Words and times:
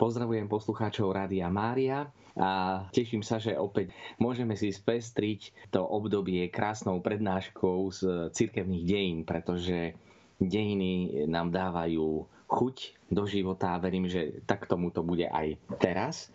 Pozdravujem 0.00 0.48
poslucháčov 0.48 1.12
Rádia 1.12 1.52
Mária 1.52 2.08
a 2.32 2.82
teším 2.88 3.20
sa, 3.20 3.36
že 3.36 3.52
opäť 3.52 3.92
môžeme 4.16 4.56
si 4.56 4.72
spestriť 4.72 5.68
to 5.68 5.84
obdobie 5.84 6.48
krásnou 6.48 7.04
prednáškou 7.04 7.92
z 7.92 8.32
cirkevných 8.32 8.88
dejín, 8.88 9.18
pretože 9.28 9.92
dejiny 10.40 11.28
nám 11.28 11.52
dávajú 11.52 12.24
chuť 12.48 12.76
do 13.12 13.28
života 13.28 13.76
a 13.76 13.82
verím, 13.84 14.08
že 14.08 14.40
tak 14.48 14.64
tomu 14.64 14.88
to 14.88 15.04
bude 15.04 15.28
aj 15.28 15.60
teraz. 15.76 16.32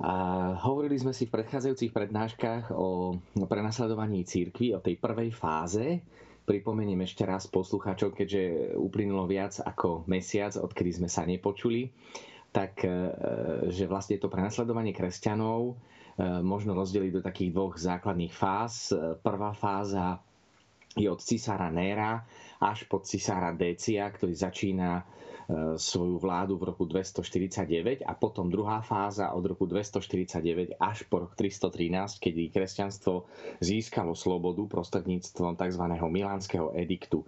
A 0.00 0.56
hovorili 0.64 0.96
sme 0.96 1.12
si 1.12 1.28
v 1.28 1.36
predchádzajúcich 1.36 1.92
prednáškach 1.92 2.72
o 2.72 3.20
prenasledovaní 3.44 4.24
církvy, 4.24 4.72
o 4.72 4.80
tej 4.80 4.96
prvej 4.96 5.36
fáze. 5.36 6.00
Pripomeniem 6.48 7.04
ešte 7.04 7.28
raz 7.28 7.44
poslucháčov, 7.44 8.16
keďže 8.16 8.72
uplynulo 8.80 9.28
viac 9.28 9.60
ako 9.60 10.08
mesiac, 10.08 10.56
odkedy 10.56 10.96
sme 10.96 11.12
sa 11.12 11.28
nepočuli 11.28 11.92
tak 12.52 12.84
e, 12.84 12.88
že 13.66 13.84
vlastne 13.84 14.16
to 14.16 14.28
prenasledovanie 14.28 14.92
kresťanov 14.92 15.60
e, 15.66 15.74
možno 16.38 16.72
rozdeliť 16.72 17.10
do 17.10 17.24
takých 17.24 17.50
dvoch 17.50 17.74
základných 17.74 18.30
fáz. 18.30 18.92
E, 18.92 19.16
prvá 19.16 19.50
fáza 19.50 20.20
je 20.92 21.08
od 21.08 21.16
cisára 21.18 21.66
Néra 21.66 22.20
až 22.60 22.84
po 22.84 23.00
cisára 23.00 23.50
Decia, 23.50 24.04
ktorý 24.06 24.36
začína 24.36 25.00
svoju 25.76 26.16
vládu 26.18 26.56
v 26.56 26.72
roku 26.72 26.84
249 26.88 28.04
a 28.06 28.12
potom 28.16 28.48
druhá 28.48 28.80
fáza 28.80 29.32
od 29.32 29.44
roku 29.44 29.68
249 29.68 30.80
až 30.80 31.04
po 31.06 31.24
rok 31.26 31.36
313, 31.36 32.18
kedy 32.18 32.48
kresťanstvo 32.52 33.28
získalo 33.60 34.16
slobodu 34.16 34.64
prostredníctvom 34.68 35.56
tzv. 35.56 35.84
milánskeho 35.92 36.72
ediktu. 36.76 37.24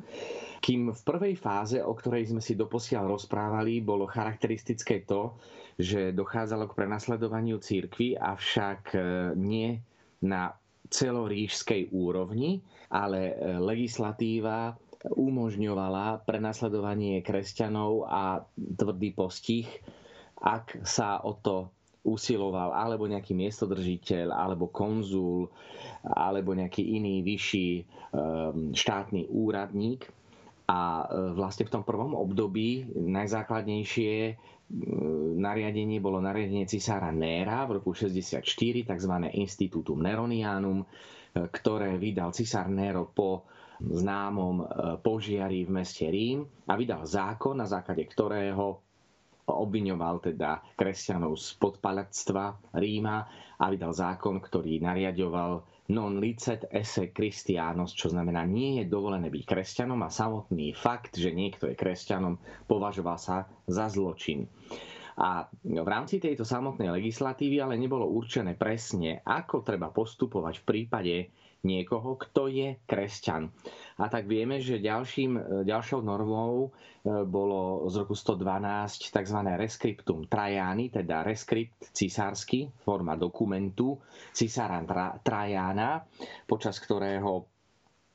Kým 0.65 0.97
v 0.97 1.01
prvej 1.05 1.35
fáze, 1.37 1.77
o 1.77 1.93
ktorej 1.93 2.33
sme 2.33 2.41
si 2.41 2.57
doposiaľ 2.57 3.13
rozprávali, 3.13 3.85
bolo 3.85 4.09
charakteristické 4.09 5.05
to, 5.05 5.37
že 5.77 6.17
dochádzalo 6.17 6.71
k 6.71 6.77
prenasledovaniu 6.79 7.61
církvy, 7.61 8.17
avšak 8.17 8.81
e, 8.95 8.99
nie 9.37 9.77
na 10.25 10.57
celorížskej 10.89 11.93
úrovni, 11.93 12.63
ale 12.89 13.35
e, 13.35 13.61
legislatíva 13.61 14.79
umožňovala 15.05 16.25
prenasledovanie 16.25 17.21
kresťanov 17.21 18.09
a 18.09 18.23
tvrdý 18.57 19.13
postih, 19.13 19.69
ak 20.41 20.81
sa 20.85 21.21
o 21.21 21.37
to 21.37 21.69
usiloval 22.05 22.77
alebo 22.77 23.09
nejaký 23.09 23.33
miestodržiteľ, 23.33 24.29
alebo 24.29 24.69
konzul, 24.69 25.49
alebo 26.05 26.53
nejaký 26.53 26.85
iný 27.01 27.25
vyšší 27.25 27.69
e, 27.73 27.83
štátny 28.77 29.33
úradník. 29.33 30.05
A 30.69 31.05
e, 31.05 31.33
vlastne 31.33 31.65
v 31.65 31.73
tom 31.73 31.85
prvom 31.85 32.13
období 32.13 32.93
najzákladnejšie 32.93 34.13
e, 34.29 34.33
nariadenie 35.41 35.97
bolo 36.05 36.21
nariadenie 36.21 36.69
cisára 36.69 37.09
Néra 37.09 37.65
v 37.65 37.81
roku 37.81 37.97
64, 37.97 38.45
tzv. 38.85 39.15
Institutum 39.41 40.05
Neronianum, 40.05 40.85
e, 40.85 40.87
ktoré 41.49 41.97
vydal 41.97 42.37
cisár 42.37 42.69
Nero 42.69 43.09
po 43.09 43.49
známom 43.81 44.63
požiari 45.03 45.67
v 45.67 45.75
meste 45.83 46.07
Rím 46.07 46.47
a 46.71 46.79
vydal 46.79 47.03
zákon, 47.09 47.59
na 47.59 47.67
základe 47.67 48.07
ktorého 48.07 48.85
obviňoval 49.45 50.33
teda 50.33 50.65
kresťanov 50.73 51.37
z 51.37 51.53
podpalectva 51.61 52.75
Ríma 52.81 53.17
a 53.61 53.65
vydal 53.69 53.93
zákon, 53.93 54.41
ktorý 54.41 54.81
nariadoval 54.81 55.65
non 55.93 56.17
licet 56.17 56.65
esse 56.73 57.13
Christianos, 57.13 57.93
čo 57.93 58.09
znamená 58.09 58.49
nie 58.49 58.81
je 58.81 58.89
dovolené 58.89 59.29
byť 59.29 59.45
kresťanom 59.45 60.01
a 60.01 60.09
samotný 60.09 60.73
fakt, 60.73 61.21
že 61.21 61.29
niekto 61.29 61.69
je 61.69 61.77
kresťanom, 61.77 62.41
považoval 62.65 63.21
sa 63.21 63.45
za 63.69 63.93
zločin. 63.93 64.49
A 65.15 65.47
v 65.63 65.87
rámci 65.87 66.19
tejto 66.19 66.43
samotnej 66.43 66.91
legislatívy 66.91 67.63
ale 67.63 67.79
nebolo 67.79 68.09
určené 68.09 68.57
presne, 68.57 69.23
ako 69.23 69.63
treba 69.63 69.93
postupovať 69.93 70.65
v 70.65 70.67
prípade 70.67 71.15
niekoho, 71.65 72.15
kto 72.15 72.47
je 72.47 72.77
kresťan. 72.85 73.49
A 73.97 74.07
tak 74.07 74.25
vieme, 74.25 74.61
že 74.61 74.79
ďalším, 74.79 75.33
ďalšou 75.65 76.01
normou 76.01 76.69
e, 76.69 76.69
bolo 77.25 77.89
z 77.89 78.05
roku 78.05 78.13
112 78.13 78.45
tzv. 79.09 79.39
rescriptum 79.57 80.25
Trajani, 80.25 80.89
teda 80.89 81.23
reskript 81.23 81.91
cisársky, 81.91 82.69
forma 82.79 83.17
dokumentu 83.17 83.97
cisára 84.31 84.85
Trajana, 85.19 86.05
počas 86.45 86.77
ktorého 86.77 87.49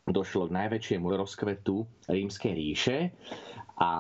došlo 0.06 0.50
k 0.50 0.56
najväčšiemu 0.56 1.06
rozkvetu 1.08 1.76
rímskej 2.06 2.52
ríše 2.52 2.98
a 3.80 3.92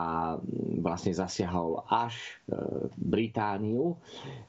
vlastne 0.80 1.16
zasiahol 1.16 1.88
až 1.88 2.14
e, 2.46 2.60
Britániu, 2.94 3.96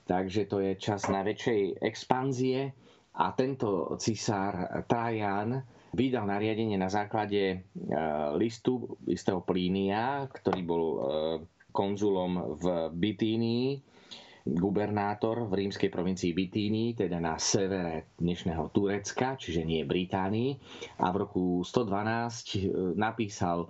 takže 0.04 0.44
to 0.44 0.58
je 0.58 0.74
čas 0.74 1.06
najväčšej 1.06 1.78
expanzie 1.80 2.74
a 3.18 3.34
tento 3.34 3.98
cisár 3.98 4.84
Trajan 4.86 5.58
vydal 5.90 6.30
nariadenie 6.30 6.78
na 6.78 6.86
základe 6.86 7.42
e, 7.50 7.58
listu 8.38 8.94
istého 9.10 9.42
Plínia, 9.42 10.30
ktorý 10.30 10.60
bol 10.62 10.84
e, 10.86 10.98
konzulom 11.74 12.54
v 12.54 12.64
Bitínii, 12.94 13.66
gubernátor 14.46 15.50
v 15.50 15.66
rímskej 15.66 15.90
provincii 15.90 16.30
Bitínii, 16.30 16.94
teda 16.94 17.18
na 17.18 17.34
severe 17.36 18.14
dnešného 18.16 18.70
Turecka, 18.70 19.34
čiže 19.34 19.66
nie 19.66 19.82
Británii. 19.82 20.54
A 21.02 21.10
v 21.10 21.26
roku 21.26 21.66
112 21.66 21.66
e, 21.66 22.58
napísal 22.94 23.66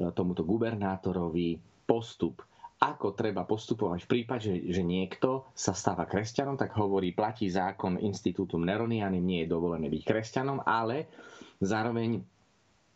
tomuto 0.00 0.48
gubernátorovi 0.48 1.60
postup 1.84 2.40
ako 2.80 3.12
treba 3.12 3.44
postupovať 3.44 4.08
v 4.08 4.10
prípade, 4.10 4.48
že, 4.72 4.80
niekto 4.80 5.52
sa 5.52 5.76
stáva 5.76 6.08
kresťanom, 6.08 6.56
tak 6.56 6.72
hovorí, 6.80 7.12
platí 7.12 7.52
zákon 7.52 8.00
Institutum 8.00 8.64
Neronianim, 8.64 9.20
nie 9.20 9.44
je 9.44 9.52
dovolené 9.52 9.92
byť 9.92 10.02
kresťanom, 10.02 10.64
ale 10.64 11.12
zároveň 11.60 12.24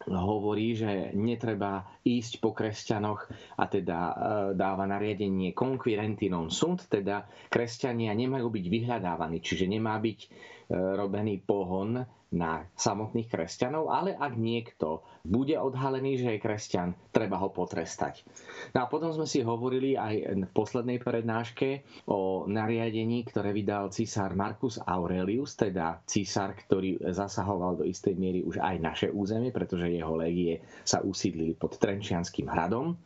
hovorí, 0.08 0.76
že 0.76 1.12
netreba 1.16 2.00
ísť 2.04 2.40
po 2.40 2.52
kresťanoch 2.52 3.24
a 3.56 3.64
teda 3.68 3.98
e, 3.98 4.14
dáva 4.52 4.84
nariadenie 4.84 5.56
conquirenti 5.56 6.28
non 6.28 6.52
sunt, 6.52 6.88
teda 6.92 7.24
kresťania 7.48 8.12
nemajú 8.12 8.52
byť 8.52 8.64
vyhľadávaní, 8.68 9.40
čiže 9.40 9.64
nemá 9.64 9.96
byť 9.96 10.18
e, 10.20 10.28
robený 10.76 11.40
pohon 11.44 12.04
na 12.34 12.66
samotných 12.74 13.30
kresťanov, 13.30 13.94
ale 13.94 14.18
ak 14.18 14.34
niekto 14.34 15.06
bude 15.22 15.54
odhalený, 15.54 16.18
že 16.18 16.36
je 16.36 16.42
kresťan, 16.42 16.88
treba 17.14 17.38
ho 17.38 17.48
potrestať. 17.54 18.26
No 18.74 18.84
a 18.84 18.90
potom 18.90 19.14
sme 19.14 19.24
si 19.24 19.40
hovorili 19.40 19.94
aj 19.94 20.14
v 20.34 20.50
poslednej 20.50 20.98
prednáške 20.98 21.86
o 22.10 22.44
nariadení, 22.50 23.22
ktoré 23.30 23.54
vydal 23.54 23.94
císar 23.94 24.34
Marcus 24.34 24.82
Aurelius, 24.82 25.54
teda 25.54 26.02
císar, 26.04 26.58
ktorý 26.58 27.00
zasahoval 27.14 27.80
do 27.80 27.84
istej 27.86 28.18
miery 28.18 28.42
už 28.42 28.58
aj 28.58 28.76
naše 28.82 29.08
územie, 29.14 29.54
pretože 29.54 29.94
jeho 29.94 30.18
legie 30.18 30.60
sa 30.82 31.00
usídlili 31.00 31.54
pod 31.54 31.78
Trenčianským 31.78 32.50
hradom 32.50 32.98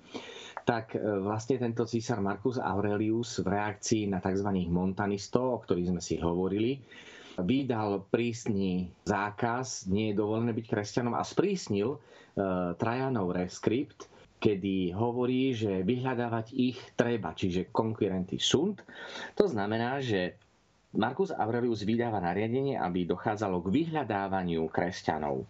tak 0.69 0.93
e, 0.93 1.01
vlastne 1.01 1.57
tento 1.57 1.89
císar 1.89 2.21
Marcus 2.21 2.61
Aurelius 2.61 3.41
v 3.41 3.57
reakcii 3.57 4.13
na 4.13 4.21
tzv. 4.21 4.53
montanistov, 4.69 5.57
o 5.57 5.59
ktorých 5.65 5.97
sme 5.97 6.03
si 6.05 6.21
hovorili, 6.21 6.77
vydal 7.41 8.07
prísny 8.11 8.91
zákaz, 9.07 9.87
nie 9.87 10.11
je 10.13 10.19
dovolené 10.19 10.51
byť 10.53 10.67
kresťanom 10.67 11.15
a 11.15 11.23
sprísnil 11.23 11.95
e, 11.95 11.99
Trajanov 12.75 13.35
reskript, 13.35 14.11
kedy 14.39 14.95
hovorí, 14.95 15.55
že 15.55 15.83
vyhľadávať 15.83 16.55
ich 16.55 16.79
treba, 16.95 17.35
čiže 17.35 17.71
konkurenty 17.71 18.39
sunt. 18.39 18.83
To 19.35 19.51
znamená, 19.51 19.99
že 19.99 20.39
Markus 20.95 21.35
Aurelius 21.35 21.85
vydáva 21.85 22.19
nariadenie, 22.19 22.79
aby 22.79 23.05
dochádzalo 23.05 23.61
k 23.61 23.73
vyhľadávaniu 23.83 24.65
kresťanov. 24.73 25.45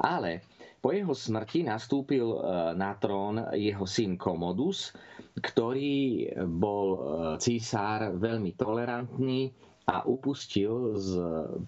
Ale 0.00 0.42
po 0.82 0.90
jeho 0.90 1.14
smrti 1.14 1.62
nastúpil 1.62 2.26
e, 2.26 2.38
na 2.74 2.92
trón 2.98 3.38
jeho 3.54 3.86
syn 3.86 4.18
Commodus, 4.18 4.90
ktorý 5.38 6.26
bol 6.44 6.86
e, 6.92 6.98
císár 7.38 8.18
veľmi 8.18 8.58
tolerantný, 8.58 9.54
a 9.82 10.06
upustil 10.06 10.94
z 10.98 11.10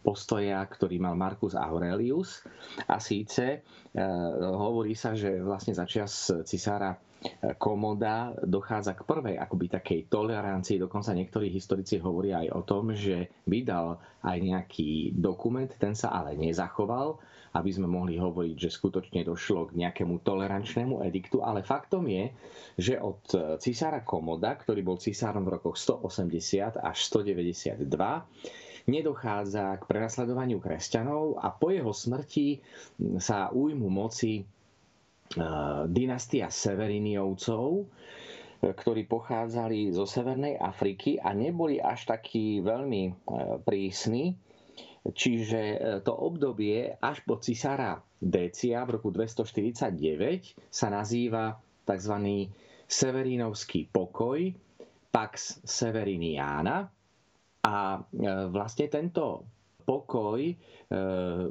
postoja, 0.07 0.63
ktorý 0.63 1.03
mal 1.03 1.19
Marcus 1.19 1.59
Aurelius. 1.59 2.47
A 2.87 3.03
síce 3.03 3.45
e, 3.51 3.99
hovorí 4.39 4.95
sa, 4.95 5.19
že 5.19 5.43
vlastne 5.43 5.75
začias 5.75 6.31
cisára 6.47 6.95
Komoda 7.57 8.37
dochádza 8.45 8.93
k 8.93 9.07
prvej 9.09 9.37
akoby 9.41 9.67
takej 9.73 10.01
tolerancii. 10.13 10.77
Dokonca 10.77 11.17
niektorí 11.17 11.49
historici 11.49 11.97
hovoria 11.97 12.45
aj 12.45 12.49
o 12.53 12.63
tom, 12.63 12.93
že 12.93 13.33
vydal 13.49 13.97
aj 14.21 14.39
nejaký 14.45 15.17
dokument, 15.17 15.69
ten 15.81 15.97
sa 15.97 16.13
ale 16.13 16.37
nezachoval, 16.37 17.17
aby 17.55 17.71
sme 17.71 17.87
mohli 17.87 18.19
hovoriť, 18.19 18.57
že 18.59 18.75
skutočne 18.75 19.23
došlo 19.23 19.71
k 19.71 19.79
nejakému 19.79 20.27
tolerančnému 20.27 21.07
ediktu. 21.07 21.39
Ale 21.39 21.63
faktom 21.63 22.03
je, 22.11 22.35
že 22.75 22.99
od 22.99 23.23
cisára 23.63 24.03
Komoda, 24.03 24.59
ktorý 24.59 24.83
bol 24.83 24.99
cisárom 24.99 25.47
v 25.47 25.55
rokoch 25.63 25.79
180 25.79 26.83
až 26.83 26.99
192, 27.07 27.87
nedochádza 28.85 29.81
k 29.81 29.83
prenasledovaniu 29.87 30.59
kresťanov 30.61 31.39
a 31.41 31.55
po 31.55 31.71
jeho 31.71 31.95
smrti 31.95 32.59
sa 33.17 33.49
ujmu 33.55 33.87
moci 33.87 34.45
dynastia 35.89 36.53
Severiniovcov, 36.53 37.89
ktorí 38.61 39.09
pochádzali 39.09 39.89
zo 39.95 40.05
Severnej 40.05 40.61
Afriky 40.61 41.17
a 41.17 41.33
neboli 41.33 41.81
až 41.81 42.13
takí 42.13 42.61
veľmi 42.61 43.15
prísni. 43.65 44.37
Čiže 45.05 45.61
to 46.01 46.17
obdobie 46.17 46.97
až 46.97 47.21
po 47.29 47.37
cisára 47.37 48.01
Décia 48.17 48.81
v 48.89 48.97
roku 48.97 49.13
249 49.13 49.93
sa 50.73 50.89
nazýva 50.89 51.61
tzv. 51.85 52.49
Severinovský 52.89 53.93
pokoj, 53.93 54.49
Pax 55.13 55.61
Severiniana. 55.61 56.89
A 57.65 58.01
vlastne 58.49 58.89
tento 58.89 59.45
pokoj 59.85 60.41
e, 60.41 60.57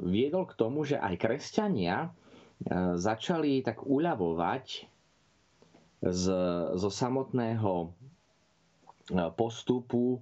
viedol 0.04 0.44
k 0.50 0.58
tomu, 0.58 0.82
že 0.82 0.98
aj 0.98 1.14
kresťania 1.16 1.96
e, 2.04 2.08
začali 2.98 3.62
tak 3.62 3.86
uľavovať 3.86 4.66
z, 6.02 6.24
zo 6.74 6.90
samotného 6.90 7.72
e, 7.82 7.88
postupu 9.38 10.18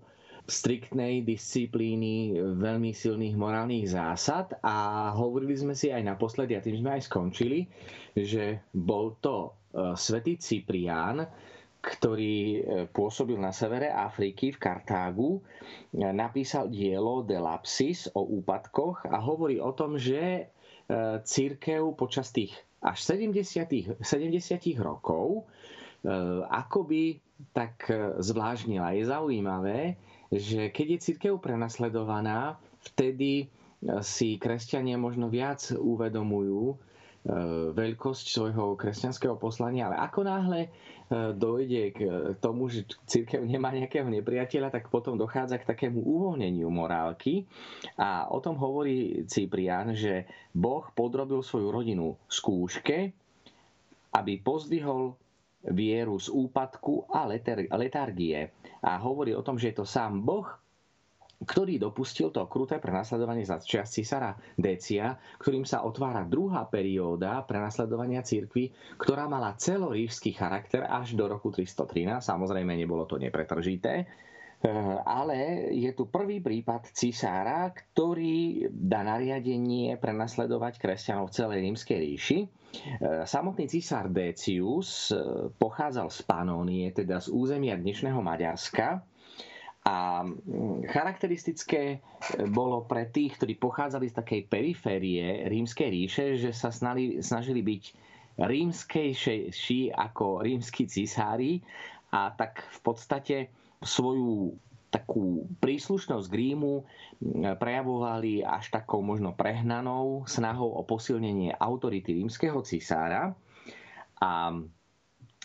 striktnej 0.47 1.23
disciplíny, 1.23 2.35
veľmi 2.37 2.91
silných 2.91 3.39
morálnych 3.39 3.94
zásad 3.94 4.59
a 4.61 5.11
hovorili 5.15 5.55
sme 5.55 5.73
si 5.73 5.94
aj 5.94 6.03
naposledy, 6.03 6.59
a 6.59 6.65
tým 6.65 6.83
sme 6.83 6.99
aj 6.99 7.06
skončili, 7.06 7.67
že 8.12 8.61
bol 8.75 9.17
to 9.23 9.55
svätý 9.97 10.37
Cyprián, 10.37 11.25
ktorý 11.83 12.39
e, 12.39 12.59
pôsobil 12.94 13.35
na 13.35 13.50
severe 13.50 13.91
Afriky 13.91 14.55
v 14.55 14.62
Kartágu, 14.62 15.31
e, 15.35 15.41
napísal 16.15 16.71
dielo 16.71 17.27
De 17.27 17.35
Lapsis 17.35 18.06
o 18.15 18.23
úpadkoch 18.23 19.11
a 19.11 19.19
hovorí 19.19 19.59
o 19.59 19.75
tom, 19.75 19.99
že 19.99 20.23
e, 20.23 20.43
církev 21.27 21.83
počas 21.99 22.31
tých 22.31 22.55
až 22.79 23.03
70, 23.19 23.99
70 24.03 24.03
rokov 24.83 25.47
akoby 26.50 27.23
tak 27.55 27.87
zvláštnila. 28.19 28.91
Je 28.99 29.06
zaujímavé, 29.06 29.95
že 30.32 30.73
keď 30.73 30.87
je 30.96 31.05
církev 31.12 31.37
prenasledovaná, 31.38 32.56
vtedy 32.81 33.52
si 34.00 34.40
kresťania 34.40 34.96
možno 34.96 35.29
viac 35.29 35.61
uvedomujú, 35.76 36.90
veľkosť 37.79 38.26
svojho 38.34 38.75
kresťanského 38.75 39.38
poslania, 39.38 39.87
ale 39.87 39.96
ako 40.02 40.26
náhle 40.26 40.61
E, 41.12 41.37
dojde 41.37 41.82
k 41.93 41.99
tomu, 42.40 42.73
že 42.73 42.88
církev 43.05 43.44
nemá 43.44 43.69
nejakého 43.69 44.08
nepriateľa, 44.08 44.73
tak 44.73 44.88
potom 44.88 45.20
dochádza 45.20 45.61
k 45.61 45.69
takému 45.69 46.00
uvoľneniu 46.00 46.73
morálky. 46.73 47.44
A 48.00 48.32
o 48.32 48.40
tom 48.40 48.56
hovorí 48.56 49.28
Cyprian, 49.28 49.93
že 49.93 50.25
Boh 50.56 50.88
podrobil 50.96 51.44
svoju 51.44 51.69
rodinu 51.69 52.17
skúške, 52.32 53.12
aby 54.17 54.32
pozdvihol 54.40 55.12
vieru 55.70 56.19
z 56.19 56.32
úpadku 56.32 57.06
a 57.11 57.26
letargie. 57.79 58.50
A 58.82 58.99
hovorí 58.99 59.31
o 59.37 59.47
tom, 59.47 59.59
že 59.59 59.70
je 59.70 59.82
to 59.82 59.87
sám 59.87 60.26
Boh, 60.26 60.49
ktorý 61.43 61.79
dopustil 61.82 62.31
to 62.31 62.47
kruté 62.47 62.79
prenasledovanie 62.79 63.43
za 63.43 63.59
čas 63.59 63.91
císara 63.91 64.38
Decia, 64.55 65.19
ktorým 65.43 65.67
sa 65.67 65.82
otvára 65.82 66.23
druhá 66.23 66.67
perióda 66.70 67.43
prenasledovania 67.43 68.23
cirkvy, 68.23 68.70
ktorá 68.99 69.26
mala 69.26 69.59
celorížský 69.59 70.38
charakter 70.38 70.87
až 70.87 71.19
do 71.19 71.26
roku 71.26 71.50
313. 71.50 72.23
Samozrejme, 72.23 72.79
nebolo 72.79 73.06
to 73.11 73.19
nepretržité. 73.19 74.06
Ale 75.03 75.69
je 75.75 75.91
tu 75.91 76.06
prvý 76.06 76.38
prípad 76.38 76.94
cisára, 76.94 77.75
ktorý 77.75 78.70
dá 78.70 79.03
nariadenie 79.03 79.99
prenasledovať 79.99 80.79
kresťanov 80.79 81.31
v 81.31 81.37
celej 81.37 81.59
rímskej 81.67 81.99
ríši. 81.99 82.38
Eh, 82.43 83.26
samotný 83.26 83.67
cisár 83.67 84.09
Decius 84.09 85.11
eh, 85.11 85.19
pochádzal 85.50 86.09
z 86.09 86.20
Panónie, 86.23 86.94
teda 86.94 87.19
z 87.19 87.35
územia 87.35 87.75
dnešného 87.75 88.23
Maďarska 88.23 89.03
a 89.82 90.23
charakteristické 90.94 91.82
e, 91.91 92.47
bolo 92.47 92.87
pre 92.87 93.11
tých, 93.11 93.35
ktorí 93.35 93.59
pochádzali 93.59 94.06
z 94.06 94.14
takej 94.14 94.41
periférie 94.47 95.50
rímskej 95.50 95.88
ríše, 95.91 96.26
že 96.38 96.55
sa 96.55 96.70
snali, 96.70 97.19
snažili 97.19 97.67
byť 97.67 97.82
rímskejší 98.38 99.91
ako 99.91 100.47
rímsky 100.47 100.87
cisári 100.87 101.67
a 102.14 102.31
tak 102.31 102.62
v 102.62 102.79
podstate 102.87 103.37
svoju 103.82 104.56
takú 104.93 105.49
príslušnosť 105.58 106.26
k 106.29 106.34
Rímu 106.37 106.84
mm, 107.17 107.56
prejavovali 107.56 108.44
až 108.44 108.69
takou 108.70 109.00
možno 109.00 109.32
prehnanou 109.32 110.29
snahou 110.29 110.69
o 110.69 110.84
posilnenie 110.84 111.56
autority 111.56 112.20
rímskeho 112.20 112.61
cisára. 112.61 113.32
A 114.20 114.52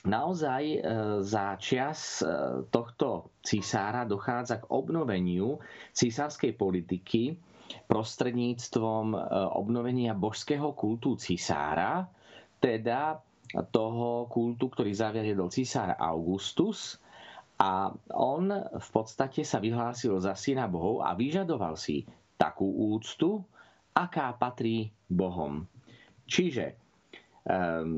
naozaj 0.04 0.64
e, 0.68 0.78
za 1.24 1.56
čas 1.56 2.20
e, 2.20 2.28
tohto 2.68 3.32
cisára 3.40 4.04
dochádza 4.04 4.60
k 4.60 4.70
obnoveniu 4.70 5.64
císarskej 5.96 6.54
politiky 6.54 7.40
prostredníctvom 7.88 9.06
e, 9.12 9.18
obnovenia 9.56 10.12
božského 10.12 10.76
kultu 10.76 11.16
cisára, 11.16 12.12
teda 12.60 13.24
toho 13.72 14.28
kultu, 14.28 14.68
ktorý 14.68 14.92
zaviedol 14.92 15.48
cisár 15.48 15.96
Augustus 15.96 17.00
a 17.58 17.90
on 18.14 18.54
v 18.78 18.90
podstate 18.94 19.42
sa 19.42 19.58
vyhlásil 19.58 20.14
za 20.22 20.38
syna 20.38 20.70
bohov 20.70 21.02
a 21.02 21.18
vyžadoval 21.18 21.74
si 21.74 22.06
takú 22.38 22.70
úctu, 22.94 23.42
aká 23.98 24.30
patrí 24.38 24.94
bohom. 25.10 25.66
Čiže 26.30 26.78
um, 27.50 27.98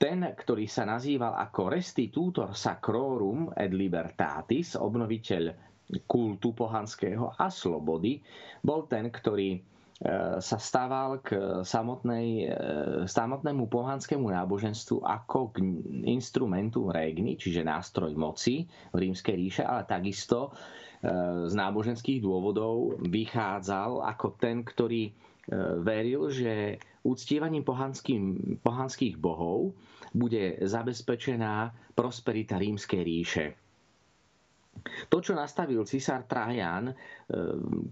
ten, 0.00 0.24
ktorý 0.24 0.64
sa 0.64 0.88
nazýval 0.88 1.36
ako 1.36 1.76
Restitutor 1.76 2.56
Sacrorum 2.56 3.52
et 3.52 3.68
Libertatis, 3.76 4.80
obnoviteľ 4.80 5.52
kultu 6.08 6.56
pohanského 6.56 7.36
a 7.36 7.52
slobody, 7.52 8.16
bol 8.64 8.88
ten, 8.88 9.12
ktorý 9.12 9.60
sa 10.40 10.56
stával 10.56 11.20
k 11.20 11.60
samotnej, 11.60 12.48
e, 12.48 12.56
samotnému 13.04 13.68
pohanskému 13.68 14.32
náboženstvu 14.32 15.04
ako 15.04 15.52
k 15.52 15.60
instrumentu 16.08 16.88
regni, 16.88 17.36
čiže 17.36 17.60
nástroj 17.60 18.16
moci 18.16 18.64
v 18.90 18.96
rímskej 18.96 19.34
ríše, 19.36 19.62
ale 19.62 19.84
takisto 19.84 20.56
z 21.48 21.56
náboženských 21.56 22.20
dôvodov 22.20 23.00
vychádzal 23.00 24.04
ako 24.04 24.36
ten, 24.36 24.60
ktorý 24.60 25.08
veril, 25.80 26.28
že 26.28 26.76
uctievaním 27.00 27.64
pohanských 28.60 29.16
bohov 29.16 29.72
bude 30.12 30.60
zabezpečená 30.60 31.72
prosperita 31.96 32.60
rímskej 32.60 33.00
ríše. 33.00 33.44
To, 35.08 35.18
čo 35.20 35.32
nastavil 35.36 35.82
cisár 35.84 36.24
Trajan, 36.24 36.90
e, 36.90 36.94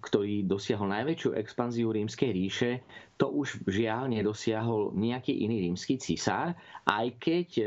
ktorý 0.00 0.48
dosiahol 0.48 0.88
najväčšiu 0.92 1.36
expanziu 1.36 1.92
rímskej 1.92 2.30
ríše, 2.32 2.70
to 3.18 3.28
už 3.28 3.64
žiaľ 3.68 4.08
nedosiahol 4.08 4.94
nejaký 4.94 5.34
iný 5.44 5.68
rímsky 5.68 6.00
cisár, 6.00 6.56
aj 6.88 7.06
keď 7.20 7.48
e, 7.58 7.64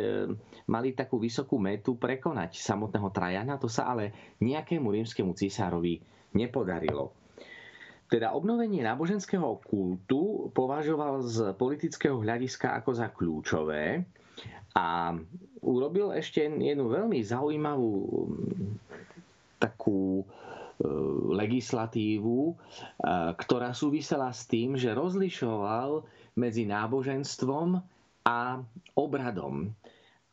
mali 0.69 0.95
takú 0.97 1.21
vysokú 1.21 1.61
metu 1.61 1.97
prekonať 1.97 2.57
samotného 2.57 3.09
Trajana, 3.13 3.61
to 3.61 3.69
sa 3.69 3.91
ale 3.93 4.37
nejakému 4.41 4.89
rímskemu 4.89 5.31
cisárovi 5.37 6.01
nepodarilo. 6.37 7.13
Teda 8.11 8.35
obnovenie 8.35 8.83
náboženského 8.83 9.63
kultu 9.63 10.51
považoval 10.51 11.23
z 11.23 11.55
politického 11.55 12.19
hľadiska 12.19 12.75
ako 12.83 12.91
za 12.91 13.07
kľúčové, 13.07 14.03
a 14.71 15.15
urobil 15.59 16.15
ešte 16.15 16.47
jednu 16.47 16.87
veľmi 16.87 17.19
zaujímavú 17.19 17.93
takú 19.61 20.21
e, 20.21 20.25
legislatívu, 21.37 22.39
e, 22.49 22.53
ktorá 23.37 23.71
súvisela 23.71 24.33
s 24.33 24.49
tým, 24.49 24.73
že 24.73 24.97
rozlišoval 24.97 26.01
medzi 26.33 26.65
náboženstvom 26.65 27.77
a 28.25 28.39
obradom. 28.97 29.69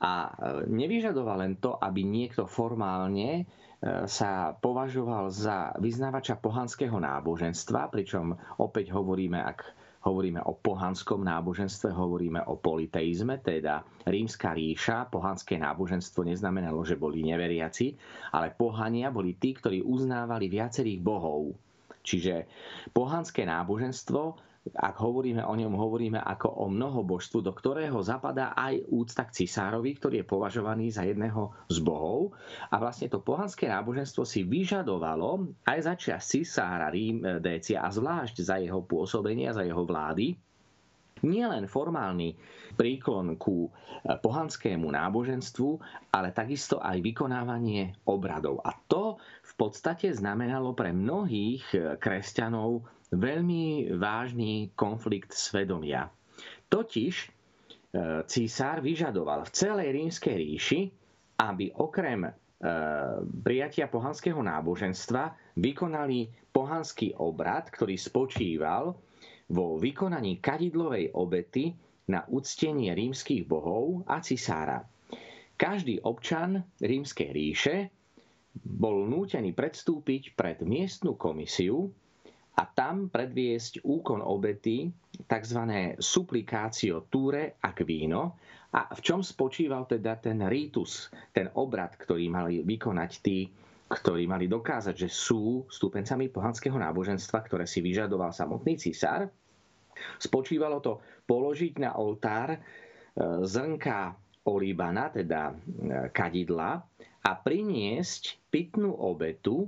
A 0.00 0.12
e, 0.25 0.30
nevyžadoval 0.66 1.44
len 1.44 1.54
to, 1.61 1.76
aby 1.76 2.00
niekto 2.02 2.49
formálne 2.49 3.44
sa 4.11 4.58
považoval 4.58 5.30
za 5.30 5.70
vyznávača 5.78 6.42
pohanského 6.42 6.99
náboženstva, 6.99 7.87
pričom 7.94 8.35
opäť 8.58 8.90
hovoríme, 8.90 9.38
ak 9.38 9.62
hovoríme 10.09 10.41
o 10.49 10.57
pohanskom 10.57 11.21
náboženstve, 11.21 11.93
hovoríme 11.93 12.41
o 12.49 12.57
politeizme, 12.57 13.45
teda 13.45 13.85
rímska 14.09 14.57
ríša, 14.57 15.12
pohanské 15.12 15.61
náboženstvo 15.61 16.25
neznamenalo, 16.25 16.81
že 16.88 16.97
boli 16.97 17.21
neveriaci, 17.29 17.93
ale 18.33 18.57
pohania 18.57 19.12
boli 19.12 19.37
tí, 19.37 19.53
ktorí 19.53 19.85
uznávali 19.85 20.49
viacerých 20.49 21.00
bohov. 21.05 21.68
Čiže 22.09 22.49
pohanské 22.97 23.45
náboženstvo 23.45 24.49
ak 24.75 25.00
hovoríme 25.00 25.41
o 25.45 25.55
ňom, 25.57 25.73
hovoríme 25.73 26.21
ako 26.21 26.49
o 26.61 26.67
mnohobožstvu, 26.69 27.41
do 27.41 27.53
ktorého 27.57 27.97
zapadá 28.05 28.53
aj 28.53 28.85
úcta 28.93 29.25
k 29.25 29.45
cisárovi, 29.45 29.97
ktorý 29.97 30.21
je 30.21 30.27
považovaný 30.29 30.93
za 30.93 31.09
jedného 31.09 31.57
z 31.73 31.79
bohov. 31.81 32.37
A 32.69 32.77
vlastne 32.77 33.09
to 33.09 33.25
pohanské 33.25 33.71
náboženstvo 33.71 34.29
si 34.29 34.45
vyžadovalo 34.45 35.57
aj 35.65 35.79
za 35.81 35.95
čas 35.97 36.29
cisára 36.29 36.93
Rím 36.93 37.41
Décia 37.41 37.81
a 37.81 37.88
zvlášť 37.88 38.45
za 38.45 38.61
jeho 38.61 38.85
pôsobenia, 38.85 39.57
za 39.57 39.65
jeho 39.65 39.88
vlády, 39.88 40.37
nielen 41.25 41.67
formálny 41.67 42.35
príklon 42.75 43.35
ku 43.41 43.71
pohanskému 44.05 44.87
náboženstvu, 44.87 45.71
ale 46.15 46.31
takisto 46.31 46.79
aj 46.79 47.03
vykonávanie 47.03 47.97
obradov. 48.07 48.63
A 48.63 48.77
to 48.87 49.19
v 49.43 49.53
podstate 49.57 50.13
znamenalo 50.15 50.73
pre 50.73 50.95
mnohých 50.95 51.99
kresťanov 51.99 52.87
veľmi 53.13 53.97
vážny 53.97 54.73
konflikt 54.77 55.33
svedomia. 55.33 56.13
Totiž 56.69 57.15
e, 57.25 57.29
císar 58.29 58.85
vyžadoval 58.85 59.49
v 59.49 59.55
celej 59.57 59.89
rímskej 59.97 60.35
ríši, 60.37 60.81
aby 61.41 61.73
okrem 61.73 62.29
e, 62.29 62.33
prijatia 63.41 63.89
pohanského 63.89 64.45
náboženstva 64.45 65.57
vykonali 65.57 66.29
pohanský 66.53 67.17
obrad, 67.17 67.73
ktorý 67.73 67.97
spočíval 67.97 68.93
vo 69.49 69.81
vykonaní 69.81 70.38
kadidlovej 70.38 71.12
obety 71.17 71.73
na 72.09 72.25
uctenie 72.28 72.93
rímskych 72.93 73.45
bohov 73.45 74.05
a 74.09 74.21
cisára. 74.21 74.85
Každý 75.59 76.00
občan 76.05 76.62
rímskej 76.78 77.28
ríše 77.35 77.76
bol 78.59 79.05
nútený 79.09 79.52
predstúpiť 79.52 80.38
pred 80.38 80.62
miestnu 80.62 81.19
komisiu, 81.19 81.90
a 82.59 82.67
tam 82.67 83.07
predviesť 83.07 83.87
úkon 83.87 84.19
obety, 84.19 84.90
tzv. 85.31 85.61
supplikácio 86.02 87.07
ture 87.07 87.55
a 87.62 87.71
víno. 87.87 88.35
A 88.75 88.90
v 88.90 89.00
čom 89.00 89.23
spočíval 89.23 89.87
teda 89.87 90.19
ten 90.19 90.43
rítus, 90.45 91.09
ten 91.31 91.49
obrad, 91.55 91.95
ktorý 91.95 92.26
mali 92.28 92.67
vykonať 92.67 93.11
tí, 93.23 93.47
ktorí 93.88 94.28
mali 94.28 94.45
dokázať, 94.45 94.95
že 94.95 95.09
sú 95.09 95.64
stúpencami 95.73 96.28
pohanského 96.28 96.76
náboženstva, 96.76 97.40
ktoré 97.49 97.64
si 97.64 97.80
vyžadoval 97.80 98.37
samotný 98.37 98.76
císar. 98.76 99.25
Spočívalo 100.21 100.85
to 100.85 101.00
položiť 101.25 101.80
na 101.80 101.97
oltár 101.97 102.54
e, 102.54 102.59
zrnka 103.42 104.12
olíbana, 104.45 105.09
teda 105.09 105.50
e, 105.50 105.54
kadidla, 106.12 106.85
a 107.18 107.30
priniesť 107.35 108.52
pitnú 108.52 108.92
obetu, 108.95 109.66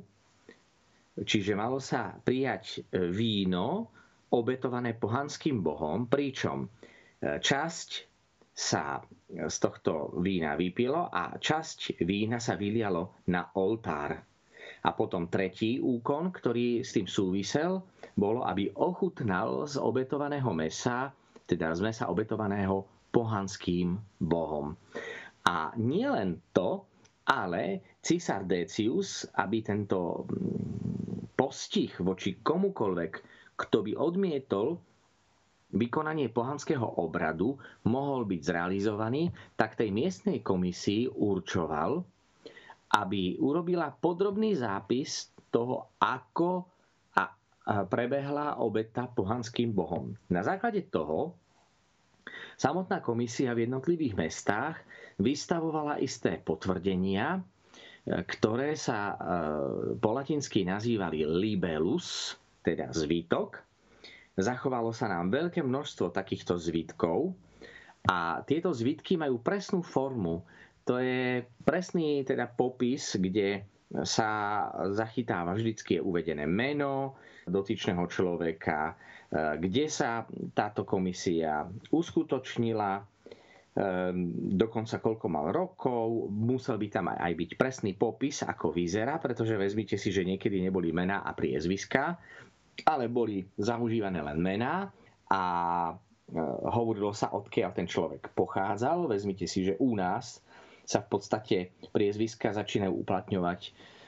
Čiže 1.20 1.52
malo 1.52 1.82
sa 1.82 2.16
prijať 2.16 2.80
e, 2.80 3.10
víno 3.12 3.92
obetované 4.32 4.96
pohanským 4.96 5.60
bohom, 5.60 6.08
pričom 6.08 6.64
časť 7.20 8.09
sa 8.54 9.00
z 9.30 9.56
tohto 9.62 10.18
vína 10.20 10.58
vypilo 10.58 11.08
a 11.08 11.38
časť 11.38 12.02
vína 12.02 12.42
sa 12.42 12.58
vylialo 12.58 13.24
na 13.30 13.48
oltár. 13.56 14.18
A 14.80 14.90
potom 14.96 15.28
tretí 15.28 15.76
úkon, 15.80 16.32
ktorý 16.32 16.80
s 16.80 16.96
tým 16.96 17.04
súvisel, 17.04 17.84
bolo, 18.16 18.44
aby 18.44 18.72
ochutnal 18.76 19.68
z 19.68 19.76
obetovaného 19.76 20.50
mesa, 20.56 21.12
teda 21.44 21.72
z 21.76 21.80
mesa 21.84 22.04
obetovaného 22.08 22.84
pohanským 23.12 23.98
bohom. 24.20 24.76
A 25.44 25.72
nielen 25.76 26.40
to, 26.52 26.84
ale 27.26 27.96
císar 28.00 28.44
Decius, 28.48 29.28
aby 29.36 29.60
tento 29.60 30.24
postih 31.36 31.92
voči 32.00 32.40
komukoľvek, 32.40 33.12
kto 33.56 33.76
by 33.84 33.92
odmietol 33.96 34.80
vykonanie 35.72 36.28
pohanského 36.28 36.98
obradu 36.98 37.54
mohol 37.84 38.24
byť 38.24 38.40
zrealizovaný, 38.42 39.28
tak 39.54 39.74
tej 39.74 39.90
miestnej 39.90 40.38
komisii 40.40 41.06
určoval, 41.08 42.02
aby 42.92 43.38
urobila 43.38 43.90
podrobný 43.90 44.54
zápis 44.54 45.30
toho, 45.48 45.94
ako 45.96 46.66
a 47.14 47.30
prebehla 47.86 48.58
obeta 48.58 49.06
pohanským 49.06 49.70
bohom. 49.70 50.10
Na 50.26 50.42
základe 50.42 50.82
toho 50.84 51.38
samotná 52.56 52.98
komisia 52.98 53.54
v 53.54 53.64
jednotlivých 53.64 54.14
mestách 54.16 54.76
vystavovala 55.16 55.98
isté 55.98 56.36
potvrdenia, 56.36 57.38
ktoré 58.08 58.74
sa 58.74 58.98
e, 59.06 59.14
po 59.94 60.10
latinsky 60.10 60.64
nazývali 60.64 61.22
libellus, 61.22 62.34
teda 62.60 62.90
zvitok. 62.90 63.60
Zachovalo 64.40 64.90
sa 64.90 65.06
nám 65.06 65.28
veľké 65.28 65.60
množstvo 65.60 66.10
takýchto 66.10 66.56
zvitkov 66.56 67.36
a 68.08 68.40
tieto 68.48 68.72
zvitky 68.72 69.20
majú 69.20 69.40
presnú 69.44 69.84
formu. 69.84 70.42
To 70.88 70.96
je 70.96 71.44
presný 71.62 72.24
teda 72.24 72.48
popis, 72.48 73.20
kde 73.20 73.68
sa 74.06 74.30
zachytáva. 74.96 75.52
Vždycky 75.52 75.98
je 75.98 76.04
uvedené 76.04 76.48
meno 76.48 77.20
dotyčného 77.44 78.06
človeka, 78.06 78.92
e, 78.92 78.94
kde 79.58 79.90
sa 79.90 80.24
táto 80.54 80.86
komisia 80.86 81.66
uskutočnila, 81.90 83.02
Ehm, 83.70 84.34
dokonca 84.58 84.98
koľko 84.98 85.26
mal 85.30 85.54
rokov, 85.54 86.26
musel 86.26 86.74
by 86.74 86.86
tam 86.90 87.06
aj 87.14 87.32
byť 87.38 87.50
presný 87.54 87.94
popis, 87.94 88.42
ako 88.42 88.74
vyzerá, 88.74 89.22
pretože 89.22 89.54
vezmite 89.54 89.94
si, 89.94 90.10
že 90.10 90.26
niekedy 90.26 90.58
neboli 90.58 90.90
mená 90.90 91.22
a 91.22 91.30
priezviska, 91.30 92.18
ale 92.84 93.06
boli 93.06 93.44
zaužívané 93.56 94.20
len 94.20 94.38
mená 94.40 94.88
a 95.28 95.42
e, 95.90 95.92
hovorilo 96.70 97.12
sa, 97.12 97.32
odkiaľ 97.32 97.70
ten 97.74 97.86
človek 97.86 98.32
pochádzal. 98.32 99.10
Vezmite 99.10 99.44
si, 99.44 99.66
že 99.66 99.78
u 99.78 99.94
nás 99.94 100.40
sa 100.84 100.98
v 100.98 101.08
podstate 101.12 101.56
priezviska 101.94 102.50
začínajú 102.50 103.06
uplatňovať 103.06 103.60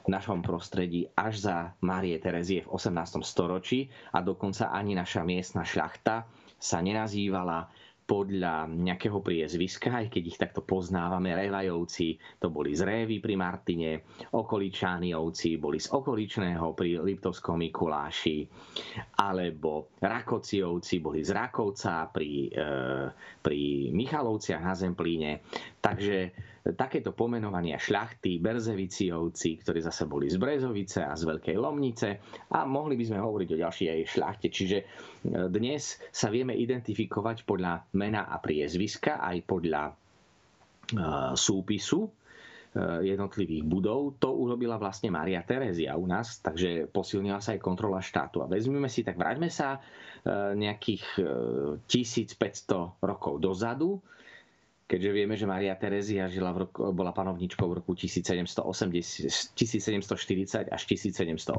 v 0.03 0.09
našom 0.11 0.43
prostredí 0.43 1.07
až 1.15 1.47
za 1.47 1.57
Márie 1.79 2.19
Terezie 2.19 2.67
v 2.67 2.75
18. 2.75 3.23
storočí 3.23 3.87
a 4.11 4.19
dokonca 4.19 4.75
ani 4.75 4.99
naša 4.99 5.23
miestna 5.23 5.63
šľachta 5.63 6.27
sa 6.59 6.79
nenazývala 6.83 7.71
podľa 8.13 8.69
nejakého 8.69 9.25
priezviska, 9.25 9.89
aj 10.05 10.13
keď 10.13 10.23
ich 10.29 10.37
takto 10.37 10.61
poznávame, 10.61 11.33
Revajovci 11.33 12.21
to 12.37 12.53
boli 12.53 12.77
z 12.77 12.85
Révy 12.85 13.25
pri 13.25 13.41
Martine, 13.41 14.05
Okoličániovci 14.37 15.57
boli 15.57 15.81
z 15.81 15.89
Okoličného 15.97 16.77
pri 16.77 17.01
Liptovskom 17.01 17.65
Mikuláši, 17.65 18.45
alebo 19.17 19.97
Rakociovci 19.97 21.01
boli 21.01 21.25
z 21.25 21.33
Rakovca 21.33 22.13
pri, 22.13 22.53
e, 22.53 22.69
pri 23.41 23.89
Michalovciach 23.97 24.61
na 24.61 24.77
Zemplíne. 24.77 25.41
Takže 25.81 26.52
takéto 26.63 27.11
pomenovania 27.11 27.75
šľachty, 27.75 28.39
Berzeviciovci, 28.39 29.59
ktorí 29.67 29.83
zase 29.83 30.07
boli 30.07 30.31
z 30.31 30.39
Brezovice 30.39 31.03
a 31.03 31.19
z 31.19 31.27
Veľkej 31.27 31.57
Lomnice 31.59 32.23
a 32.55 32.63
mohli 32.63 32.95
by 32.95 33.05
sme 33.11 33.19
hovoriť 33.19 33.49
o 33.51 33.61
ďalšej 33.67 34.07
šľachte. 34.07 34.47
Čiže 34.47 34.79
e, 34.79 34.85
dnes 35.51 35.99
sa 36.15 36.31
vieme 36.31 36.55
identifikovať 36.55 37.43
podľa 37.43 37.91
mena 37.99 38.31
a 38.31 38.39
priezviska 38.39 39.19
aj 39.19 39.37
podľa 39.43 39.91
e, 39.91 39.93
súpisu 41.35 42.07
e, 42.07 42.11
jednotlivých 43.11 43.67
budov. 43.67 44.23
To 44.23 44.31
urobila 44.31 44.79
vlastne 44.79 45.11
Maria 45.11 45.43
Terezia 45.43 45.99
u 45.99 46.07
nás, 46.07 46.39
takže 46.39 46.87
posilnila 46.87 47.43
sa 47.43 47.59
aj 47.59 47.61
kontrola 47.61 47.99
štátu. 47.99 48.39
A 48.39 48.47
vezmeme 48.47 48.87
si, 48.87 49.03
tak 49.03 49.19
vráťme 49.19 49.51
sa 49.51 49.83
nejakých 50.55 51.19
1500 51.91 52.39
rokov 53.03 53.43
dozadu 53.43 53.99
keďže 54.87 55.11
vieme, 55.11 55.35
že 55.35 55.47
Maria 55.47 55.75
Terezia 55.75 56.29
žila 56.29 56.53
v 56.53 56.69
roku, 56.69 56.93
bola 56.93 57.11
panovničkou 57.11 57.65
v 57.65 57.75
roku 57.81 57.93
1780, 57.95 59.55
1740 59.55 60.69
až 60.69 60.83
1780, 60.85 61.53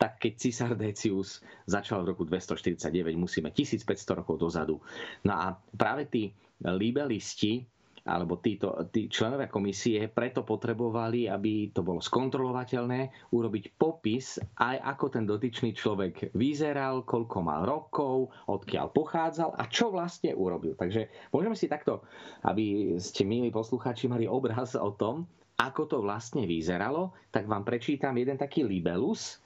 tak 0.00 0.16
keď 0.16 0.32
císar 0.36 0.72
Decius 0.74 1.44
začal 1.68 2.00
v 2.02 2.16
roku 2.16 2.24
249, 2.24 2.88
musíme 3.14 3.52
1500 3.52 3.84
rokov 4.16 4.40
dozadu. 4.40 4.80
No 5.28 5.36
a 5.36 5.46
práve 5.76 6.08
tí 6.08 6.32
libelisti 6.64 7.68
alebo 8.08 8.40
títo, 8.40 8.72
tí 8.88 9.12
členovia 9.12 9.50
komisie 9.52 10.08
preto 10.08 10.40
potrebovali, 10.46 11.28
aby 11.28 11.68
to 11.74 11.84
bolo 11.84 12.00
skontrolovateľné, 12.00 13.32
urobiť 13.32 13.76
popis 13.76 14.40
aj 14.56 14.76
ako 14.96 15.06
ten 15.12 15.24
dotyčný 15.28 15.76
človek 15.76 16.32
vyzeral, 16.32 17.04
koľko 17.04 17.38
mal 17.44 17.68
rokov, 17.68 18.32
odkiaľ 18.48 18.92
pochádzal 18.92 19.56
a 19.56 19.64
čo 19.68 19.92
vlastne 19.92 20.32
urobil. 20.32 20.72
Takže 20.76 21.32
môžeme 21.34 21.56
si 21.56 21.68
takto, 21.68 22.04
aby 22.46 22.96
ste, 22.96 23.28
milí 23.28 23.52
poslucháči, 23.52 24.08
mali 24.08 24.24
obraz 24.24 24.72
o 24.78 24.92
tom, 24.96 25.28
ako 25.60 25.82
to 25.84 25.96
vlastne 26.00 26.48
vyzeralo, 26.48 27.12
tak 27.28 27.44
vám 27.44 27.68
prečítam 27.68 28.16
jeden 28.16 28.40
taký 28.40 28.64
libelus, 28.64 29.44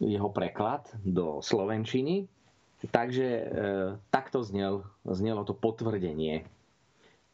jeho 0.00 0.32
preklad 0.32 0.88
do 1.04 1.44
slovenčiny. 1.44 2.24
Takže 2.84 3.28
e, 3.28 3.44
takto 4.08 4.44
znel, 4.44 4.84
znelo 5.04 5.44
to 5.44 5.56
potvrdenie 5.56 6.44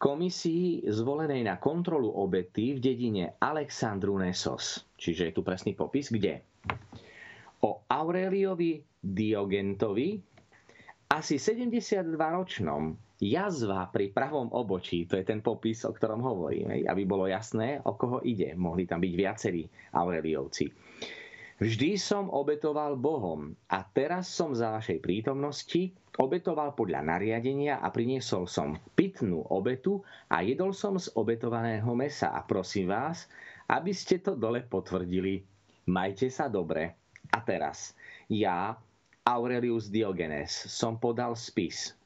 komisii 0.00 0.88
zvolenej 0.88 1.44
na 1.44 1.60
kontrolu 1.60 2.08
obety 2.08 2.72
v 2.72 2.80
dedine 2.80 3.36
Alexandru 3.36 4.16
Nesos. 4.16 4.88
Čiže 4.96 5.28
je 5.28 5.36
tu 5.36 5.44
presný 5.44 5.76
popis, 5.76 6.08
kde 6.08 6.40
o 7.60 7.84
Aureliovi 7.84 8.80
Diogentovi, 8.96 10.16
asi 11.10 11.36
72-ročnom, 11.36 12.82
jazva 13.20 13.92
pri 13.92 14.08
pravom 14.08 14.48
obočí, 14.56 15.04
to 15.04 15.20
je 15.20 15.24
ten 15.28 15.44
popis, 15.44 15.84
o 15.84 15.92
ktorom 15.92 16.24
hovorím, 16.24 16.88
aby 16.88 17.02
bolo 17.04 17.28
jasné, 17.28 17.84
o 17.84 17.92
koho 17.92 18.24
ide. 18.24 18.56
Mohli 18.56 18.88
tam 18.88 19.04
byť 19.04 19.12
viacerí 19.12 19.68
Aureliovci. 19.92 20.64
Vždy 21.60 22.00
som 22.00 22.32
obetoval 22.32 22.96
Bohom 22.96 23.52
a 23.68 23.84
teraz 23.84 24.32
som 24.32 24.56
za 24.56 24.72
vašej 24.72 25.04
prítomnosti 25.04 25.92
obetoval 26.20 26.76
podľa 26.76 27.00
nariadenia 27.16 27.80
a 27.80 27.88
priniesol 27.88 28.44
som 28.44 28.76
pitnú 28.92 29.40
obetu 29.48 30.04
a 30.28 30.44
jedol 30.44 30.76
som 30.76 31.00
z 31.00 31.08
obetovaného 31.16 31.88
mesa. 31.96 32.36
A 32.36 32.44
prosím 32.44 32.92
vás, 32.92 33.24
aby 33.72 33.96
ste 33.96 34.20
to 34.20 34.36
dole 34.36 34.60
potvrdili. 34.60 35.40
Majte 35.88 36.28
sa 36.28 36.52
dobre. 36.52 36.92
A 37.32 37.40
teraz, 37.40 37.96
ja, 38.28 38.76
Aurelius 39.24 39.88
Diogenes, 39.88 40.52
som 40.68 41.00
podal 41.00 41.32
spis. 41.40 41.96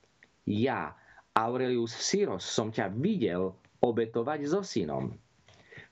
Ja, 0.46 0.94
Aurelius 1.34 1.90
Syros, 1.90 2.46
som 2.46 2.70
ťa 2.70 2.94
videl 2.94 3.50
obetovať 3.82 4.40
so 4.46 4.62
synom. 4.62 5.10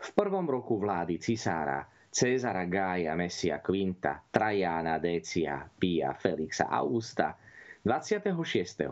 V 0.02 0.08
prvom 0.14 0.46
roku 0.46 0.78
vlády 0.78 1.18
cisára 1.18 1.82
Cezara 2.12 2.68
Gája 2.68 3.16
Messia 3.16 3.64
Quinta, 3.64 4.20
Trajana 4.28 5.00
Decia, 5.00 5.64
Pia 5.64 6.12
Felixa 6.12 6.68
Augusta 6.68 7.41
26. 7.84 8.34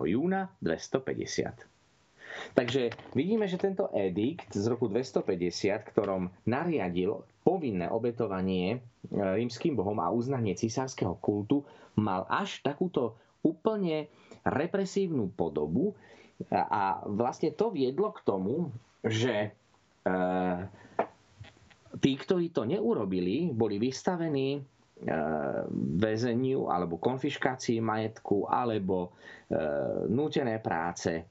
júna 0.07 0.51
250. 0.63 1.67
Takže 2.55 2.95
vidíme, 3.15 3.47
že 3.51 3.59
tento 3.59 3.91
edikt 3.91 4.55
z 4.55 4.65
roku 4.71 4.87
250, 4.87 5.91
ktorom 5.91 6.31
nariadil 6.47 7.27
povinné 7.43 7.91
obetovanie 7.91 8.67
e, 8.71 8.79
rímským 9.15 9.75
bohom 9.75 9.99
a 9.99 10.15
uznanie 10.15 10.55
cisárskeho 10.55 11.19
kultu, 11.19 11.67
mal 11.99 12.27
až 12.31 12.63
takúto 12.63 13.19
úplne 13.43 14.07
represívnu 14.47 15.33
podobu 15.35 15.97
a 16.49 17.05
vlastne 17.05 17.53
to 17.53 17.69
viedlo 17.75 18.15
k 18.15 18.25
tomu, 18.25 18.71
že 19.05 19.51
e, 20.07 20.15
tí, 22.01 22.13
ktorí 22.17 22.55
to 22.55 22.65
neurobili, 22.65 23.51
boli 23.53 23.77
vystavení 23.77 24.63
väzeniu 26.01 26.69
alebo 26.69 27.01
konfiškácii 27.01 27.81
majetku 27.81 28.45
alebo 28.49 29.09
e, 29.09 29.57
nútené 30.13 30.61
práce. 30.61 31.13
E, 31.17 31.25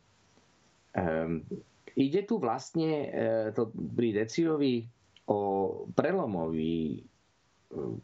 ide 2.00 2.22
tu 2.26 2.42
vlastne 2.42 2.92
to 3.54 3.70
pri 3.70 4.10
Deciovi 4.24 4.88
o 5.30 5.40
prelomový 5.94 7.04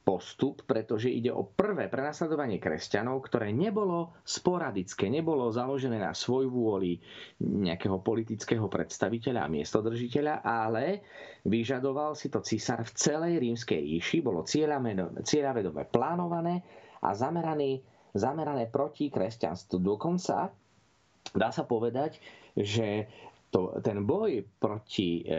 postup, 0.06 0.62
pretože 0.70 1.10
ide 1.10 1.34
o 1.34 1.42
prvé 1.42 1.90
prenasledovanie 1.90 2.62
kresťanov, 2.62 3.26
ktoré 3.26 3.50
nebolo 3.50 4.14
sporadické, 4.22 5.10
nebolo 5.10 5.50
založené 5.50 5.98
na 5.98 6.14
svoj 6.14 6.46
vôli 6.46 7.02
nejakého 7.42 7.98
politického 8.06 8.70
predstaviteľa 8.70 9.50
a 9.50 9.50
miestodržiteľa, 9.50 10.46
ale 10.46 11.02
vyžadoval 11.50 12.14
si 12.14 12.30
to 12.30 12.46
císar 12.46 12.86
v 12.86 12.94
celej 12.94 13.34
rímskej 13.42 13.82
ríši, 13.82 14.22
bolo 14.22 14.46
cieľavedome 14.46 15.90
plánované 15.90 16.62
a 17.02 17.18
zamerané, 17.18 17.82
zamerané 18.14 18.70
proti 18.70 19.10
kresťanstvu. 19.10 19.82
Dokonca 19.82 20.54
dá 21.34 21.50
sa 21.50 21.66
povedať, 21.66 22.22
že 22.54 23.10
to, 23.50 23.82
ten 23.82 24.06
boj 24.06 24.46
proti 24.62 25.26
e, 25.26 25.34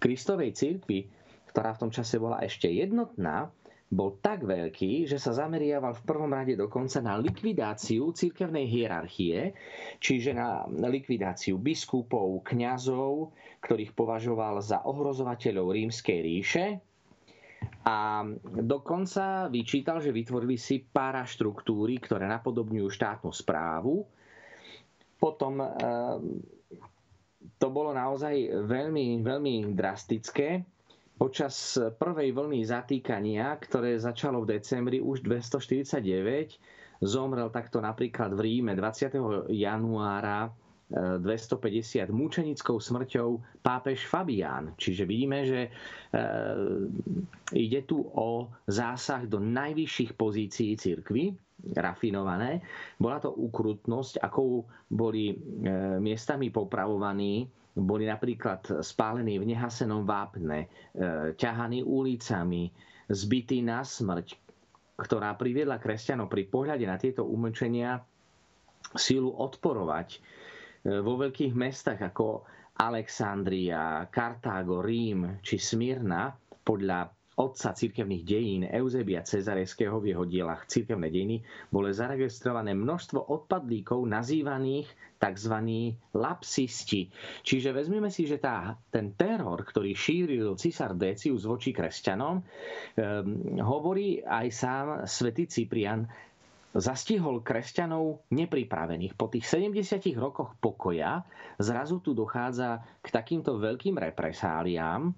Kristovej 0.00 0.56
cirkvi 0.56 1.25
ktorá 1.56 1.72
v 1.72 1.88
tom 1.88 1.88
čase 1.88 2.20
bola 2.20 2.44
ešte 2.44 2.68
jednotná, 2.68 3.48
bol 3.88 4.20
tak 4.20 4.44
veľký, 4.44 5.08
že 5.08 5.16
sa 5.16 5.32
zameriaval 5.32 5.96
v 5.96 6.04
prvom 6.04 6.28
rade 6.28 6.52
dokonca 6.52 7.00
na 7.00 7.16
likvidáciu 7.16 8.12
cirkevnej 8.12 8.68
hierarchie, 8.68 9.56
čiže 9.96 10.36
na 10.36 10.68
likvidáciu 10.68 11.56
biskupov, 11.56 12.44
kňazov, 12.44 13.32
ktorých 13.64 13.96
považoval 13.96 14.60
za 14.60 14.84
ohrozovateľov 14.84 15.72
rímskej 15.72 16.18
ríše. 16.20 16.64
A 17.88 18.20
dokonca 18.44 19.48
vyčítal, 19.48 20.04
že 20.04 20.12
vytvorili 20.12 20.60
si 20.60 20.84
paraštruktúry, 20.84 21.96
ktoré 22.04 22.28
napodobňujú 22.28 22.88
štátnu 22.92 23.32
správu. 23.32 24.04
Potom 25.16 25.64
eh, 25.64 25.72
to 27.56 27.66
bolo 27.72 27.96
naozaj 27.96 28.34
veľmi, 28.68 29.24
veľmi 29.24 29.72
drastické 29.72 30.75
Počas 31.16 31.80
prvej 31.96 32.28
vlny 32.36 32.60
zatýkania, 32.68 33.56
ktoré 33.56 33.96
začalo 33.96 34.44
v 34.44 34.60
decembri 34.60 35.00
už 35.00 35.24
249, 35.24 36.60
zomrel 37.00 37.48
takto 37.48 37.80
napríklad 37.80 38.36
v 38.36 38.40
Ríme 38.44 38.76
20. 38.76 39.16
januára 39.48 40.52
250 40.92 42.06
e, 42.06 42.12
mučenickou 42.14 42.78
smrťou 42.78 43.42
pápež 43.58 44.06
Fabián. 44.06 44.70
Čiže 44.78 45.02
vidíme, 45.02 45.42
že 45.42 45.60
e, 45.66 45.70
ide 47.58 47.82
tu 47.82 48.06
o 48.06 48.46
zásah 48.70 49.26
do 49.26 49.42
najvyšších 49.42 50.14
pozícií 50.14 50.78
cirkvy, 50.78 51.34
rafinované. 51.74 52.62
Bola 53.02 53.18
to 53.18 53.34
ukrutnosť, 53.34 54.22
akou 54.22 54.62
boli 54.86 55.32
e, 55.32 55.36
miestami 55.98 56.54
popravovaní 56.54 57.50
boli 57.76 58.08
napríklad 58.08 58.80
spálení 58.80 59.36
v 59.36 59.52
nehasenom 59.52 60.08
vápne, 60.08 60.64
e, 60.64 60.68
ťahaní 61.36 61.84
ulicami, 61.84 62.72
zbytí 63.06 63.60
na 63.60 63.84
smrť, 63.84 64.32
ktorá 64.96 65.36
priviedla 65.36 65.76
kresťanov 65.76 66.32
pri 66.32 66.48
pohľade 66.48 66.88
na 66.88 66.96
tieto 66.96 67.28
umlčenia 67.28 68.00
sílu 68.96 69.28
odporovať 69.28 70.08
e, 70.08 70.18
vo 71.04 71.20
veľkých 71.20 71.52
mestách 71.52 72.00
ako 72.00 72.48
Alexandria, 72.76 74.08
Kartágo, 74.08 74.80
Rím 74.80 75.40
či 75.40 75.56
Smyrna 75.56 76.32
podľa 76.60 77.12
otca 77.36 77.76
cirkevných 77.76 78.24
dejín 78.24 78.62
Eusebia 78.64 79.20
Cezareského 79.20 80.00
v 80.00 80.16
jeho 80.16 80.24
dielach 80.24 80.64
Cirkevné 80.64 81.12
dejiny 81.12 81.44
bolo 81.68 81.92
zaregistrované 81.92 82.72
množstvo 82.72 83.28
odpadlíkov 83.28 84.08
nazývaných 84.08 84.88
tzv. 85.20 85.56
lapsisti. 86.16 87.12
Čiže 87.44 87.76
vezmeme 87.76 88.08
si, 88.08 88.24
že 88.24 88.40
tá, 88.40 88.76
ten 88.88 89.12
teror, 89.12 89.64
ktorý 89.64 89.92
šíril 89.92 90.56
cisár 90.56 90.96
Decius 90.96 91.44
voči 91.44 91.76
kresťanom, 91.76 92.40
um, 92.40 92.44
hovorí 93.60 94.24
aj 94.24 94.46
sám 94.52 94.86
svätý 95.04 95.44
Cyprian, 95.44 96.08
zastihol 96.76 97.40
kresťanov 97.40 98.28
nepripravených. 98.28 99.16
Po 99.16 99.32
tých 99.32 99.48
70 99.48 100.12
rokoch 100.20 100.52
pokoja 100.60 101.24
zrazu 101.56 102.04
tu 102.04 102.12
dochádza 102.12 102.84
k 103.00 103.08
takýmto 103.08 103.56
veľkým 103.56 103.96
represáliám 103.96 105.08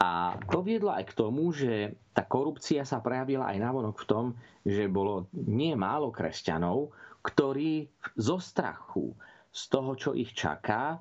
a 0.00 0.40
to 0.48 0.64
viedlo 0.64 0.96
aj 0.96 1.12
k 1.12 1.16
tomu, 1.16 1.52
že 1.52 1.92
tá 2.16 2.24
korupcia 2.24 2.88
sa 2.88 3.04
prejavila 3.04 3.52
aj 3.52 3.58
navonok 3.60 3.96
v 4.00 4.08
tom, 4.08 4.26
že 4.64 4.88
bolo 4.88 5.28
nie 5.36 5.76
málo 5.76 6.08
kresťanov, 6.08 6.88
ktorí 7.20 7.84
zo 8.16 8.40
strachu, 8.40 9.12
z 9.52 9.62
toho, 9.68 9.92
čo 10.00 10.10
ich 10.16 10.32
čaká, 10.32 10.96
e, 10.96 10.98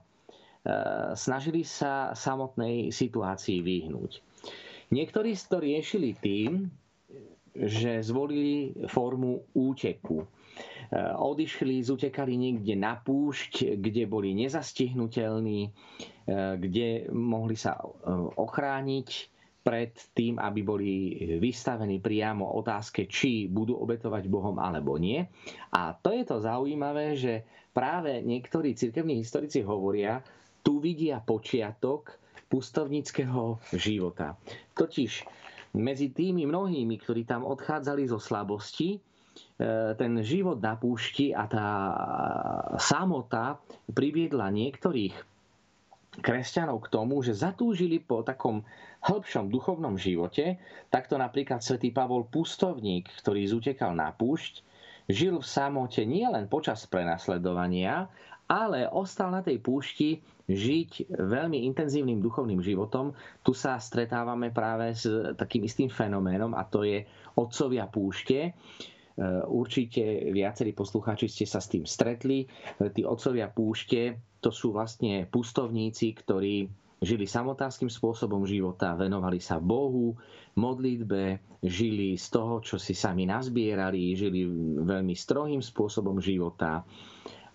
snažili 1.15 1.63
sa 1.63 2.12
samotnej 2.12 2.91
situácii 2.91 3.63
vyhnúť. 3.63 4.19
Niektorí 4.91 5.31
to 5.47 5.63
riešili 5.63 6.19
tým, 6.19 6.67
že 7.55 8.03
zvolili 8.03 8.75
formu 8.91 9.47
úteku. 9.55 10.27
Eh, 10.89 11.13
odišli, 11.13 11.85
zutekali 11.85 12.33
niekde 12.33 12.73
na 12.73 12.97
púšť, 12.97 13.77
kde 13.77 14.09
boli 14.09 14.33
nezastihnutelní, 14.33 15.69
eh, 15.69 16.57
kde 16.57 17.05
mohli 17.13 17.53
sa 17.53 17.77
eh, 17.77 17.85
ochrániť 18.33 19.09
pred 19.61 19.93
tým, 20.17 20.41
aby 20.41 20.65
boli 20.65 20.91
vystavení 21.37 22.01
priamo 22.01 22.57
otázke, 22.57 23.05
či 23.05 23.45
budú 23.45 23.77
obetovať 23.77 24.25
Bohom 24.25 24.57
alebo 24.57 24.97
nie. 24.97 25.21
A 25.75 25.93
to 25.93 26.09
je 26.09 26.25
to 26.25 26.41
zaujímavé, 26.41 27.13
že 27.13 27.45
práve 27.69 28.25
niektorí 28.25 28.73
cirkevní 28.73 29.21
historici 29.21 29.61
hovoria, 29.61 30.25
tu 30.65 30.81
vidia 30.81 31.21
počiatok 31.21 32.17
pustovníckého 32.49 33.61
života. 33.77 34.39
Totiž 34.73 35.27
medzi 35.77 36.09
tými 36.09 36.49
mnohými, 36.49 36.97
ktorí 36.97 37.29
tam 37.29 37.45
odchádzali 37.45 38.09
zo 38.09 38.17
slabosti, 38.17 38.97
ten 39.99 40.23
život 40.23 40.63
na 40.63 40.80
púšti 40.80 41.36
a 41.36 41.43
tá 41.43 41.67
samota 42.80 43.60
priviedla 43.91 44.47
niektorých 44.56 45.12
kresťanov 46.23 46.88
k 46.88 46.91
tomu, 46.91 47.19
že 47.19 47.36
zatúžili 47.36 47.99
po 47.99 48.23
takom 48.23 48.63
hĺbšom 49.04 49.52
duchovnom 49.52 49.95
živote. 49.99 50.60
Takto 50.88 51.19
napríklad 51.19 51.60
svätý 51.60 51.91
Pavol 51.91 52.28
Pustovník, 52.28 53.12
ktorý 53.19 53.47
zutekal 53.47 53.95
na 53.95 54.15
púšť, 54.15 54.63
žil 55.12 55.43
v 55.43 55.47
samote 55.47 56.04
nielen 56.08 56.47
počas 56.47 56.88
prenasledovania, 56.88 58.08
ale 58.49 58.89
ostal 58.89 59.30
na 59.30 59.45
tej 59.45 59.62
púšti 59.62 60.23
žiť 60.49 61.13
veľmi 61.13 61.69
intenzívnym 61.69 62.17
duchovným 62.17 62.63
životom. 62.65 63.13
Tu 63.45 63.54
sa 63.54 63.78
stretávame 63.78 64.49
práve 64.49 64.95
s 64.97 65.06
takým 65.38 65.67
istým 65.67 65.91
fenoménom 65.91 66.58
a 66.58 66.65
to 66.65 66.82
je 66.82 67.06
otcovia 67.38 67.86
púšte 67.86 68.56
určite 69.47 70.32
viacerí 70.32 70.71
poslucháči 70.71 71.27
ste 71.27 71.45
sa 71.45 71.60
s 71.60 71.67
tým 71.67 71.84
stretli. 71.84 72.47
Eh, 72.47 72.89
tí 72.91 73.03
otcovia 73.03 73.51
púšte, 73.51 74.15
to 74.39 74.49
sú 74.49 74.71
vlastne 74.71 75.27
pustovníci, 75.27 76.15
ktorí 76.15 76.71
žili 76.99 77.23
samotárským 77.23 77.88
spôsobom 77.88 78.43
života, 78.43 78.95
venovali 78.95 79.39
sa 79.39 79.60
Bohu, 79.60 80.19
modlitbe, 80.60 81.39
žili 81.63 82.19
z 82.19 82.27
toho, 82.27 82.60
čo 82.60 82.75
si 82.75 82.91
sami 82.91 83.23
nazbierali, 83.23 84.15
žili 84.19 84.43
veľmi 84.84 85.15
strohým 85.15 85.63
spôsobom 85.63 86.19
života 86.19 86.84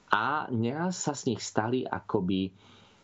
a 0.08 0.48
neraz 0.48 0.96
sa 0.96 1.12
z 1.12 1.32
nich 1.32 1.44
stali 1.44 1.84
akoby 1.84 2.52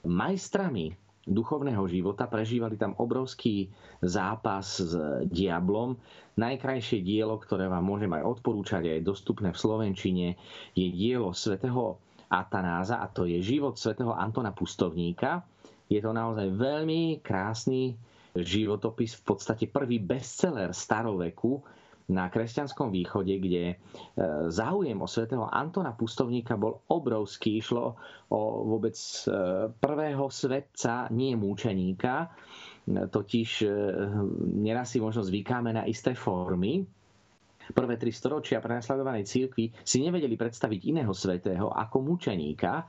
majstrami 0.08 1.09
duchovného 1.30 1.86
života, 1.86 2.26
prežívali 2.26 2.74
tam 2.74 2.98
obrovský 2.98 3.70
zápas 4.02 4.82
s 4.82 4.92
diablom. 5.30 5.94
Najkrajšie 6.34 7.06
dielo, 7.06 7.38
ktoré 7.38 7.70
vám 7.70 7.86
môžem 7.86 8.10
aj 8.10 8.26
odporúčať, 8.26 8.90
je 8.90 9.06
dostupné 9.06 9.54
v 9.54 9.62
Slovenčine, 9.62 10.26
je 10.74 10.90
dielo 10.90 11.30
svätého 11.30 12.02
Atanáza 12.30 13.02
a 13.02 13.06
to 13.10 13.26
je 13.26 13.38
život 13.42 13.78
svätého 13.78 14.14
Antona 14.14 14.54
Pustovníka. 14.54 15.46
Je 15.90 15.98
to 15.98 16.14
naozaj 16.14 16.46
veľmi 16.54 17.18
krásny 17.22 17.98
životopis, 18.34 19.18
v 19.18 19.22
podstate 19.34 19.66
prvý 19.66 19.98
bestseller 19.98 20.70
staroveku 20.70 21.62
na 22.10 22.26
kresťanskom 22.26 22.90
východe, 22.90 23.32
kde 23.32 23.64
e, 23.66 23.74
záujem 24.46 24.98
o 24.98 25.06
svätého 25.06 25.46
Antona 25.46 25.94
Pustovníka 25.94 26.54
bol 26.54 26.82
obrovský. 26.84 27.56
Išlo 27.56 27.94
o 28.28 28.40
vôbec 28.66 28.94
e, 28.94 29.30
prvého 29.70 30.26
svetca, 30.26 31.06
nie 31.08 31.32
múčeníka, 31.32 32.34
totiž 32.86 33.50
e, 33.62 33.68
neraz 34.60 34.90
si 34.90 34.98
možno 34.98 35.22
zvykáme 35.22 35.70
na 35.70 35.86
isté 35.86 36.12
formy, 36.12 36.82
prvé 37.70 37.94
tri 37.96 38.10
storočia 38.10 38.58
prenasledovanej 38.58 39.24
církvy 39.24 39.70
si 39.80 40.02
nevedeli 40.02 40.34
predstaviť 40.34 40.80
iného 40.84 41.14
svetého 41.14 41.70
ako 41.70 42.02
mučeníka. 42.02 42.84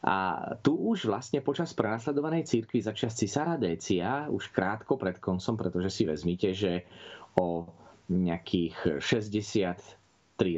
A 0.00 0.16
tu 0.64 0.72
už 0.72 1.04
vlastne 1.04 1.44
počas 1.44 1.76
prenasledovanej 1.76 2.48
církvy 2.48 2.80
začas 2.80 3.12
cisára 3.12 3.60
Décia, 3.60 4.32
už 4.32 4.48
krátko 4.48 4.96
pred 4.96 5.20
koncom, 5.20 5.60
pretože 5.60 5.92
si 5.92 6.02
vezmite, 6.04 6.56
že 6.56 6.88
o 7.36 7.68
nejakých 8.10 8.98
63 8.98 9.86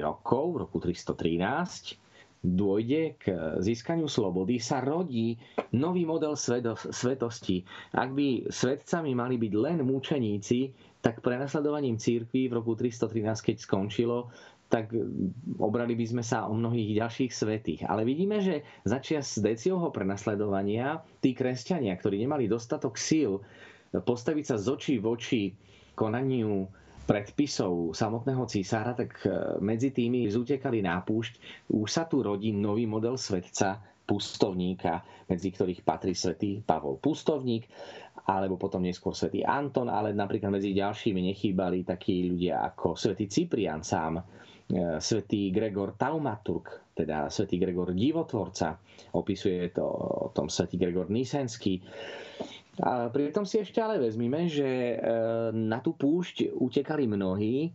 rokov, 0.01 0.45
v 0.57 0.57
roku 0.65 0.81
313, 0.81 2.01
dôjde 2.43 3.15
k 3.23 3.25
získaniu 3.63 4.11
slobody, 4.11 4.59
sa 4.59 4.83
rodí 4.83 5.39
nový 5.71 6.03
model 6.03 6.35
svetosti. 6.35 7.63
Ak 7.95 8.11
by 8.11 8.51
svetcami 8.51 9.15
mali 9.15 9.39
byť 9.39 9.53
len 9.55 9.79
mučeníci, 9.87 10.75
tak 10.99 11.23
prenasledovaním 11.23 12.03
církvy 12.03 12.51
v 12.51 12.57
roku 12.59 12.75
313, 12.75 13.47
keď 13.47 13.57
skončilo, 13.63 14.35
tak 14.67 14.91
obrali 15.61 15.93
by 15.93 16.07
sme 16.09 16.25
sa 16.25 16.49
o 16.49 16.57
mnohých 16.57 16.97
ďalších 16.99 17.31
svetých. 17.31 17.81
Ale 17.87 18.09
vidíme, 18.09 18.41
že 18.41 18.65
začias 18.89 19.37
z 19.37 19.53
Deciovho 19.53 19.93
prenasledovania 19.93 21.05
tí 21.21 21.37
kresťania, 21.37 21.93
ktorí 21.95 22.25
nemali 22.25 22.49
dostatok 22.49 22.97
síl 22.97 23.45
postaviť 23.93 24.45
sa 24.49 24.57
z 24.57 24.67
očí 24.73 24.95
v 24.97 25.07
oči 25.13 25.43
konaniu 25.93 26.73
predpisov 27.03 27.93
samotného 27.93 28.45
císára, 28.47 28.95
tak 28.95 29.19
e, 29.27 29.59
medzi 29.59 29.91
tými 29.91 30.27
zutekali 30.31 30.81
na 30.81 31.03
púšť. 31.03 31.67
Už 31.75 31.89
sa 31.91 32.07
tu 32.07 32.23
rodí 32.23 32.55
nový 32.55 32.87
model 32.87 33.19
svetca, 33.19 33.83
pustovníka, 34.03 35.03
medzi 35.31 35.55
ktorých 35.55 35.87
patrí 35.87 36.13
svätý 36.13 36.59
Pavol 36.59 36.99
Pustovník 36.99 37.71
alebo 38.27 38.59
potom 38.59 38.83
neskôr 38.83 39.15
svätý 39.15 39.43
Anton, 39.43 39.91
ale 39.91 40.15
napríklad 40.15 40.53
medzi 40.53 40.77
ďalšími 40.77 41.33
nechýbali 41.33 41.83
takí 41.83 42.31
ľudia 42.31 42.63
ako 42.71 42.95
svätý 42.95 43.27
Cyprian 43.27 43.83
sám, 43.83 44.21
e, 44.21 44.23
svätý 45.03 45.51
Gregor 45.51 45.99
Taumaturg, 45.99 46.95
teda 46.95 47.33
svätý 47.33 47.59
Gregor 47.59 47.95
Divotvorca, 47.97 48.79
opisuje 49.17 49.73
to 49.75 49.87
o 49.87 50.29
tom 50.31 50.47
svätý 50.47 50.79
Gregor 50.79 51.11
Nisenský. 51.11 51.83
A 52.81 53.13
pritom 53.13 53.45
si 53.45 53.61
ešte 53.61 53.85
ale 53.85 54.01
vezmime, 54.01 54.49
že 54.49 54.65
e, 54.65 54.97
na 55.53 55.85
tú 55.85 55.93
púšť 55.93 56.57
utekali 56.57 57.05
mnohí, 57.05 57.69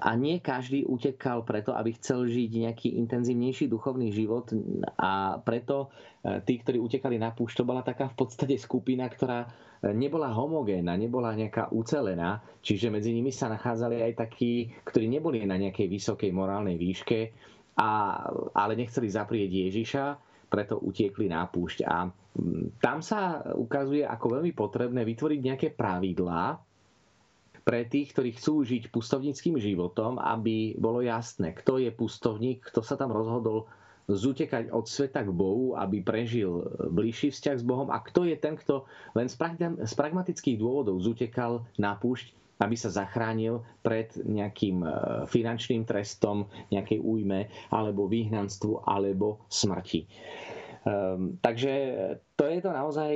a 0.00 0.10
nie 0.12 0.44
každý 0.44 0.84
utekal 0.84 1.40
preto, 1.48 1.72
aby 1.72 1.96
chcel 1.96 2.28
žiť 2.28 2.50
nejaký 2.68 2.88
intenzívnejší 3.00 3.72
duchovný 3.72 4.12
život 4.12 4.52
a 5.00 5.40
preto 5.40 5.88
e, 6.20 6.44
tí, 6.44 6.60
ktorí 6.60 6.76
utekali 6.76 7.16
na 7.16 7.32
púšť, 7.32 7.64
to 7.64 7.68
bola 7.68 7.80
taká 7.80 8.12
v 8.12 8.16
podstate 8.20 8.60
skupina, 8.60 9.08
ktorá 9.08 9.48
nebola 9.96 10.28
homogénna, 10.28 11.00
nebola 11.00 11.32
nejaká 11.32 11.72
ucelená, 11.72 12.44
čiže 12.60 12.92
medzi 12.92 13.16
nimi 13.16 13.32
sa 13.32 13.48
nachádzali 13.48 14.04
aj 14.04 14.12
takí, 14.20 14.68
ktorí 14.84 15.08
neboli 15.08 15.48
na 15.48 15.56
nejakej 15.56 15.88
vysokej 15.88 16.30
morálnej 16.36 16.76
výške, 16.76 17.20
a, 17.80 18.20
ale 18.52 18.72
nechceli 18.76 19.08
zaprieť 19.08 19.48
Ježiša, 19.48 20.04
preto 20.52 20.76
utiekli 20.76 21.32
na 21.32 21.48
púšť. 21.48 21.88
A 21.88 22.04
tam 22.78 23.02
sa 23.02 23.42
ukazuje 23.54 24.06
ako 24.06 24.38
veľmi 24.38 24.52
potrebné 24.54 25.02
vytvoriť 25.02 25.40
nejaké 25.42 25.68
pravidlá, 25.74 26.58
pre 27.60 27.86
tých, 27.86 28.16
ktorí 28.16 28.34
chcú 28.34 28.64
žiť 28.64 28.88
pustovníckým 28.88 29.60
životom, 29.60 30.16
aby 30.16 30.74
bolo 30.80 31.04
jasné, 31.04 31.52
kto 31.52 31.76
je 31.78 31.92
pustovník, 31.92 32.64
kto 32.66 32.80
sa 32.80 32.96
tam 32.96 33.12
rozhodol 33.12 33.68
zutekať 34.10 34.74
od 34.74 34.90
sveta 34.90 35.22
k 35.22 35.30
Bohu, 35.30 35.78
aby 35.78 36.02
prežil 36.02 36.66
bližší 36.90 37.30
vzťah 37.30 37.56
s 37.62 37.64
Bohom 37.64 37.94
a 37.94 38.02
kto 38.02 38.26
je 38.26 38.34
ten, 38.34 38.58
kto 38.58 38.88
len 39.14 39.30
z 39.30 39.94
pragmatických 39.94 40.58
dôvodov 40.58 40.98
zutekal 40.98 41.62
na 41.78 41.94
púšť, 41.94 42.34
aby 42.60 42.74
sa 42.74 42.90
zachránil 42.90 43.62
pred 43.80 44.10
nejakým 44.20 44.84
e, 44.84 44.88
finančným 45.30 45.88
trestom, 45.88 46.50
nejakej 46.68 47.00
újme, 47.00 47.48
alebo 47.72 48.04
vyhnanstvu, 48.10 48.84
alebo 48.84 49.40
smrti. 49.48 50.04
Um, 50.80 51.36
takže 51.44 51.72
to 52.40 52.48
je 52.48 52.58
to 52.64 52.72
naozaj 52.72 53.12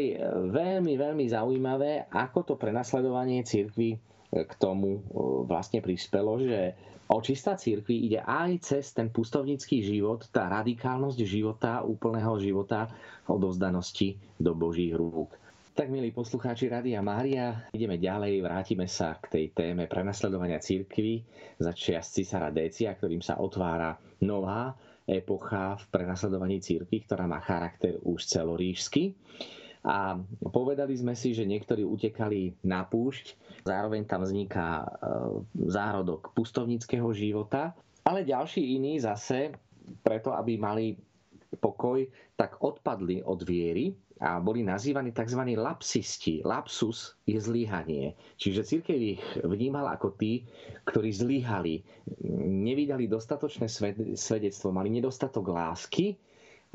veľmi, 0.52 1.00
veľmi 1.00 1.24
zaujímavé, 1.32 2.12
ako 2.12 2.52
to 2.52 2.54
prenasledovanie 2.60 3.40
cirkvi 3.40 3.96
k 4.34 4.52
tomu 4.60 5.00
vlastne 5.46 5.80
prispelo, 5.80 6.36
že 6.42 6.74
očista 7.08 7.54
církvy 7.56 8.10
ide 8.10 8.20
aj 8.20 8.50
cez 8.60 8.90
ten 8.92 9.08
pustovnický 9.08 9.80
život, 9.80 10.26
tá 10.28 10.50
radikálnosť 10.50 11.18
života, 11.22 11.86
úplného 11.86 12.36
života 12.42 12.90
v 13.24 13.28
odovzdanosti 13.32 14.18
do 14.36 14.52
Božích 14.52 14.92
rúk. 14.92 15.32
Tak, 15.74 15.90
milí 15.90 16.14
poslucháči 16.14 16.70
Radia 16.70 17.02
Mária, 17.02 17.66
ideme 17.74 17.98
ďalej, 17.98 18.46
vrátime 18.46 18.86
sa 18.86 19.18
k 19.18 19.26
tej 19.26 19.44
téme 19.50 19.90
prenasledovania 19.90 20.62
církvy 20.62 21.26
za 21.58 21.74
čias 21.74 22.14
Cisara 22.14 22.54
Décia, 22.54 22.94
ktorým 22.94 23.18
sa 23.18 23.42
otvára 23.42 23.98
nová 24.22 24.74
epocha 25.04 25.76
v 25.76 25.84
prenasledovaní 25.92 26.60
církvy, 26.64 27.04
ktorá 27.04 27.28
má 27.28 27.40
charakter 27.44 28.00
už 28.00 28.24
celorížsky. 28.24 29.14
A 29.84 30.16
povedali 30.48 30.96
sme 30.96 31.12
si, 31.12 31.36
že 31.36 31.44
niektorí 31.44 31.84
utekali 31.84 32.56
na 32.64 32.88
púšť, 32.88 33.36
zároveň 33.68 34.08
tam 34.08 34.24
vzniká 34.24 34.80
e, 34.80 34.86
zárodok 35.68 36.32
pustovnického 36.32 37.12
života, 37.12 37.76
ale 38.00 38.24
ďalší 38.24 38.80
iní 38.80 38.96
zase, 38.96 39.52
preto 40.00 40.32
aby 40.32 40.56
mali 40.56 40.96
pokoj, 41.60 42.00
tak 42.32 42.64
odpadli 42.64 43.20
od 43.20 43.44
viery 43.44 43.92
a 44.22 44.38
boli 44.38 44.62
nazývaní 44.62 45.10
tzv. 45.10 45.42
lapsisti. 45.58 46.46
Lapsus 46.46 47.18
je 47.26 47.34
zlyhanie. 47.40 48.14
Čiže 48.38 48.62
církev 48.62 48.94
ich 48.94 49.22
vnímala 49.42 49.98
ako 49.98 50.14
tí, 50.14 50.46
ktorí 50.86 51.10
zlyhali, 51.10 51.82
nevydali 52.46 53.10
dostatočné 53.10 53.66
svedectvo, 54.14 54.70
mali 54.70 54.94
nedostatok 54.94 55.50
lásky, 55.50 56.14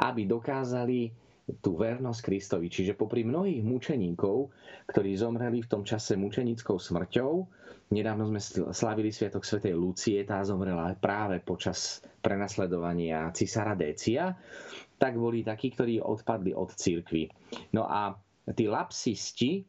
aby 0.03 0.27
dokázali 0.27 1.15
tú 1.63 1.79
vernosť 1.79 2.21
Kristovi. 2.21 2.67
Čiže 2.69 2.93
popri 2.93 3.25
mnohých 3.25 3.65
mučeníkov, 3.65 4.53
ktorí 4.85 5.17
zomreli 5.17 5.65
v 5.65 5.71
tom 5.71 5.81
čase 5.81 6.13
mučenickou 6.13 6.77
smrťou, 6.77 7.31
nedávno 7.89 8.29
sme 8.29 8.41
slávili 8.69 9.09
Sviatok 9.09 9.41
svätej 9.41 9.73
Lucie, 9.73 10.21
tá 10.21 10.45
zomrela 10.45 10.93
práve 10.93 11.41
počas 11.41 12.05
prenasledovania 12.21 13.33
cisára 13.33 13.73
Décia, 13.73 14.37
tak 14.99 15.15
boli 15.15 15.41
takí, 15.41 15.71
ktorí 15.71 16.03
odpadli 16.03 16.51
od 16.51 16.75
cirkvy. 16.75 17.31
No 17.71 17.87
a 17.87 18.13
tí 18.51 18.67
lapsisti, 18.67 19.63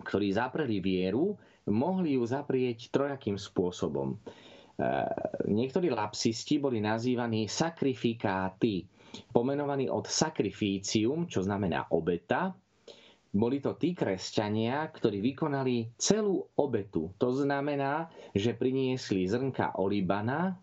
ktorí 0.00 0.32
zapreli 0.32 0.80
vieru, 0.80 1.36
mohli 1.68 2.16
ju 2.16 2.24
zaprieť 2.24 2.88
trojakým 2.88 3.36
spôsobom. 3.36 4.14
E, 4.14 4.18
niektorí 5.50 5.92
lapsisti 5.92 6.56
boli 6.56 6.80
nazývaní 6.80 7.50
sakrifikáty, 7.50 8.86
pomenovaní 9.32 9.88
od 9.92 10.08
sakrifícium, 10.08 11.28
čo 11.28 11.44
znamená 11.44 11.92
obeta. 11.92 12.52
Boli 13.36 13.60
to 13.60 13.76
tí 13.76 13.92
kresťania, 13.92 14.88
ktorí 14.88 15.20
vykonali 15.20 15.92
celú 16.00 16.40
obetu. 16.56 17.12
To 17.20 17.36
znamená, 17.36 18.08
že 18.32 18.56
priniesli 18.56 19.28
zrnka 19.28 19.76
olibana 19.76 20.56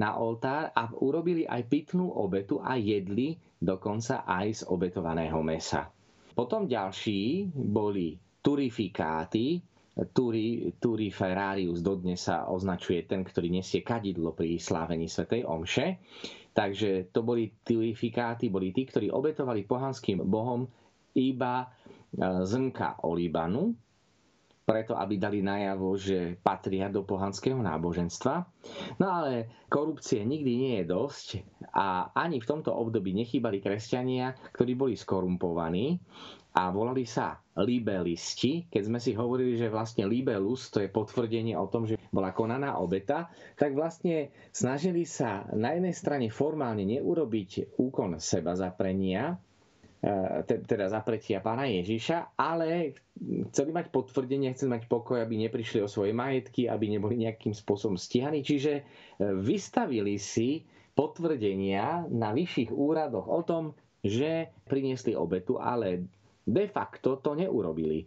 na 0.00 0.16
oltár 0.16 0.72
a 0.72 0.88
urobili 1.00 1.44
aj 1.44 1.68
pitnú 1.68 2.08
obetu 2.08 2.60
a 2.62 2.80
jedli 2.80 3.36
dokonca 3.60 4.24
aj 4.24 4.46
z 4.52 4.62
obetovaného 4.68 5.38
mesa. 5.44 5.92
Potom 6.32 6.64
ďalší 6.64 7.52
boli 7.52 8.16
turifikáty, 8.40 9.60
Turi, 9.92 10.72
Turi 10.80 11.12
Ferrarius 11.12 11.84
dodnes 11.84 12.24
sa 12.24 12.48
označuje 12.48 13.04
ten, 13.04 13.20
ktorý 13.20 13.52
nesie 13.52 13.84
kadidlo 13.84 14.32
pri 14.32 14.56
slávení 14.56 15.04
Svetej 15.04 15.44
Omše. 15.44 16.00
Takže 16.56 17.12
to 17.12 17.20
boli 17.20 17.52
turifikáty, 17.60 18.48
boli 18.48 18.72
tí, 18.72 18.88
ktorí 18.88 19.12
obetovali 19.12 19.68
pohanským 19.68 20.24
bohom 20.24 20.64
iba 21.12 21.68
zrnka 22.44 23.04
olíbanu, 23.04 23.76
preto 24.72 24.96
aby 24.96 25.20
dali 25.20 25.44
najavo, 25.44 26.00
že 26.00 26.40
patria 26.40 26.88
do 26.88 27.04
pohanského 27.04 27.60
náboženstva. 27.60 28.48
No 28.96 29.06
ale 29.12 29.52
korupcie 29.68 30.24
nikdy 30.24 30.52
nie 30.56 30.74
je 30.80 30.84
dosť 30.88 31.26
a 31.76 32.08
ani 32.16 32.40
v 32.40 32.48
tomto 32.48 32.72
období 32.72 33.12
nechýbali 33.12 33.60
kresťania, 33.60 34.32
ktorí 34.56 34.72
boli 34.72 34.96
skorumpovaní 34.96 36.00
a 36.56 36.72
volali 36.72 37.04
sa 37.04 37.36
libelisti. 37.60 38.64
Keď 38.72 38.82
sme 38.88 38.96
si 38.96 39.12
hovorili, 39.12 39.60
že 39.60 39.68
vlastne 39.68 40.08
libelus 40.08 40.72
to 40.72 40.80
je 40.80 40.88
potvrdenie 40.88 41.52
o 41.52 41.68
tom, 41.68 41.84
že 41.84 42.00
bola 42.08 42.32
konaná 42.32 42.80
obeta, 42.80 43.28
tak 43.60 43.76
vlastne 43.76 44.32
snažili 44.56 45.04
sa 45.04 45.48
na 45.52 45.76
jednej 45.76 45.92
strane 45.92 46.32
formálne 46.32 46.88
neurobiť 46.88 47.76
úkon 47.76 48.16
seba 48.20 48.56
zaprenia, 48.56 49.36
teda 50.42 50.90
zapretia 50.90 51.38
pána 51.38 51.70
Ježiša, 51.70 52.34
ale 52.34 52.98
chceli 53.54 53.70
mať 53.70 53.94
potvrdenie, 53.94 54.50
chceli 54.50 54.74
mať 54.74 54.90
pokoj, 54.90 55.22
aby 55.22 55.46
neprišli 55.46 55.78
o 55.78 55.86
svoje 55.86 56.10
majetky, 56.10 56.66
aby 56.66 56.90
neboli 56.90 57.22
nejakým 57.22 57.54
spôsobom 57.54 57.94
stíhaní. 57.94 58.42
Čiže 58.42 58.72
e, 58.74 58.82
vystavili 59.38 60.18
si 60.18 60.66
potvrdenia 60.98 62.10
na 62.10 62.34
vyšších 62.34 62.74
úradoch 62.74 63.30
o 63.30 63.40
tom, 63.46 63.64
že 64.02 64.50
priniesli 64.66 65.14
obetu, 65.14 65.62
ale 65.62 66.02
de 66.42 66.66
facto 66.66 67.22
to 67.22 67.38
neurobili. 67.38 68.02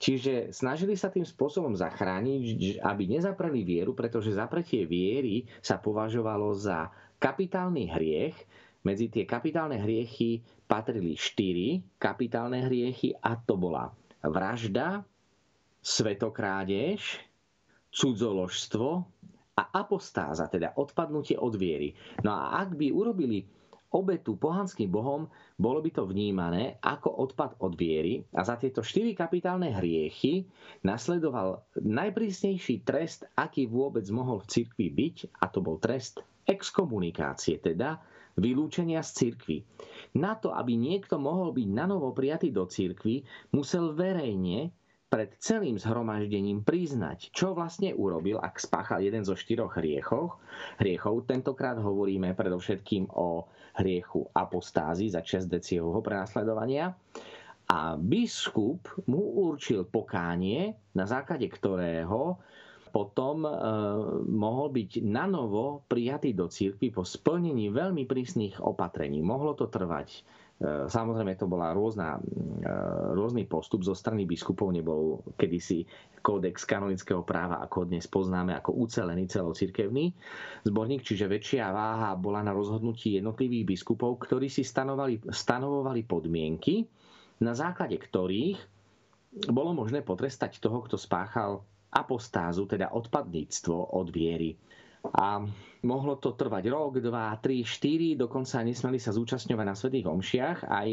Čiže 0.00 0.48
snažili 0.48 0.96
sa 0.96 1.12
tým 1.12 1.28
spôsobom 1.28 1.76
zachrániť, 1.76 2.80
aby 2.80 3.04
nezapreli 3.04 3.60
vieru, 3.60 3.92
pretože 3.92 4.32
zapretie 4.32 4.88
viery 4.88 5.44
sa 5.60 5.76
považovalo 5.76 6.56
za 6.56 6.88
kapitálny 7.20 7.92
hriech, 7.92 8.36
medzi 8.84 9.08
tie 9.08 9.24
kapitálne 9.24 9.80
hriechy 9.80 10.44
patrili 10.68 11.16
štyri 11.16 11.82
kapitálne 11.96 12.64
hriechy 12.68 13.16
a 13.16 13.36
to 13.36 13.56
bola 13.56 13.90
vražda, 14.24 15.04
svetokrádež, 15.84 17.20
cudzoložstvo 17.92 18.88
a 19.54 19.62
apostáza, 19.76 20.48
teda 20.48 20.74
odpadnutie 20.80 21.36
od 21.36 21.54
viery. 21.54 21.92
No 22.24 22.32
a 22.32 22.64
ak 22.64 22.74
by 22.74 22.90
urobili 22.90 23.44
obetu 23.94 24.34
pohanským 24.34 24.90
bohom, 24.90 25.30
bolo 25.54 25.78
by 25.78 25.94
to 25.94 26.02
vnímané 26.10 26.82
ako 26.82 27.14
odpad 27.30 27.62
od 27.62 27.78
viery 27.78 28.26
a 28.34 28.42
za 28.42 28.58
tieto 28.58 28.82
štyri 28.82 29.14
kapitálne 29.14 29.70
hriechy 29.70 30.50
nasledoval 30.82 31.62
najprísnejší 31.78 32.82
trest, 32.82 33.22
aký 33.38 33.70
vôbec 33.70 34.02
mohol 34.10 34.42
v 34.42 34.50
cirkvi 34.50 34.90
byť, 34.90 35.16
a 35.38 35.46
to 35.46 35.62
bol 35.62 35.78
trest 35.78 36.18
exkomunikácie, 36.42 37.62
teda 37.62 38.02
vylúčenia 38.38 39.02
z 39.02 39.10
cirkvy. 39.32 39.58
Na 40.18 40.34
to, 40.38 40.54
aby 40.54 40.74
niekto 40.74 41.18
mohol 41.18 41.50
byť 41.54 41.68
nanovo 41.70 42.10
prijatý 42.14 42.50
do 42.50 42.66
cirkvy, 42.66 43.22
musel 43.50 43.94
verejne 43.94 44.70
pred 45.14 45.30
celým 45.38 45.78
zhromaždením 45.78 46.66
priznať, 46.66 47.30
čo 47.30 47.54
vlastne 47.54 47.94
urobil, 47.94 48.42
ak 48.42 48.58
spáchal 48.58 48.98
jeden 48.98 49.22
zo 49.22 49.38
štyroch 49.38 49.78
hriechov. 49.78 50.42
hriechov. 50.82 51.30
Tentokrát 51.30 51.78
hovoríme 51.78 52.34
predovšetkým 52.34 53.14
o 53.14 53.46
hriechu 53.78 54.26
apostázy 54.34 55.14
za 55.14 55.22
čas 55.22 55.46
decievho 55.46 56.02
prenasledovania. 56.02 56.98
A 57.70 57.94
biskup 57.94 58.90
mu 59.06 59.48
určil 59.48 59.86
pokánie, 59.86 60.74
na 60.98 61.06
základe 61.06 61.46
ktorého 61.46 62.42
potom 62.94 63.42
e, 63.42 63.50
mohol 64.30 64.70
byť 64.70 65.02
nanovo 65.02 65.82
prijatý 65.90 66.30
do 66.30 66.46
církvy 66.46 66.94
po 66.94 67.02
splnení 67.02 67.74
veľmi 67.74 68.06
prísnych 68.06 68.62
opatrení. 68.62 69.18
Mohlo 69.18 69.58
to 69.58 69.66
trvať. 69.66 70.14
E, 70.14 70.20
Samozrejme, 70.86 71.34
to 71.34 71.50
bola 71.50 71.74
rôzna, 71.74 72.22
e, 72.62 72.70
rôzny 73.18 73.50
postup 73.50 73.82
zo 73.82 73.98
strany 73.98 74.30
biskupov, 74.30 74.70
nebol 74.70 75.26
kedysi 75.34 75.82
kódex 76.22 76.62
kanonického 76.62 77.26
práva, 77.26 77.58
ako 77.66 77.90
dnes 77.90 78.06
poznáme, 78.06 78.54
ako 78.54 78.78
ucelený 78.86 79.26
celocirkevný 79.26 80.14
zborník, 80.62 81.02
čiže 81.02 81.26
väčšia 81.26 81.74
váha 81.74 82.14
bola 82.14 82.46
na 82.46 82.54
rozhodnutí 82.54 83.18
jednotlivých 83.18 83.74
biskupov, 83.74 84.22
ktorí 84.22 84.46
si 84.46 84.62
stanovali, 84.62 85.18
stanovovali 85.34 86.06
podmienky, 86.06 86.86
na 87.42 87.58
základe 87.58 87.98
ktorých 87.98 88.56
bolo 89.50 89.74
možné 89.74 90.06
potrestať 90.06 90.62
toho, 90.62 90.86
kto 90.86 90.94
spáchal 90.94 91.66
apostázu, 91.94 92.66
teda 92.66 92.90
odpadníctvo 92.90 93.94
od 93.94 94.10
viery. 94.10 94.58
A 95.04 95.44
mohlo 95.84 96.16
to 96.16 96.32
trvať 96.32 96.64
rok, 96.72 96.96
dva, 96.96 97.36
tri, 97.36 97.60
štyri, 97.60 98.16
dokonca 98.16 98.64
nesmeli 98.64 98.96
sa 98.96 99.12
zúčastňovať 99.12 99.66
na 99.68 99.76
svetých 99.76 100.08
omšiach. 100.08 100.58
Aj 100.64 100.88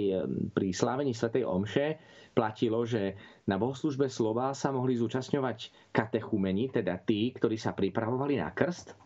pri 0.52 0.68
slávení 0.76 1.16
svetej 1.16 1.48
omše 1.48 1.96
platilo, 2.36 2.84
že 2.84 3.16
na 3.48 3.56
bohoslužbe 3.56 4.12
slova 4.12 4.52
sa 4.52 4.76
mohli 4.76 5.00
zúčastňovať 5.00 5.92
katechumeni, 5.96 6.68
teda 6.68 7.00
tí, 7.00 7.32
ktorí 7.32 7.56
sa 7.56 7.72
pripravovali 7.72 8.36
na 8.36 8.52
krst. 8.52 9.00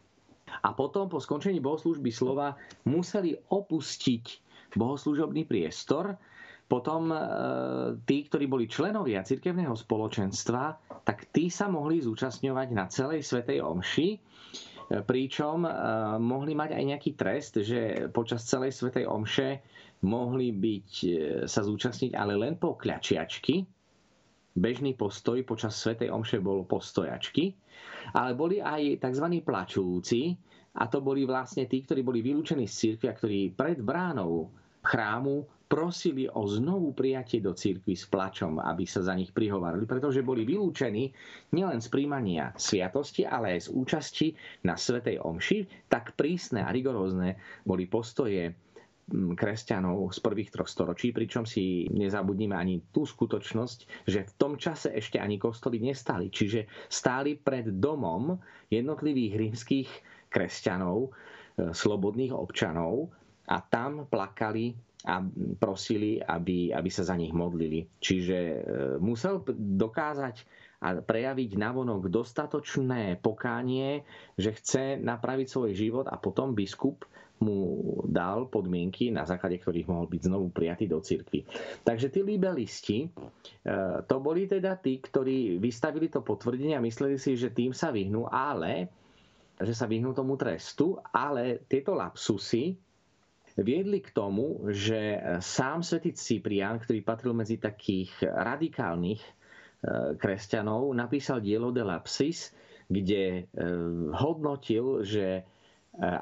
A 0.66 0.74
potom 0.74 1.06
po 1.06 1.22
skončení 1.22 1.62
bohoslužby 1.62 2.10
slova 2.10 2.58
museli 2.90 3.38
opustiť 3.38 4.26
bohoslužobný 4.74 5.46
priestor 5.46 6.18
potom 6.66 7.14
e, 7.14 7.18
tí, 8.10 8.26
ktorí 8.26 8.50
boli 8.50 8.66
členovia 8.66 9.22
cirkevného 9.22 9.78
spoločenstva, 9.78 10.64
tak 11.06 11.30
tí 11.30 11.54
sa 11.54 11.70
mohli 11.70 12.02
zúčastňovať 12.02 12.68
na 12.74 12.90
celej 12.90 13.22
svetej 13.22 13.62
omši, 13.62 14.10
e, 14.14 14.18
pričom 15.06 15.62
e, 15.62 15.72
mohli 16.18 16.58
mať 16.58 16.74
aj 16.74 16.84
nejaký 16.90 17.12
trest, 17.14 17.62
že 17.62 18.10
počas 18.10 18.50
celej 18.50 18.74
svetej 18.74 19.06
omše 19.06 19.62
mohli 20.06 20.54
byť, 20.54 20.92
sa 21.50 21.62
zúčastniť 21.66 22.14
ale 22.14 22.38
len 22.38 22.58
po 22.58 22.78
kľačiačky. 22.78 23.66
Bežný 24.56 24.94
postoj 24.94 25.42
počas 25.46 25.78
svetej 25.78 26.14
omše 26.14 26.42
bol 26.42 26.66
postojačky, 26.66 27.54
ale 28.14 28.38
boli 28.38 28.62
aj 28.62 29.02
tzv. 29.02 29.26
plačúci, 29.42 30.38
a 30.76 30.92
to 30.92 31.00
boli 31.00 31.24
vlastne 31.24 31.66
tí, 31.72 31.88
ktorí 31.88 32.04
boli 32.04 32.20
vylúčení 32.20 32.68
z 32.68 33.00
cirkvia, 33.00 33.16
ktorí 33.16 33.56
pred 33.56 33.80
bránou 33.80 34.52
chrámu 34.84 35.48
prosili 35.66 36.30
o 36.30 36.46
znovu 36.46 36.94
prijatie 36.94 37.42
do 37.42 37.58
cirkvi 37.58 37.98
s 37.98 38.06
plačom, 38.06 38.62
aby 38.62 38.86
sa 38.86 39.02
za 39.02 39.18
nich 39.18 39.34
prihovárali, 39.34 39.90
pretože 39.90 40.22
boli 40.22 40.46
vylúčení 40.46 41.10
nielen 41.58 41.82
z 41.82 41.88
príjmania 41.90 42.54
sviatosti, 42.54 43.26
ale 43.26 43.58
aj 43.58 43.68
z 43.68 43.70
účasti 43.74 44.28
na 44.62 44.78
Svetej 44.78 45.18
Omši. 45.26 45.90
Tak 45.90 46.14
prísne 46.14 46.62
a 46.62 46.70
rigorózne 46.70 47.42
boli 47.66 47.90
postoje 47.90 48.54
mm, 48.54 49.34
kresťanov 49.34 50.14
z 50.14 50.20
prvých 50.22 50.54
troch 50.54 50.70
storočí, 50.70 51.10
pričom 51.10 51.50
si 51.50 51.90
nezabudnime 51.90 52.54
ani 52.54 52.86
tú 52.94 53.10
skutočnosť, 53.10 54.06
že 54.06 54.22
v 54.22 54.32
tom 54.38 54.62
čase 54.62 54.94
ešte 54.94 55.18
ani 55.18 55.42
kostoly 55.42 55.82
nestali. 55.82 56.30
Čiže 56.30 56.70
stáli 56.86 57.42
pred 57.42 57.74
domom 57.74 58.38
jednotlivých 58.70 59.34
rímskych 59.34 59.90
kresťanov, 60.30 61.10
e, 61.58 61.74
slobodných 61.74 62.38
občanov 62.38 63.10
a 63.50 63.62
tam 63.66 64.06
plakali 64.10 64.95
a 65.06 65.22
prosili, 65.62 66.18
aby, 66.18 66.74
aby 66.74 66.90
sa 66.90 67.06
za 67.06 67.14
nich 67.14 67.32
modlili. 67.32 67.86
Čiže 68.02 68.38
e, 68.38 68.58
musel 68.98 69.46
dokázať 69.56 70.66
a 70.82 71.02
prejaviť 71.02 71.56
navonok 71.56 72.12
dostatočné 72.12 73.18
pokánie, 73.24 74.04
že 74.36 74.54
chce 74.54 74.84
napraviť 75.00 75.48
svoj 75.48 75.72
život 75.74 76.06
a 76.06 76.20
potom 76.20 76.54
biskup 76.54 77.08
mu 77.36 77.84
dal 78.08 78.48
podmienky, 78.48 79.12
na 79.12 79.28
základe 79.28 79.60
ktorých 79.60 79.92
mohol 79.92 80.08
byť 80.08 80.22
znovu 80.24 80.48
prijatý 80.56 80.88
do 80.88 81.04
cirkvi. 81.04 81.44
Takže 81.84 82.08
tí 82.08 82.24
libelisti, 82.24 82.98
e, 83.06 83.10
to 84.08 84.16
boli 84.24 84.48
teda 84.48 84.80
tí, 84.80 85.00
ktorí 85.04 85.60
vystavili 85.60 86.08
to 86.08 86.24
potvrdenie 86.24 86.80
a 86.80 86.86
mysleli 86.86 87.20
si, 87.20 87.36
že 87.36 87.52
tým 87.52 87.76
sa 87.76 87.92
vyhnú, 87.92 88.30
ale 88.32 88.88
že 89.60 89.72
sa 89.72 89.88
vyhnú 89.88 90.12
tomu 90.12 90.36
trestu, 90.36 91.00
ale 91.12 91.64
tieto 91.68 91.96
lapsusy 91.96 92.76
viedli 93.56 94.04
k 94.04 94.12
tomu, 94.12 94.68
že 94.72 95.20
sám 95.40 95.80
svätý 95.80 96.12
Cyprian, 96.12 96.80
ktorý 96.80 97.00
patril 97.02 97.32
medzi 97.32 97.56
takých 97.56 98.12
radikálnych 98.24 99.22
e, 99.24 99.32
kresťanov, 100.20 100.92
napísal 100.92 101.40
dielo 101.40 101.72
de 101.72 101.84
Lapsis, 101.84 102.52
kde 102.92 103.24
e, 103.24 103.64
hodnotil, 104.12 105.08
že 105.08 105.40
e, 105.40 105.44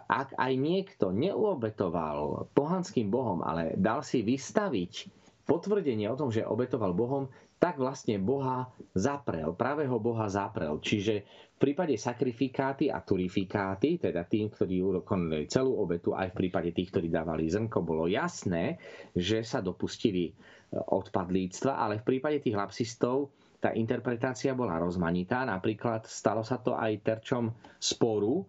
ak 0.05 0.37
aj 0.37 0.53
niekto 0.53 1.09
neobetoval 1.09 2.53
pohanským 2.53 3.09
bohom, 3.09 3.41
ale 3.41 3.73
dal 3.81 4.05
si 4.05 4.21
vystaviť 4.21 5.09
potvrdenie 5.49 6.07
o 6.07 6.19
tom, 6.19 6.29
že 6.29 6.45
obetoval 6.45 6.93
bohom, 6.93 7.27
tak 7.57 7.79
vlastne 7.79 8.19
Boha 8.19 8.67
zaprel, 8.91 9.55
pravého 9.55 9.95
Boha 9.95 10.27
zaprel. 10.27 10.83
Čiže 10.83 11.23
prípade 11.63 11.95
sakrifikáty 11.95 12.91
a 12.91 12.99
turifikáty, 12.99 13.95
teda 13.95 14.27
tým, 14.27 14.51
ktorí 14.51 14.83
ukonali 14.83 15.47
celú 15.47 15.79
obetu, 15.79 16.11
aj 16.11 16.35
v 16.35 16.39
prípade 16.43 16.75
tých, 16.75 16.91
ktorí 16.91 17.07
dávali 17.07 17.47
zrnko, 17.47 17.79
bolo 17.87 18.11
jasné, 18.11 18.83
že 19.15 19.47
sa 19.47 19.63
dopustili 19.63 20.27
e, 20.27 20.33
odpadlíctva, 20.75 21.79
ale 21.79 22.03
v 22.03 22.07
prípade 22.11 22.43
tých 22.43 22.59
lapsistov 22.59 23.31
tá 23.63 23.71
interpretácia 23.71 24.51
bola 24.51 24.75
rozmanitá. 24.75 25.47
Napríklad 25.47 26.03
stalo 26.03 26.43
sa 26.43 26.59
to 26.59 26.75
aj 26.75 26.99
terčom 26.99 27.55
sporu 27.79 28.43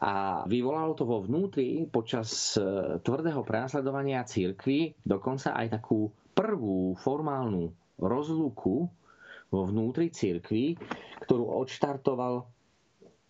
a 0.00 0.40
vyvolalo 0.48 0.96
to 0.96 1.04
vo 1.04 1.20
vnútri 1.20 1.84
počas 1.92 2.56
e, 2.56 2.64
tvrdého 3.04 3.44
prenasledovania 3.44 4.24
církvy 4.24 4.96
dokonca 5.04 5.52
aj 5.52 5.76
takú 5.76 6.08
prvú 6.32 6.96
formálnu 6.96 7.68
rozluku 8.00 8.88
vo 9.50 9.66
vnútri 9.66 10.08
cirkvi, 10.08 10.78
ktorú 11.26 11.50
odštartoval 11.60 12.46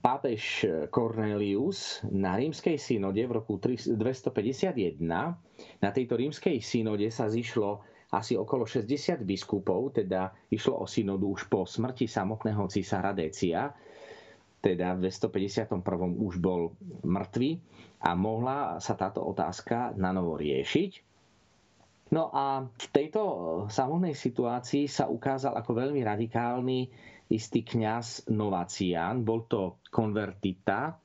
pápež 0.00 0.64
Cornelius 0.88 2.00
na 2.09 2.37
rímskej 2.37 2.80
synode 2.80 3.20
v 3.20 3.33
roku 3.37 3.61
251. 3.61 4.96
Na 5.80 5.90
tejto 5.92 6.14
rímskej 6.16 6.61
synode 6.64 7.09
sa 7.12 7.28
zišlo 7.28 7.85
asi 8.11 8.35
okolo 8.35 8.64
60 8.66 9.22
biskupov, 9.22 9.94
teda 9.94 10.33
išlo 10.50 10.83
o 10.83 10.87
synodu 10.88 11.30
už 11.30 11.46
po 11.46 11.62
smrti 11.62 12.11
samotného 12.11 12.66
cisára 12.66 13.14
Decia, 13.14 13.70
teda 14.61 14.98
v 14.98 15.09
251. 15.09 15.80
už 16.20 16.35
bol 16.42 16.74
mŕtvy 17.06 17.50
a 18.02 18.12
mohla 18.16 18.76
sa 18.83 18.96
táto 18.96 19.24
otázka 19.24 19.94
na 19.96 20.11
novo 20.11 20.37
riešiť. 20.37 21.10
No 22.11 22.31
a 22.35 22.66
v 22.66 22.87
tejto 22.90 23.23
samotnej 23.70 24.18
situácii 24.18 24.90
sa 24.90 25.07
ukázal 25.07 25.55
ako 25.55 25.79
veľmi 25.79 26.03
radikálny 26.03 26.90
istý 27.31 27.62
kňaz 27.62 28.27
Novacián. 28.35 29.23
Bol 29.23 29.46
to 29.46 29.79
konvertita 29.94 30.99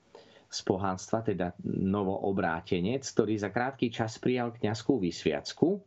z 0.50 0.58
pohanstva, 0.66 1.22
teda 1.22 1.54
novoobrátenec, 1.66 3.06
ktorý 3.06 3.38
za 3.38 3.54
krátky 3.54 3.90
čas 3.90 4.18
prijal 4.18 4.50
kňazskú 4.54 4.98
vysviacku 4.98 5.78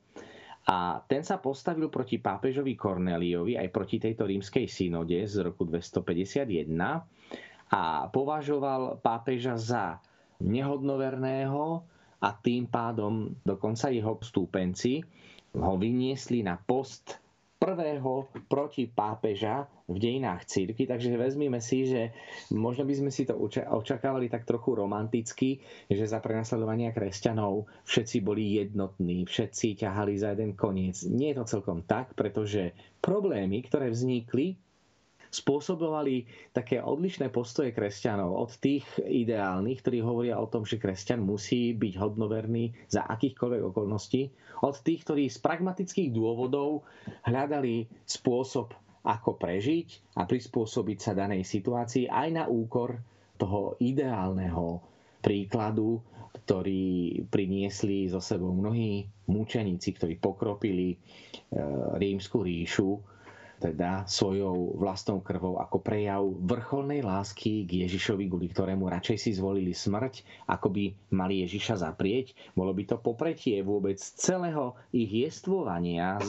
a 0.69 1.01
ten 1.07 1.25
sa 1.25 1.41
postavil 1.41 1.89
proti 1.89 2.21
pápežovi 2.21 2.77
Korneliovi 2.77 3.57
aj 3.57 3.73
proti 3.73 3.97
tejto 3.97 4.27
rímskej 4.29 4.69
synode 4.69 5.17
z 5.25 5.35
roku 5.41 5.65
251 5.65 6.45
a 7.73 7.81
považoval 8.13 9.01
pápeža 9.01 9.55
za 9.57 9.85
nehodnoverného 10.43 11.81
a 12.19 12.29
tým 12.35 12.67
pádom 12.67 13.31
dokonca 13.41 13.87
jeho 13.89 14.19
stúpenci 14.19 14.99
ho 15.55 15.73
vyniesli 15.79 16.43
na 16.45 16.59
post 16.59 17.17
prvého 17.59 18.31
proti 18.47 18.87
pápeža 18.87 19.67
v 19.91 19.99
dejinách 19.99 20.47
círky, 20.47 20.87
takže 20.87 21.19
vezmime 21.19 21.59
si, 21.59 21.91
že 21.91 22.15
možno 22.55 22.87
by 22.87 22.93
sme 22.95 23.11
si 23.11 23.27
to 23.27 23.35
očakávali 23.67 24.31
tak 24.31 24.47
trochu 24.47 24.79
romanticky, 24.79 25.59
že 25.91 26.07
za 26.07 26.23
prenasledovania 26.23 26.95
kresťanov 26.95 27.67
všetci 27.83 28.23
boli 28.23 28.63
jednotní, 28.63 29.27
všetci 29.27 29.83
ťahali 29.83 30.15
za 30.15 30.31
jeden 30.31 30.55
koniec. 30.55 31.03
Nie 31.03 31.35
je 31.35 31.43
to 31.43 31.59
celkom 31.59 31.83
tak, 31.83 32.15
pretože 32.15 32.71
problémy, 33.03 33.59
ktoré 33.67 33.91
vznikli 33.91 34.55
spôsobovali 35.29 36.25
také 36.51 36.81
odlišné 36.81 37.29
postoje 37.29 37.69
kresťanov 37.69 38.33
od 38.33 38.51
tých 38.57 38.85
ideálnych, 38.97 39.85
ktorí 39.85 40.01
hovoria 40.01 40.41
o 40.41 40.49
tom, 40.49 40.65
že 40.65 40.81
kresťan 40.81 41.21
musí 41.21 41.77
byť 41.77 41.93
hodnoverný 42.01 42.73
za 42.89 43.05
akýchkoľvek 43.05 43.61
okolností, 43.69 44.33
od 44.65 44.75
tých, 44.81 45.05
ktorí 45.05 45.29
z 45.29 45.37
pragmatických 45.39 46.09
dôvodov 46.11 46.83
hľadali 47.29 47.87
spôsob, 48.03 48.73
ako 48.99 49.39
prežiť 49.39 50.19
a 50.19 50.27
prispôsobiť 50.27 50.97
sa 50.99 51.15
danej 51.15 51.47
situácii 51.47 52.11
aj 52.11 52.29
na 52.35 52.45
úkor 52.51 52.99
toho 53.39 53.79
ideálneho 53.79 54.83
príkladu, 55.23 56.03
ktorý 56.43 57.23
priniesli 57.31 58.11
so 58.11 58.19
sebou 58.19 58.51
mnohí 58.51 59.07
mučeníci, 59.31 59.95
ktorí 59.95 60.19
pokropili 60.19 60.93
e, 60.93 60.97
rímsku 61.95 62.43
ríšu 62.43 62.99
teda 63.59 64.07
svojou 64.07 64.79
vlastnou 64.79 65.19
krvou 65.19 65.59
ako 65.59 65.83
prejav 65.83 66.23
vrcholnej 66.23 67.03
lásky 67.03 67.67
k 67.67 67.83
Ježišovi, 67.85 68.31
kvôli 68.31 68.47
ktorému 68.47 68.87
radšej 68.87 69.17
si 69.19 69.31
zvolili 69.35 69.75
smrť, 69.75 70.47
ako 70.47 70.71
by 70.71 70.83
mali 71.11 71.43
Ježiša 71.43 71.83
zaprieť. 71.83 72.33
Bolo 72.55 72.71
by 72.71 72.83
to 72.87 72.95
popretie 72.97 73.59
vôbec 73.59 73.99
celého 73.99 74.79
ich 74.95 75.11
jestvovania, 75.11 76.15
e, 76.15 76.23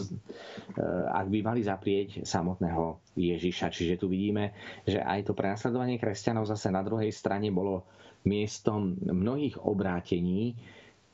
ak 1.06 1.26
by 1.30 1.38
mali 1.46 1.62
zaprieť 1.62 2.26
samotného 2.26 2.98
Ježiša. 3.14 3.70
Čiže 3.70 4.02
tu 4.02 4.10
vidíme, 4.10 4.50
že 4.82 4.98
aj 4.98 5.30
to 5.30 5.32
prenasledovanie 5.32 6.02
kresťanov 6.02 6.50
zase 6.50 6.74
na 6.74 6.82
druhej 6.82 7.14
strane 7.14 7.54
bolo 7.54 7.86
miestom 8.26 8.98
mnohých 9.00 9.62
obrátení, 9.62 10.58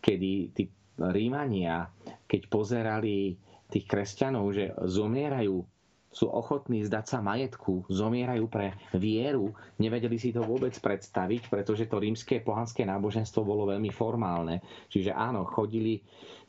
kedy 0.00 0.32
tí 0.56 0.64
Rímania, 0.96 1.92
keď 2.24 2.40
pozerali 2.48 3.36
tých 3.68 3.84
kresťanov, 3.84 4.56
že 4.56 4.72
zomierajú 4.80 5.75
sú 6.16 6.32
ochotní 6.32 6.80
zdať 6.88 7.04
sa 7.04 7.18
majetku, 7.20 7.84
zomierajú 7.92 8.48
pre 8.48 8.72
vieru, 8.96 9.52
nevedeli 9.76 10.16
si 10.16 10.32
to 10.32 10.40
vôbec 10.40 10.72
predstaviť, 10.72 11.52
pretože 11.52 11.84
to 11.84 12.00
rímske 12.00 12.40
pohanské 12.40 12.88
náboženstvo 12.88 13.44
bolo 13.44 13.68
veľmi 13.68 13.92
formálne. 13.92 14.64
Čiže 14.88 15.12
áno, 15.12 15.44
chodili 15.44 16.00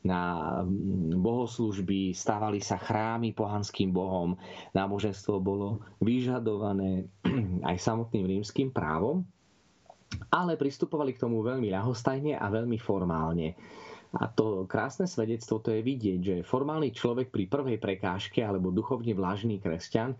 na 0.07 0.63
bohoslužby, 1.19 2.15
stávali 2.15 2.63
sa 2.63 2.79
chrámy 2.79 3.35
pohanským 3.35 3.91
bohom, 3.91 4.39
náboženstvo 4.71 5.43
bolo 5.43 5.83
vyžadované 5.99 7.11
aj 7.69 7.75
samotným 7.75 8.23
rímským 8.23 8.71
právom, 8.71 9.27
ale 10.31 10.55
pristupovali 10.55 11.11
k 11.11 11.27
tomu 11.27 11.43
veľmi 11.43 11.67
ľahostajne 11.67 12.39
a 12.39 12.47
veľmi 12.47 12.79
formálne. 12.79 13.59
A 14.15 14.31
to 14.31 14.63
krásne 14.63 15.03
svedectvo 15.03 15.59
to 15.59 15.75
je 15.75 15.83
vidieť, 15.83 16.19
že 16.23 16.47
formálny 16.47 16.95
človek 16.95 17.27
pri 17.27 17.51
prvej 17.51 17.77
prekážke 17.81 18.39
alebo 18.39 18.71
duchovne 18.71 19.11
vlážný 19.11 19.59
kresťan 19.59 20.15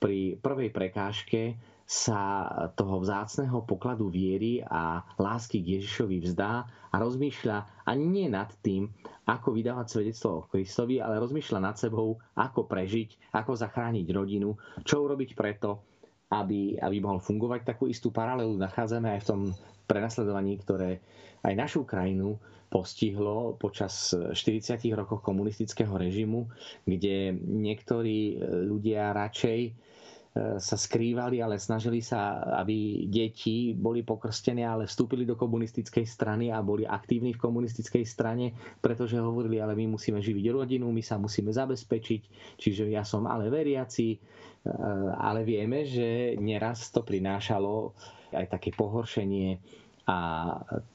pri 0.00 0.40
prvej 0.40 0.72
prekážke 0.72 1.60
sa 1.84 2.46
toho 2.78 3.02
vzácného 3.02 3.66
pokladu 3.66 4.08
viery 4.08 4.62
a 4.62 5.02
lásky 5.18 5.58
k 5.60 5.80
Ježišovi 5.80 6.22
vzdá 6.22 6.62
a 6.90 6.96
rozmýšľa 7.02 7.84
ani 7.84 8.04
nie 8.06 8.26
nad 8.30 8.48
tým, 8.62 8.86
ako 9.26 9.50
vydávať 9.50 9.86
svedectvo 9.90 10.28
o 10.30 10.46
Kristovi, 10.46 11.02
ale 11.02 11.18
rozmýšľa 11.18 11.58
nad 11.58 11.76
sebou, 11.76 12.18
ako 12.38 12.70
prežiť, 12.70 13.34
ako 13.34 13.58
zachrániť 13.58 14.06
rodinu, 14.14 14.54
čo 14.86 15.02
urobiť 15.02 15.34
preto, 15.34 15.82
aby, 16.30 16.78
aby 16.78 16.96
mohol 17.02 17.18
fungovať. 17.18 17.66
Takú 17.66 17.90
istú 17.90 18.14
paralelu 18.14 18.54
nachádzame 18.54 19.18
aj 19.18 19.20
v 19.26 19.28
tom 19.28 19.40
prenasledovaní, 19.90 20.62
ktoré 20.62 21.02
aj 21.42 21.54
našu 21.58 21.82
krajinu 21.82 22.38
postihlo 22.70 23.58
počas 23.58 24.14
40 24.14 24.78
rokov 24.94 25.26
komunistického 25.26 25.90
režimu, 25.90 26.46
kde 26.86 27.34
niektorí 27.34 28.38
ľudia 28.70 29.10
radšej 29.10 29.60
e, 29.66 29.70
sa 30.62 30.76
skrývali, 30.78 31.42
ale 31.42 31.58
snažili 31.58 31.98
sa, 31.98 32.38
aby 32.62 33.10
deti 33.10 33.74
boli 33.74 34.06
pokrstené, 34.06 34.62
ale 34.62 34.86
vstúpili 34.86 35.26
do 35.26 35.34
komunistickej 35.34 36.06
strany 36.06 36.54
a 36.54 36.62
boli 36.62 36.86
aktívni 36.86 37.34
v 37.34 37.42
komunistickej 37.42 38.06
strane, 38.06 38.54
pretože 38.78 39.18
hovorili, 39.18 39.58
ale 39.58 39.74
my 39.74 39.98
musíme 39.98 40.22
živiť 40.22 40.54
rodinu, 40.54 40.86
my 40.94 41.02
sa 41.02 41.18
musíme 41.18 41.50
zabezpečiť, 41.50 42.54
čiže 42.54 42.86
ja 42.86 43.02
som 43.02 43.26
ale 43.26 43.50
veriaci, 43.50 44.14
e, 44.14 44.18
ale 45.18 45.42
vieme, 45.42 45.82
že 45.82 46.38
neraz 46.38 46.94
to 46.94 47.02
prinášalo 47.02 47.98
aj 48.32 48.46
také 48.50 48.70
pohoršenie 48.70 49.58
a 50.06 50.18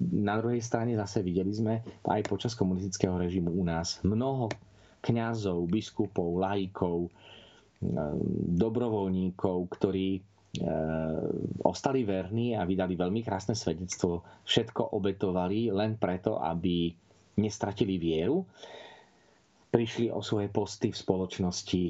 na 0.01 0.35
druhej 0.41 0.59
strane 0.59 0.97
zase 0.97 1.23
videli 1.23 1.53
sme 1.53 1.79
aj 2.03 2.21
počas 2.27 2.51
komunistického 2.51 3.15
režimu 3.15 3.47
u 3.47 3.63
nás 3.63 4.03
mnoho 4.03 4.51
kňazov, 4.99 5.69
biskupov, 5.69 6.41
laikov, 6.41 7.07
e, 7.07 7.09
dobrovoľníkov, 8.57 9.57
ktorí 9.71 10.17
e, 10.17 10.21
ostali 11.61 12.01
verní 12.01 12.57
a 12.57 12.65
vydali 12.65 12.97
veľmi 12.97 13.21
krásne 13.21 13.53
svedectvo. 13.53 14.25
Všetko 14.43 14.97
obetovali 14.97 15.69
len 15.69 15.95
preto, 15.95 16.41
aby 16.41 16.89
nestratili 17.37 17.95
vieru. 17.95 18.43
Prišli 19.69 20.09
o 20.09 20.19
svoje 20.19 20.49
posty 20.49 20.89
v 20.89 20.97
spoločnosti 20.97 21.83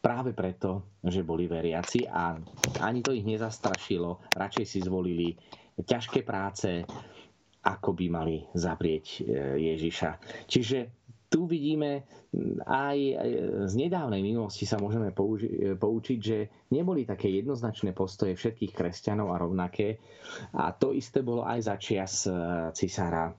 práve 0.00 0.32
preto, 0.32 0.98
že 1.04 1.20
boli 1.22 1.44
veriaci 1.46 2.08
a 2.08 2.36
ani 2.80 3.00
to 3.04 3.12
ich 3.12 3.24
nezastrašilo. 3.24 4.32
Radšej 4.32 4.66
si 4.66 4.78
zvolili 4.80 5.36
ťažké 5.76 6.24
práce, 6.24 6.84
ako 7.60 7.92
by 7.92 8.06
mali 8.08 8.36
zaprieť 8.56 9.06
e, 9.06 9.18
Ježiša. 9.60 10.10
Čiže 10.48 10.78
tu 11.30 11.46
vidíme 11.46 12.02
aj 12.66 12.98
z 13.66 13.74
nedávnej 13.74 14.22
minulosti 14.22 14.62
sa 14.62 14.78
môžeme 14.78 15.10
použi- 15.10 15.74
poučiť, 15.74 16.18
že 16.18 16.38
neboli 16.70 17.02
také 17.02 17.26
jednoznačné 17.30 17.90
postoje 17.90 18.38
všetkých 18.38 18.70
kresťanov 18.74 19.34
a 19.34 19.40
rovnaké. 19.42 19.98
A 20.54 20.70
to 20.70 20.94
isté 20.94 21.26
bolo 21.26 21.42
aj 21.42 21.58
za 21.66 21.74
čias 21.78 22.26
e, 22.26 22.34
cisára 22.74 23.30
e, 23.30 23.32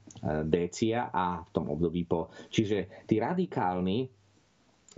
Décia 0.44 1.08
a 1.12 1.40
v 1.44 1.50
tom 1.56 1.72
období 1.72 2.04
po. 2.04 2.32
Čiže 2.52 3.08
tí 3.08 3.20
radikálni 3.20 4.12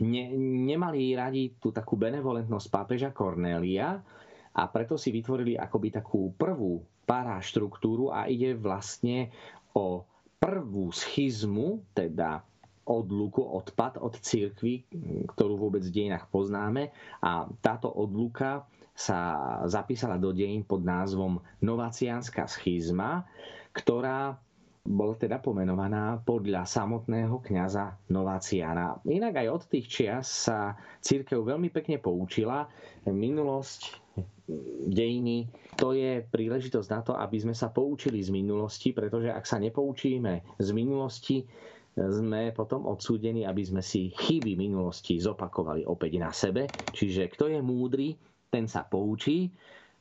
ne, 0.02 0.24
nemali 0.66 1.14
radi 1.14 1.54
tú 1.62 1.70
takú 1.70 1.94
benevolentnosť 2.00 2.68
pápeža 2.72 3.10
Kornélia 3.14 4.02
a 4.54 4.62
preto 4.70 4.98
si 4.98 5.14
vytvorili 5.14 5.58
akoby 5.58 5.90
takú 5.94 6.34
prvú 6.34 6.82
paraštruktúru 7.04 8.10
a 8.10 8.26
ide 8.32 8.56
vlastne 8.56 9.30
o 9.76 10.06
prvú 10.40 10.94
schizmu, 10.94 11.82
teda 11.94 12.42
odluku, 12.84 13.40
odpad 13.40 13.96
od 14.04 14.20
cirkvy, 14.20 14.84
ktorú 15.32 15.56
vôbec 15.56 15.84
v 15.88 16.04
dejinách 16.04 16.28
poznáme. 16.28 16.92
A 17.24 17.48
táto 17.64 17.88
odluka 17.88 18.68
sa 18.94 19.40
zapísala 19.66 20.20
do 20.20 20.36
dejín 20.36 20.62
pod 20.68 20.84
názvom 20.84 21.42
Novaciánska 21.64 22.46
schizma, 22.46 23.26
ktorá 23.74 24.38
bol 24.84 25.16
teda 25.16 25.40
pomenovaná 25.40 26.20
podľa 26.28 26.68
samotného 26.68 27.40
kňaza 27.40 28.12
Nováciana. 28.12 29.00
Inak 29.08 29.40
aj 29.40 29.48
od 29.48 29.64
tých 29.72 29.88
čias 29.88 30.28
sa 30.28 30.76
církev 31.00 31.40
veľmi 31.40 31.72
pekne 31.72 32.04
poučila. 32.04 32.68
Minulosť, 33.08 33.96
dejiny, 34.92 35.48
to 35.80 35.96
je 35.96 36.20
príležitosť 36.28 36.90
na 36.92 37.00
to, 37.00 37.16
aby 37.16 37.38
sme 37.40 37.56
sa 37.56 37.72
poučili 37.72 38.20
z 38.20 38.36
minulosti, 38.36 38.92
pretože 38.92 39.32
ak 39.32 39.48
sa 39.48 39.56
nepoučíme 39.56 40.60
z 40.60 40.70
minulosti, 40.76 41.48
sme 41.94 42.52
potom 42.52 42.90
odsúdení, 42.90 43.46
aby 43.46 43.64
sme 43.64 43.80
si 43.80 44.12
chyby 44.12 44.58
minulosti 44.58 45.22
zopakovali 45.22 45.86
opäť 45.86 46.12
na 46.20 46.34
sebe. 46.34 46.66
Čiže 46.92 47.30
kto 47.32 47.54
je 47.54 47.60
múdry, 47.62 48.18
ten 48.50 48.66
sa 48.66 48.84
poučí. 48.84 49.54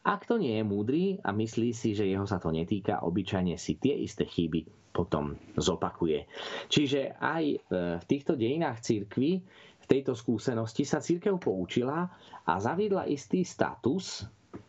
A 0.03 0.19
kto 0.19 0.35
nie 0.39 0.59
je 0.59 0.65
múdry 0.67 1.03
a 1.23 1.31
myslí 1.31 1.71
si, 1.71 1.95
že 1.95 2.11
jeho 2.11 2.27
sa 2.27 2.43
to 2.43 2.51
netýka, 2.51 3.07
obyčajne 3.07 3.55
si 3.55 3.79
tie 3.79 3.95
isté 3.95 4.27
chyby 4.27 4.83
potom 4.93 5.41
zopakuje. 5.57 6.29
Čiže 6.69 7.17
aj 7.17 7.45
e, 7.49 7.57
v 7.97 8.05
týchto 8.05 8.37
dejinách 8.37 8.85
církvy, 8.85 9.41
v 9.83 9.87
tejto 9.89 10.13
skúsenosti 10.15 10.85
sa 10.85 11.01
církev 11.03 11.41
poučila 11.41 12.07
a 12.45 12.53
zaviedla 12.61 13.09
istý 13.09 13.43
status, 13.43 14.29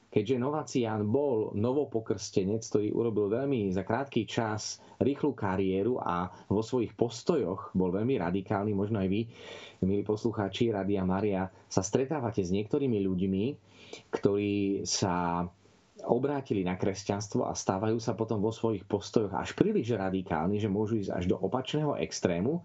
keďže 0.09 0.41
Novacián 0.41 1.05
bol 1.05 1.53
novopokrstenec, 1.57 2.61
ktorý 2.65 2.93
urobil 2.93 3.33
veľmi 3.33 3.69
za 3.73 3.81
krátky 3.81 4.29
čas 4.29 4.77
rýchlu 5.01 5.33
kariéru 5.33 5.99
a 6.01 6.29
vo 6.49 6.61
svojich 6.61 6.93
postojoch 6.93 7.73
bol 7.73 7.89
veľmi 7.89 8.21
radikálny, 8.21 8.73
možno 8.73 9.01
aj 9.01 9.09
vy, 9.09 9.21
milí 9.85 10.05
poslucháči 10.05 10.69
Radia 10.69 11.01
Maria, 11.01 11.49
sa 11.65 11.81
stretávate 11.81 12.45
s 12.45 12.53
niektorými 12.53 13.01
ľuďmi, 13.05 13.43
ktorí 14.11 14.83
sa 14.83 15.45
obrátili 16.03 16.67
na 16.67 16.75
kresťanstvo 16.75 17.47
a 17.47 17.55
stávajú 17.55 17.95
sa 18.01 18.11
potom 18.17 18.43
vo 18.43 18.51
svojich 18.51 18.83
postojoch 18.83 19.31
až 19.31 19.55
príliš 19.55 19.95
radikálni, 19.95 20.59
že 20.59 20.67
môžu 20.67 20.99
ísť 20.99 21.11
až 21.15 21.23
do 21.31 21.37
opačného 21.39 21.95
extrému. 22.01 22.59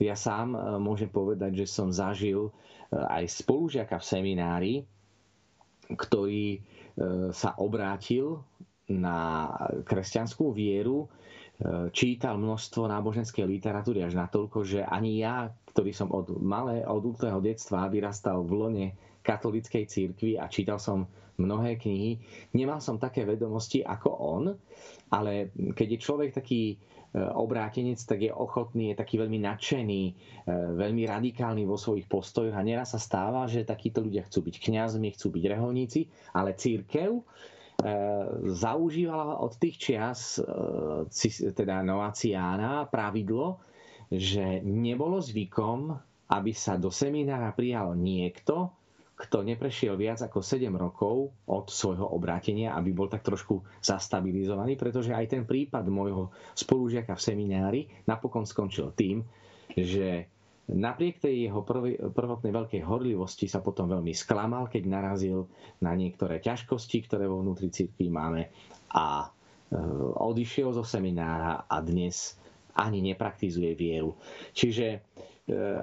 Ja 0.00 0.16
sám 0.16 0.56
e, 0.56 0.58
môžem 0.80 1.12
povedať, 1.12 1.60
že 1.60 1.66
som 1.68 1.92
zažil 1.92 2.48
e, 2.48 2.52
aj 2.96 3.44
spolužiaka 3.44 4.00
v 4.00 4.08
seminári, 4.08 4.74
ktorý 5.92 6.64
E, 7.00 7.32
sa 7.32 7.56
obrátil 7.56 8.44
na 8.90 9.46
kresťanskú 9.86 10.50
vieru, 10.50 11.06
čítal 11.92 12.40
množstvo 12.40 12.88
náboženskej 12.88 13.44
literatúry 13.44 14.00
až 14.00 14.16
natoľko, 14.16 14.64
že 14.64 14.80
ani 14.80 15.20
ja, 15.20 15.52
ktorý 15.70 15.92
som 15.92 16.08
od 16.08 16.40
malé, 16.40 16.80
od 16.88 17.04
útleho 17.04 17.36
detstva 17.38 17.84
vyrastal 17.92 18.40
v 18.42 18.52
lone 18.56 18.86
katolíckej 19.20 19.84
církvy 19.86 20.40
a 20.40 20.48
čítal 20.48 20.80
som 20.80 21.08
mnohé 21.40 21.80
knihy, 21.80 22.20
nemal 22.52 22.84
som 22.84 23.00
také 23.00 23.24
vedomosti 23.24 23.80
ako 23.80 24.10
on, 24.12 24.44
ale 25.08 25.52
keď 25.72 25.88
je 25.96 25.98
človek 26.04 26.30
taký 26.36 26.76
E, 27.10 27.18
obrátenec, 27.18 27.98
tak 28.06 28.22
je 28.22 28.30
ochotný, 28.30 28.94
je 28.94 29.02
taký 29.02 29.18
veľmi 29.18 29.42
nadšený, 29.42 30.02
e, 30.06 30.12
veľmi 30.78 31.10
radikálny 31.10 31.66
vo 31.66 31.74
svojich 31.74 32.06
postojoch 32.06 32.54
a 32.54 32.62
neraz 32.62 32.94
sa 32.94 33.02
stáva, 33.02 33.50
že 33.50 33.66
takíto 33.66 33.98
ľudia 33.98 34.22
chcú 34.30 34.46
byť 34.46 34.56
kňazmi, 34.62 35.18
chcú 35.18 35.34
byť 35.34 35.44
reholníci, 35.50 36.06
ale 36.38 36.54
církev 36.54 37.10
e, 37.18 37.22
zaužívala 38.54 39.42
od 39.42 39.58
tých 39.58 39.76
čias 39.82 40.38
teda 41.58 41.82
Novaciána 41.82 42.86
pravidlo, 42.86 43.58
že 44.06 44.62
nebolo 44.62 45.18
zvykom, 45.18 45.90
aby 46.30 46.54
sa 46.54 46.78
do 46.78 46.94
seminára 46.94 47.50
prijal 47.58 47.98
niekto, 47.98 48.70
kto 49.20 49.44
neprešiel 49.44 50.00
viac 50.00 50.24
ako 50.24 50.40
7 50.40 50.72
rokov 50.72 51.36
od 51.44 51.68
svojho 51.68 52.08
obrátenia, 52.08 52.72
aby 52.72 52.96
bol 52.96 53.12
tak 53.12 53.20
trošku 53.20 53.60
zastabilizovaný, 53.84 54.80
pretože 54.80 55.12
aj 55.12 55.36
ten 55.36 55.42
prípad 55.44 55.84
môjho 55.92 56.32
spolužiaka 56.56 57.12
v 57.12 57.24
seminári 57.24 57.80
napokon 58.08 58.48
skončil 58.48 58.96
tým, 58.96 59.20
že 59.76 60.24
napriek 60.70 61.20
tej 61.20 61.50
jeho 61.50 61.60
prvotnej 62.10 62.52
veľkej 62.54 62.80
horlivosti 62.80 63.44
sa 63.44 63.60
potom 63.60 63.92
veľmi 63.92 64.16
sklamal, 64.16 64.72
keď 64.72 64.82
narazil 64.88 65.50
na 65.84 65.92
niektoré 65.92 66.40
ťažkosti, 66.40 67.04
ktoré 67.04 67.28
vo 67.28 67.44
vnútri 67.44 67.68
cirkvi 67.68 68.08
máme 68.08 68.48
a 68.94 69.26
e, 69.26 69.76
odišiel 70.16 70.72
zo 70.72 70.82
seminára 70.86 71.68
a 71.68 71.76
dnes 71.84 72.40
ani 72.72 73.02
nepraktizuje 73.02 73.74
vieru. 73.74 74.14
Čiže 74.54 75.02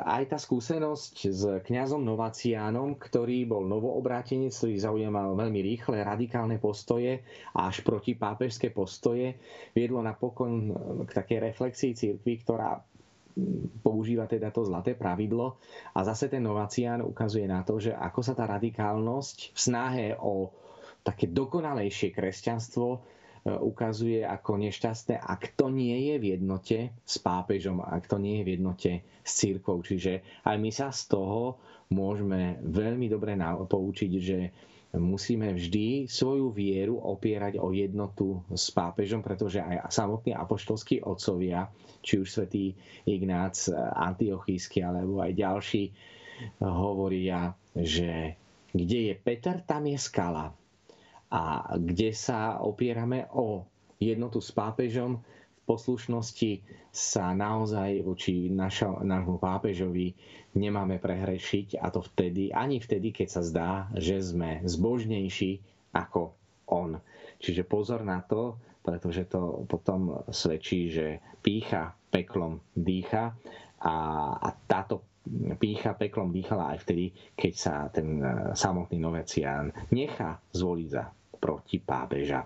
aj 0.04 0.24
tá 0.32 0.38
skúsenosť 0.40 1.16
s 1.28 1.42
kňazom 1.68 2.02
Novaciánom, 2.04 2.96
ktorý 2.96 3.44
bol 3.48 3.68
novoobrátenec, 3.68 4.56
ktorý 4.56 4.76
zaujímal 4.80 5.36
veľmi 5.36 5.60
rýchle, 5.60 6.04
radikálne 6.04 6.58
postoje 6.58 7.24
a 7.52 7.68
až 7.68 7.84
proti 7.84 8.16
pápežské 8.16 8.72
postoje, 8.72 9.36
viedlo 9.76 10.00
napokon 10.00 10.72
k 11.06 11.12
takej 11.12 11.40
reflexii 11.52 11.94
cirkvi, 11.94 12.40
ktorá 12.42 12.80
používa 13.86 14.26
teda 14.26 14.50
to 14.50 14.66
zlaté 14.66 14.98
pravidlo. 14.98 15.62
A 15.94 16.02
zase 16.02 16.28
ten 16.28 16.42
Novacián 16.42 17.06
ukazuje 17.06 17.46
na 17.46 17.62
to, 17.62 17.78
že 17.78 17.94
ako 17.94 18.20
sa 18.26 18.34
tá 18.34 18.50
radikálnosť 18.50 19.54
v 19.54 19.60
snahe 19.60 20.08
o 20.18 20.50
také 21.06 21.30
dokonalejšie 21.30 22.12
kresťanstvo 22.12 22.88
E, 22.98 23.17
ukazuje 23.48 24.28
ako 24.28 24.60
nešťastné, 24.60 25.24
ak 25.24 25.56
to 25.56 25.72
nie 25.72 26.12
je 26.12 26.16
v 26.20 26.26
jednote 26.36 26.78
s 27.08 27.16
pápežom, 27.24 27.80
ak 27.80 28.12
to 28.12 28.20
nie 28.20 28.44
je 28.44 28.44
v 28.44 28.50
jednote 28.60 28.92
s 29.24 29.32
církvou. 29.40 29.80
Čiže 29.80 30.44
aj 30.44 30.56
my 30.60 30.70
sa 30.76 30.92
z 30.92 31.16
toho 31.16 31.56
môžeme 31.88 32.60
veľmi 32.60 33.08
dobre 33.08 33.40
poučiť, 33.40 34.12
že 34.20 34.40
musíme 35.00 35.56
vždy 35.56 36.12
svoju 36.12 36.52
vieru 36.52 37.00
opierať 37.00 37.60
o 37.60 37.72
jednotu 37.72 38.44
s 38.52 38.72
pápežom, 38.72 39.24
pretože 39.24 39.64
aj 39.64 39.92
samotní 39.92 40.36
apoštolskí 40.36 41.04
otcovia, 41.04 41.72
či 42.04 42.20
už 42.20 42.28
svätý 42.28 42.76
Ignác 43.08 43.72
Antiochísky 43.96 44.84
alebo 44.84 45.24
aj 45.24 45.32
ďalší, 45.36 45.84
hovoria, 46.64 47.56
že 47.76 48.36
kde 48.76 49.12
je 49.12 49.14
Peter, 49.16 49.64
tam 49.64 49.88
je 49.88 49.98
skala 49.98 50.52
a 51.28 51.76
kde 51.76 52.16
sa 52.16 52.60
opierame 52.60 53.28
o 53.36 53.68
jednotu 54.00 54.40
s 54.40 54.54
pápežom, 54.54 55.20
v 55.20 55.62
poslušnosti 55.66 56.64
sa 56.90 57.36
naozaj 57.36 58.00
voči 58.00 58.48
nášmu 58.48 59.36
pápežovi 59.36 60.16
nemáme 60.56 60.96
prehrešiť 60.98 61.76
a 61.78 61.92
to 61.92 62.00
vtedy, 62.02 62.56
ani 62.56 62.80
vtedy, 62.80 63.12
keď 63.12 63.28
sa 63.28 63.42
zdá, 63.44 63.72
že 63.94 64.24
sme 64.24 64.64
zbožnejší 64.64 65.60
ako 65.92 66.32
on. 66.72 66.96
Čiže 67.38 67.68
pozor 67.68 68.08
na 68.08 68.24
to, 68.24 68.56
pretože 68.80 69.28
to 69.28 69.68
potom 69.68 70.24
svedčí, 70.32 70.88
že 70.88 71.20
pícha 71.44 71.92
peklom 72.08 72.64
dýcha 72.72 73.36
a, 73.84 73.96
a 74.40 74.50
táto 74.66 75.04
pícha 75.60 75.94
peklom 75.94 76.32
dýchala 76.32 76.76
aj 76.76 76.88
vtedy, 76.88 77.12
keď 77.34 77.54
sa 77.54 77.74
ten 77.92 78.20
samotný 78.54 78.98
novecián 79.00 79.72
nechá 79.92 80.40
zvoliť 80.52 80.88
za 80.90 81.04
proti 81.38 81.78
pápeža. 81.80 82.44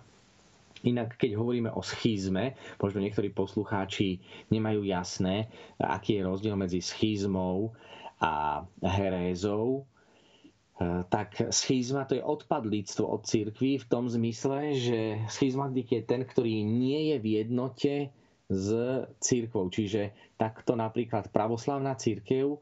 Inak, 0.82 1.14
keď 1.14 1.38
hovoríme 1.38 1.70
o 1.70 1.86
schizme, 1.86 2.58
možno 2.82 3.06
niektorí 3.06 3.30
poslucháči 3.30 4.18
nemajú 4.50 4.82
jasné, 4.82 5.46
aký 5.78 6.18
je 6.18 6.26
rozdiel 6.26 6.58
medzi 6.58 6.82
schizmou 6.82 7.70
a 8.18 8.66
herézou, 8.82 9.86
e, 10.82 11.06
tak 11.06 11.54
schizma 11.54 12.10
to 12.10 12.18
je 12.18 12.26
odpadlíctvo 12.26 13.06
od 13.06 13.22
cirkvi 13.30 13.78
v 13.78 13.86
tom 13.86 14.10
zmysle, 14.10 14.74
že 14.74 15.00
schizmatik 15.30 15.94
je 15.94 16.02
ten, 16.02 16.26
ktorý 16.26 16.66
nie 16.66 17.14
je 17.14 17.18
v 17.22 17.28
jednote 17.46 17.94
s 18.50 18.68
církvou. 19.22 19.70
Čiže 19.70 20.34
takto 20.42 20.74
napríklad 20.74 21.30
pravoslavná 21.30 21.94
církev, 21.94 22.58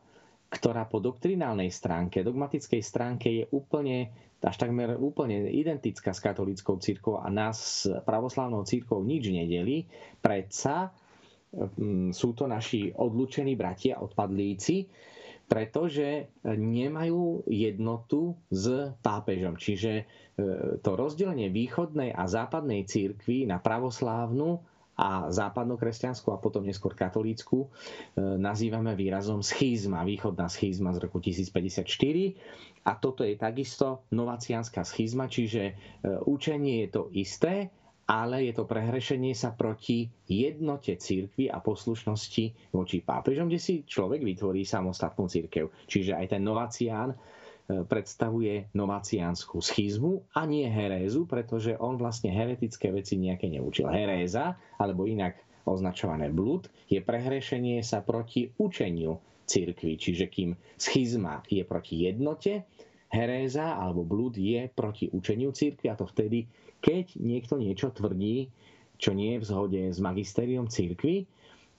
ktorá 0.49 0.89
po 0.89 0.97
doktrinálnej 0.97 1.69
stránke, 1.69 2.25
dogmatickej 2.25 2.81
stránke 2.81 3.27
je 3.29 3.43
úplne 3.53 4.09
až 4.39 4.55
takmer 4.57 4.95
úplne 4.95 5.51
identická 5.51 6.15
s 6.15 6.23
katolíckou 6.23 6.79
církou 6.79 7.19
a 7.19 7.27
nás 7.27 7.83
s 7.83 7.91
pravoslávnou 8.07 8.63
církou 8.63 9.03
nič 9.03 9.27
nedeli, 9.27 9.83
predsa 10.23 10.95
mm, 11.51 12.15
sú 12.15 12.31
to 12.31 12.47
naši 12.47 12.95
odlučení 12.95 13.59
bratia, 13.59 13.99
odpadlíci, 13.99 14.87
pretože 15.43 16.29
nemajú 16.45 17.43
jednotu 17.49 18.37
s 18.47 18.69
pápežom. 19.01 19.57
Čiže 19.57 19.91
e, 19.91 20.03
to 20.79 20.91
rozdelenie 20.93 21.49
východnej 21.49 22.13
a 22.13 22.23
západnej 22.23 22.85
církvy 22.85 23.43
na 23.43 23.57
pravoslávnu 23.57 24.61
a 24.99 25.31
západnokresťanskú 25.31 26.35
a 26.35 26.41
potom 26.43 26.67
neskôr 26.67 26.91
katolícku 26.91 27.63
e, 27.63 27.67
nazývame 28.19 28.99
výrazom 28.99 29.39
schizma, 29.39 30.03
východná 30.03 30.51
schizma 30.51 30.91
z 30.91 30.99
roku 30.99 31.23
1054. 31.23 31.87
A 32.83 32.91
toto 32.99 33.23
je 33.23 33.39
takisto 33.39 34.03
novaciánska 34.11 34.83
schizma, 34.83 35.31
čiže 35.31 35.63
e, 35.63 35.73
učenie 36.27 36.83
je 36.83 36.89
to 36.91 37.03
isté, 37.15 37.71
ale 38.03 38.43
je 38.43 38.57
to 38.57 38.65
prehrešenie 38.65 39.31
sa 39.31 39.53
proti 39.53 40.09
jednote 40.25 40.97
církvy 40.97 41.47
a 41.47 41.61
poslušnosti 41.61 42.73
voči 42.73 42.99
pápežom, 42.99 43.47
kde 43.47 43.61
si 43.61 43.85
človek 43.85 44.19
vytvorí 44.19 44.65
samostatnú 44.65 45.29
církev. 45.29 45.69
Čiže 45.85 46.17
aj 46.17 46.25
ten 46.27 46.41
novacián 46.41 47.13
predstavuje 47.69 48.73
novaciánsku 48.73 49.61
schizmu 49.61 50.25
a 50.33 50.49
nie 50.49 50.65
herézu, 50.65 51.29
pretože 51.29 51.77
on 51.77 52.01
vlastne 52.01 52.33
heretické 52.33 52.89
veci 52.89 53.21
nejaké 53.21 53.45
neučil. 53.45 53.85
Heréza, 53.85 54.57
alebo 54.81 55.05
inak 55.05 55.37
označované 55.69 56.33
blud, 56.33 56.65
je 56.89 56.97
prehrešenie 56.97 57.85
sa 57.85 58.01
proti 58.01 58.49
učeniu 58.57 59.21
cirkvi. 59.45 60.01
Čiže 60.01 60.25
kým 60.29 60.57
schizma 60.81 61.45
je 61.45 61.61
proti 61.61 62.09
jednote, 62.09 62.65
heréza 63.09 63.77
alebo 63.77 64.05
blud 64.05 64.37
je 64.37 64.69
proti 64.69 65.09
učeniu 65.09 65.53
cirkvi 65.53 65.89
a 65.89 65.97
to 65.97 66.05
vtedy, 66.05 66.45
keď 66.81 67.17
niekto 67.17 67.57
niečo 67.57 67.89
tvrdí, 67.93 68.49
čo 69.01 69.13
nie 69.13 69.37
je 69.37 69.41
v 69.41 69.49
zhode 69.49 69.81
s 69.89 69.97
magistériom 69.97 70.69
cirkvi, 70.69 71.25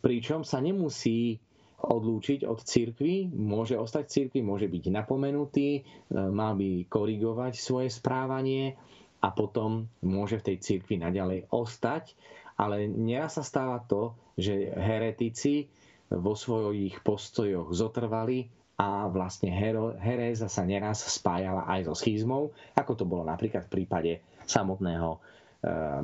pričom 0.03 0.43
sa 0.43 0.59
nemusí 0.59 1.38
odlúčiť 1.81 2.45
od 2.45 2.61
cirkvi, 2.61 3.33
môže 3.33 3.76
ostať 3.76 4.05
v 4.05 4.12
cirkvi, 4.12 4.41
môže 4.45 4.68
byť 4.68 4.85
napomenutý, 4.93 5.81
e, 5.81 5.83
mal 6.12 6.55
by 6.57 6.85
korigovať 6.87 7.57
svoje 7.57 7.89
správanie 7.89 8.76
a 9.20 9.33
potom 9.33 9.89
môže 10.05 10.41
v 10.41 10.53
tej 10.53 10.57
cirkvi 10.61 11.01
naďalej 11.01 11.49
ostať. 11.49 12.16
Ale 12.61 12.85
neraz 12.85 13.41
sa 13.41 13.45
stáva 13.45 13.81
to, 13.89 14.12
že 14.37 14.53
heretici 14.76 15.72
vo 16.12 16.37
svojich 16.37 17.01
postojoch 17.01 17.72
zotrvali 17.72 18.53
a 18.76 19.09
vlastne 19.09 19.53
heréza 20.01 20.49
sa 20.49 20.64
neraz 20.64 21.05
spájala 21.05 21.68
aj 21.68 21.89
so 21.89 21.95
schizmou, 21.97 22.53
ako 22.76 22.93
to 22.97 23.05
bolo 23.05 23.24
napríklad 23.28 23.68
v 23.68 23.72
prípade 23.81 24.12
samotného 24.45 25.16
e, 25.16 25.18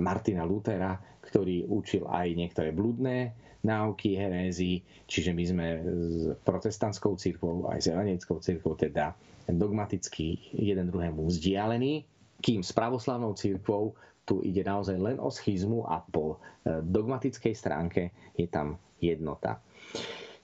Martina 0.00 0.44
Lutera, 0.44 0.96
ktorý 1.24 1.64
učil 1.68 2.04
aj 2.08 2.26
niektoré 2.36 2.72
bludné 2.76 3.45
náuky 3.66 4.14
herézy, 4.14 4.86
čiže 5.10 5.34
my 5.34 5.44
sme 5.44 5.66
s 5.82 6.14
protestantskou 6.46 7.18
církvou 7.18 7.66
aj 7.66 7.82
s 7.82 7.86
evangelickou 7.90 8.38
církvou 8.38 8.78
teda 8.78 9.18
dogmaticky 9.50 10.38
jeden 10.54 10.90
druhému 10.90 11.26
vzdialení, 11.26 12.06
kým 12.42 12.62
s 12.62 12.70
pravoslavnou 12.70 13.34
církvou 13.34 13.98
tu 14.26 14.42
ide 14.42 14.66
naozaj 14.66 14.98
len 14.98 15.16
o 15.22 15.30
schizmu 15.30 15.86
a 15.86 16.02
po 16.02 16.42
e, 16.66 16.82
dogmatickej 16.82 17.54
stránke 17.54 18.10
je 18.34 18.50
tam 18.50 18.74
jednota. 18.98 19.62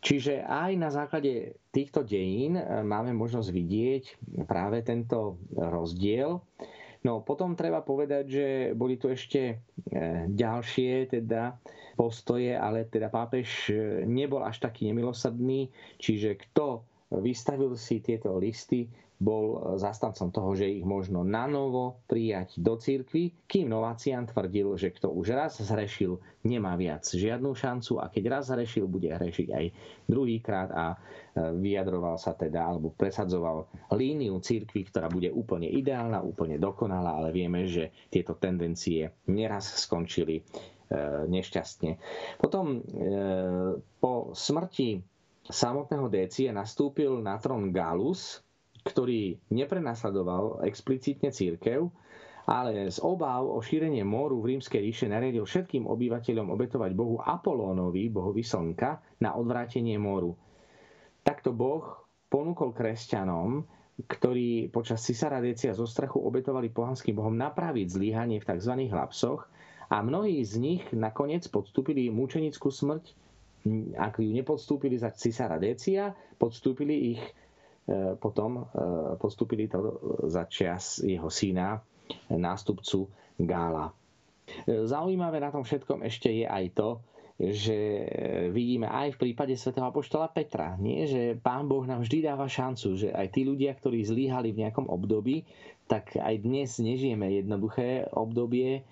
Čiže 0.03 0.47
aj 0.47 0.71
na 0.79 0.91
základe 0.91 1.59
týchto 1.75 2.07
dejín 2.07 2.55
e, 2.55 2.63
máme 2.87 3.11
možnosť 3.11 3.51
vidieť 3.51 4.05
práve 4.47 4.87
tento 4.87 5.43
rozdiel. 5.51 6.39
No 7.03 7.27
potom 7.27 7.59
treba 7.59 7.83
povedať, 7.83 8.25
že 8.31 8.47
boli 8.79 8.95
tu 8.95 9.11
ešte 9.11 9.41
e, 9.43 9.55
ďalšie 10.31 11.11
teda 11.11 11.59
postoje, 11.99 12.55
ale 12.55 12.87
teda 12.87 13.11
pápež 13.11 13.75
e, 13.75 14.07
nebol 14.07 14.47
až 14.47 14.63
taký 14.63 14.87
nemilosrdný, 14.91 15.67
čiže 15.99 16.39
kto 16.47 16.87
vystavil 17.21 17.77
si 17.77 18.01
tieto 18.01 18.39
listy, 18.39 18.89
bol 19.23 19.79
zastancom 19.79 20.35
toho, 20.35 20.59
že 20.59 20.67
ich 20.67 20.83
možno 20.83 21.23
na 21.23 21.47
novo 21.47 22.03
prijať 22.11 22.59
do 22.59 22.75
cirkvy, 22.75 23.47
kým 23.47 23.71
Novacian 23.71 24.27
tvrdil, 24.27 24.75
že 24.75 24.91
kto 24.91 25.15
už 25.15 25.39
raz 25.39 25.63
zhrešil, 25.63 26.19
nemá 26.43 26.75
viac 26.75 27.07
žiadnu 27.07 27.55
šancu 27.55 28.03
a 28.03 28.11
keď 28.11 28.25
raz 28.27 28.51
zhrešil, 28.51 28.91
bude 28.91 29.15
hrešiť 29.15 29.49
aj 29.55 29.65
druhýkrát 30.11 30.69
a 30.75 30.87
e, 30.91 30.97
vyjadroval 31.55 32.19
sa 32.19 32.35
teda, 32.35 32.67
alebo 32.67 32.91
presadzoval 32.91 33.71
líniu 33.95 34.43
cirkvy, 34.43 34.91
ktorá 34.91 35.07
bude 35.07 35.31
úplne 35.31 35.71
ideálna, 35.71 36.19
úplne 36.19 36.59
dokonalá, 36.59 37.23
ale 37.23 37.31
vieme, 37.31 37.71
že 37.71 37.95
tieto 38.11 38.35
tendencie 38.35 39.15
neraz 39.31 39.71
skončili 39.87 40.43
E, 40.93 41.25
nešťastne. 41.25 41.97
Potom 42.37 42.77
e, 42.77 42.81
po 43.97 44.37
smrti 44.37 45.01
samotného 45.49 46.13
Décie 46.13 46.53
nastúpil 46.53 47.17
na 47.25 47.41
trón 47.41 47.73
Galus, 47.73 48.42
ktorý 48.83 49.39
neprenasledoval 49.55 50.67
explicitne 50.67 51.31
církev, 51.31 51.87
ale 52.43 52.91
z 52.91 52.99
obáv 52.99 53.47
o 53.47 53.63
šírenie 53.63 54.03
moru 54.03 54.43
v 54.43 54.59
rímskej 54.59 54.83
ríše 54.83 55.07
nariadil 55.07 55.47
všetkým 55.47 55.87
obyvateľom 55.87 56.51
obetovať 56.51 56.91
bohu 56.99 57.23
Apolónovi, 57.23 58.11
bohovi 58.11 58.43
slnka, 58.43 59.23
na 59.23 59.39
odvrátenie 59.39 59.95
moru. 60.03 60.35
Takto 61.23 61.55
boh 61.55 62.03
ponúkol 62.27 62.75
kresťanom, 62.75 63.63
ktorí 64.03 64.73
počas 64.75 65.05
Cisara 65.07 65.39
Décia 65.39 65.71
zo 65.77 65.87
strachu 65.87 66.19
obetovali 66.19 66.73
pohanským 66.73 67.15
bohom 67.15 67.37
napraviť 67.39 67.87
zlyhanie 67.95 68.43
v 68.43 68.49
tzv. 68.49 68.75
hlapsoch 68.91 69.47
a 69.93 70.03
mnohí 70.03 70.43
z 70.43 70.59
nich 70.59 70.83
nakoniec 70.91 71.47
podstúpili 71.47 72.11
mučenickú 72.11 72.73
smrť. 72.73 73.05
Ak 73.95 74.19
ju 74.19 74.33
nepodstúpili 74.35 74.99
za 74.99 75.15
cisára 75.15 75.61
Decia, 75.63 76.11
podstúpili 76.41 77.15
ich 77.15 77.23
potom 78.19 78.63
e, 78.63 78.65
podstúpili 79.19 79.67
to 79.67 79.99
za 80.31 80.47
čas 80.47 81.03
jeho 81.03 81.27
syna, 81.27 81.83
nástupcu 82.31 83.11
Gála. 83.43 83.91
E, 83.91 84.87
zaujímavé 84.87 85.43
na 85.43 85.51
tom 85.51 85.67
všetkom 85.67 86.07
ešte 86.07 86.31
je 86.31 86.47
aj 86.47 86.79
to, 86.79 87.03
že 87.43 88.07
vidíme 88.55 88.87
aj 88.87 89.19
v 89.19 89.21
prípade 89.27 89.59
svätého 89.59 89.91
Apoštola 89.91 90.31
Petra, 90.31 90.79
nie? 90.79 91.11
že 91.11 91.35
Pán 91.35 91.67
Boh 91.67 91.83
nám 91.83 92.07
vždy 92.07 92.23
dáva 92.23 92.47
šancu, 92.47 92.95
že 92.95 93.09
aj 93.11 93.35
tí 93.35 93.43
ľudia, 93.43 93.75
ktorí 93.75 94.07
zlíhali 94.07 94.55
v 94.55 94.63
nejakom 94.63 94.87
období, 94.87 95.43
tak 95.91 96.15
aj 96.15 96.39
dnes 96.39 96.79
nežijeme 96.79 97.27
jednoduché 97.43 98.07
obdobie 98.15 98.81
e, 98.81 98.83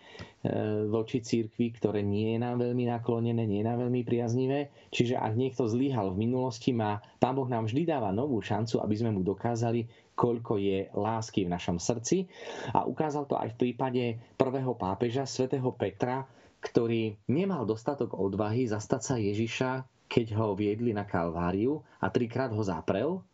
voči 0.90 1.22
církvi, 1.22 1.78
ktoré 1.78 2.02
nie 2.02 2.34
je 2.34 2.38
nám 2.42 2.58
veľmi 2.58 2.90
naklonené, 2.90 3.46
nie 3.46 3.62
je 3.62 3.68
nám 3.70 3.86
veľmi 3.86 4.02
priaznivé. 4.02 4.74
Čiže 4.90 5.14
ak 5.14 5.38
niekto 5.38 5.70
zlyhal 5.70 6.10
v 6.10 6.26
minulosti, 6.26 6.74
má, 6.74 6.98
Pán 7.22 7.38
Boh 7.38 7.46
nám 7.46 7.70
vždy 7.70 7.86
dáva 7.86 8.10
novú 8.10 8.42
šancu, 8.42 8.82
aby 8.82 8.94
sme 8.98 9.14
mu 9.14 9.22
dokázali, 9.22 9.86
koľko 10.18 10.58
je 10.58 10.90
lásky 10.92 11.46
v 11.46 11.52
našom 11.54 11.78
srdci. 11.78 12.26
A 12.74 12.84
ukázal 12.84 13.24
to 13.30 13.38
aj 13.38 13.54
v 13.54 13.58
prípade 13.70 14.18
prvého 14.34 14.74
pápeža, 14.76 15.24
svätého 15.24 15.70
Petra, 15.72 16.26
ktorý 16.60 17.16
nemal 17.28 17.64
dostatok 17.64 18.16
odvahy 18.16 18.68
zastať 18.68 19.00
sa 19.00 19.16
Ježiša, 19.16 19.70
keď 20.10 20.26
ho 20.36 20.52
viedli 20.52 20.92
na 20.92 21.08
Kalváriu 21.08 21.80
a 22.02 22.12
trikrát 22.12 22.52
ho 22.52 22.60
zaprel, 22.60 23.24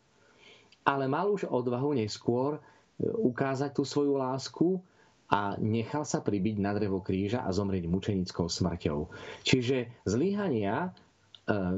ale 0.86 1.10
mal 1.10 1.26
už 1.32 1.50
odvahu 1.50 1.98
neskôr 1.98 2.62
ukázať 3.02 3.74
tú 3.74 3.82
svoju 3.82 4.14
lásku 4.16 4.78
a 5.26 5.58
nechal 5.58 6.06
sa 6.06 6.22
pribiť 6.22 6.56
na 6.62 6.70
drevo 6.70 7.02
kríža 7.02 7.42
a 7.42 7.50
zomrieť 7.50 7.90
mučenickou 7.90 8.46
smrťou. 8.46 9.10
Čiže 9.42 10.06
zlyhania 10.06 10.86
e, 10.86 10.90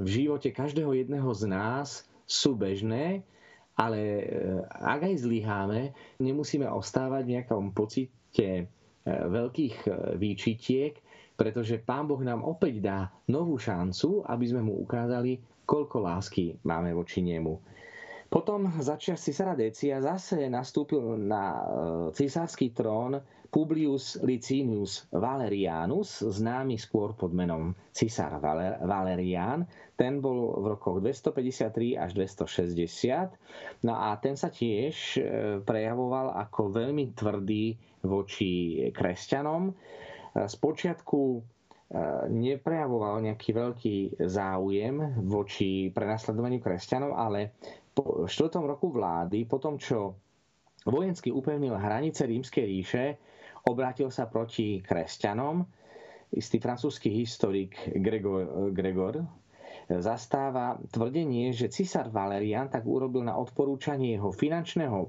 v 0.04 0.06
živote 0.06 0.52
každého 0.52 0.92
jedného 0.92 1.30
z 1.32 1.48
nás 1.48 2.04
sú 2.28 2.52
bežné, 2.60 3.24
ale 3.72 3.98
e, 3.98 4.24
ak 4.68 5.00
aj 5.08 5.24
zlyháme, 5.24 5.80
nemusíme 6.20 6.68
ostávať 6.68 7.22
v 7.24 7.32
nejakom 7.40 7.72
pocite 7.72 8.48
e, 8.52 8.64
veľkých 9.08 9.76
výčitiek, 10.20 11.00
pretože 11.38 11.78
Pán 11.78 12.10
Boh 12.10 12.18
nám 12.18 12.42
opäť 12.42 12.82
dá 12.82 12.98
novú 13.30 13.54
šancu, 13.62 14.26
aby 14.26 14.44
sme 14.50 14.66
mu 14.66 14.74
ukázali, 14.82 15.38
koľko 15.62 16.02
lásky 16.02 16.58
máme 16.66 16.90
voči 16.90 17.22
nemu. 17.22 17.54
Potom 18.28 18.68
začias 18.82 19.24
Cisara 19.24 19.56
Decia 19.56 20.04
zase 20.04 20.52
nastúpil 20.52 21.16
na 21.16 21.44
e, 21.48 21.62
cisársky 22.12 22.76
trón 22.76 23.16
Publius 23.48 24.20
Licinius 24.20 25.08
Valerianus, 25.08 26.20
známy 26.20 26.76
skôr 26.76 27.16
pod 27.16 27.32
menom 27.32 27.72
Cisár 27.88 28.36
Valerian. 28.84 29.64
Ten 29.96 30.20
bol 30.20 30.60
v 30.60 30.76
rokoch 30.76 31.00
253 31.00 31.96
až 31.96 32.10
260. 32.12 33.88
No 33.88 33.96
a 33.96 34.12
ten 34.20 34.36
sa 34.36 34.52
tiež 34.52 34.94
e, 35.16 35.20
prejavoval 35.64 36.36
ako 36.36 36.68
veľmi 36.76 37.16
tvrdý 37.16 37.80
voči 38.04 38.76
kresťanom. 38.92 39.72
Spočiatku 40.46 41.20
e, 41.34 41.40
neprejavoval 42.28 43.24
nejaký 43.24 43.50
veľký 43.50 43.96
záujem 44.22 45.18
voči 45.24 45.90
prenasledovaniu 45.90 46.60
kresťanov, 46.60 47.16
ale 47.16 47.58
po 47.90 48.28
štvrtom 48.28 48.62
roku 48.62 48.92
vlády, 48.92 49.42
po 49.48 49.58
tom, 49.58 49.74
čo 49.74 50.14
vojensky 50.86 51.34
upevnil 51.34 51.74
hranice 51.74 52.22
rímskej 52.22 52.64
ríše, 52.64 53.04
obrátil 53.66 54.14
sa 54.14 54.30
proti 54.30 54.78
kresťanom. 54.78 55.66
Istý 56.28 56.56
francúzsky 56.60 57.08
historik 57.10 57.74
Gregor, 57.98 58.70
Gregor 58.70 59.24
zastáva 59.88 60.76
tvrdenie, 60.92 61.56
že 61.56 61.72
cisár 61.72 62.12
Valerian 62.12 62.68
tak 62.68 62.84
urobil 62.84 63.24
na 63.24 63.40
odporúčanie 63.40 64.20
jeho 64.20 64.28
finančného 64.28 65.08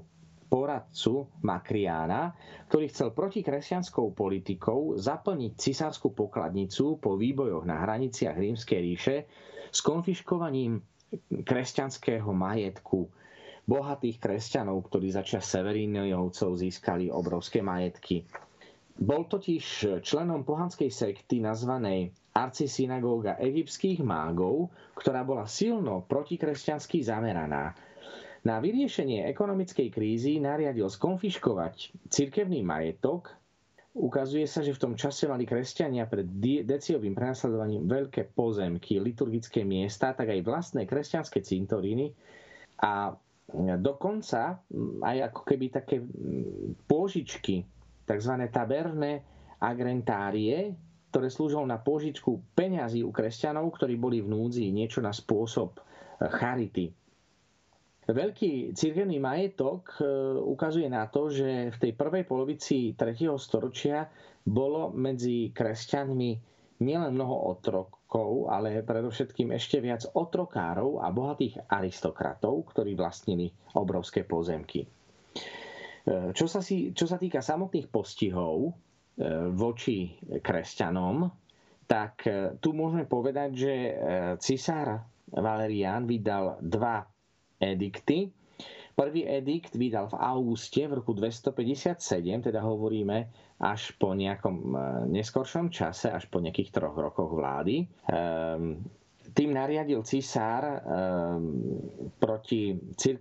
poradcu 0.50 1.30
Makriána, 1.40 2.34
ktorý 2.66 2.90
chcel 2.90 3.14
protikresťanskou 3.14 4.10
politikou 4.12 4.98
zaplniť 4.98 5.52
cisárskú 5.54 6.10
pokladnicu 6.10 6.98
po 6.98 7.14
výbojoch 7.14 7.62
na 7.62 7.78
hraniciach 7.78 8.34
rímskej 8.34 8.80
ríše 8.82 9.16
s 9.70 9.78
konfiškovaním 9.80 10.82
kresťanského 11.46 12.28
majetku 12.28 13.06
bohatých 13.62 14.18
kresťanov, 14.18 14.90
ktorí 14.90 15.14
začas 15.14 15.46
Severínovcov 15.46 16.58
získali 16.58 17.06
obrovské 17.06 17.62
majetky. 17.62 18.26
Bol 18.98 19.24
totiž 19.24 19.64
členom 20.02 20.42
pohanskej 20.42 20.90
sekty 20.90 21.38
nazvanej 21.38 22.10
arcisynagóga 22.34 23.38
egyptských 23.38 24.02
mágov, 24.02 24.68
ktorá 24.92 25.22
bola 25.22 25.46
silno 25.46 26.04
protikresťansky 26.04 27.00
zameraná. 27.00 27.72
Na 28.40 28.56
vyriešenie 28.56 29.28
ekonomickej 29.28 29.92
krízy 29.92 30.40
nariadil 30.40 30.88
skonfiškovať 30.88 32.08
cirkevný 32.08 32.64
majetok 32.64 33.40
Ukazuje 33.90 34.46
sa, 34.46 34.62
že 34.62 34.70
v 34.70 34.82
tom 34.86 34.94
čase 34.94 35.26
mali 35.26 35.42
kresťania 35.42 36.06
pred 36.06 36.22
deciovým 36.62 37.10
prenasledovaním 37.10 37.90
veľké 37.90 38.30
pozemky, 38.38 39.02
liturgické 39.02 39.66
miesta, 39.66 40.14
tak 40.14 40.30
aj 40.30 40.46
vlastné 40.46 40.86
kresťanské 40.86 41.42
cintoríny 41.42 42.14
a 42.86 43.10
dokonca 43.82 44.62
aj 45.02 45.16
ako 45.34 45.40
keby 45.42 45.66
také 45.74 45.98
pôžičky, 46.86 47.66
tzv. 48.06 48.34
taberné 48.54 49.26
agrentárie, 49.58 50.70
ktoré 51.10 51.26
slúžili 51.26 51.66
na 51.66 51.82
pôžičku 51.82 52.54
peňazí 52.54 53.02
u 53.02 53.10
kresťanov, 53.10 53.74
ktorí 53.74 53.98
boli 53.98 54.22
v 54.22 54.30
núdzi, 54.30 54.70
niečo 54.70 55.02
na 55.02 55.10
spôsob 55.10 55.82
charity. 56.38 56.94
Veľký 58.10 58.74
cirkevný 58.74 59.22
majetok 59.22 60.02
e, 60.02 60.04
ukazuje 60.42 60.90
na 60.90 61.06
to, 61.06 61.30
že 61.30 61.70
v 61.70 61.76
tej 61.78 61.92
prvej 61.94 62.26
polovici 62.26 62.98
3. 62.98 63.14
storočia 63.38 64.10
bolo 64.42 64.90
medzi 64.90 65.54
kresťanmi 65.54 66.30
nielen 66.82 67.12
mnoho 67.14 67.54
otrokov, 67.54 68.50
ale 68.50 68.82
predovšetkým 68.82 69.54
ešte 69.54 69.78
viac 69.78 70.02
otrokárov 70.10 70.98
a 70.98 71.14
bohatých 71.14 71.70
aristokratov, 71.70 72.74
ktorí 72.74 72.98
vlastnili 72.98 73.46
obrovské 73.78 74.26
pozemky. 74.26 74.82
E, 74.82 74.88
čo 76.34 76.50
sa, 76.50 76.58
si, 76.66 76.90
čo 76.90 77.06
sa 77.06 77.14
týka 77.14 77.38
samotných 77.38 77.86
postihov 77.94 78.58
e, 78.66 78.72
voči 79.54 80.18
kresťanom, 80.42 81.30
tak 81.90 82.22
tu 82.62 82.70
môžeme 82.70 83.02
povedať, 83.02 83.50
že 83.50 83.72
cisár 84.38 85.02
Valerian 85.26 86.06
vydal 86.06 86.62
dva 86.62 87.02
edikty. 87.60 88.32
Prvý 89.00 89.24
edikt 89.24 89.72
vydal 89.80 90.12
v 90.12 90.20
auguste 90.20 90.84
v 90.84 91.00
roku 91.00 91.16
257, 91.16 92.04
teda 92.44 92.60
hovoríme 92.60 93.32
až 93.56 93.96
po 93.96 94.12
nejakom 94.12 94.56
e, 94.56 94.76
neskoršom 95.14 95.72
čase, 95.72 96.12
až 96.12 96.28
po 96.28 96.36
nejakých 96.36 96.68
troch 96.68 96.92
rokoch 96.92 97.32
vlády. 97.32 97.88
Ehm, 98.12 98.84
tým 99.30 99.56
nariadil 99.56 100.04
cisár 100.04 100.84
ehm, 100.84 100.84
proti 102.20 102.76
e, 102.76 103.16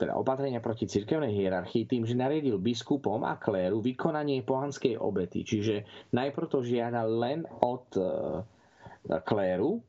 teda 0.00 0.16
opatrenia 0.16 0.64
proti 0.64 0.88
cirkevnej 0.88 1.34
hierarchii 1.34 1.84
tým, 1.84 2.08
že 2.08 2.16
nariadil 2.16 2.56
biskupom 2.56 3.20
a 3.26 3.36
kléru 3.36 3.84
vykonanie 3.84 4.46
pohanskej 4.48 4.96
obety. 4.96 5.44
Čiže 5.44 6.08
najprv 6.14 6.46
to 6.48 6.64
žiadal 6.64 7.08
len 7.10 7.44
od 7.60 7.84
e, 7.96 8.04
kléru, 9.28 9.82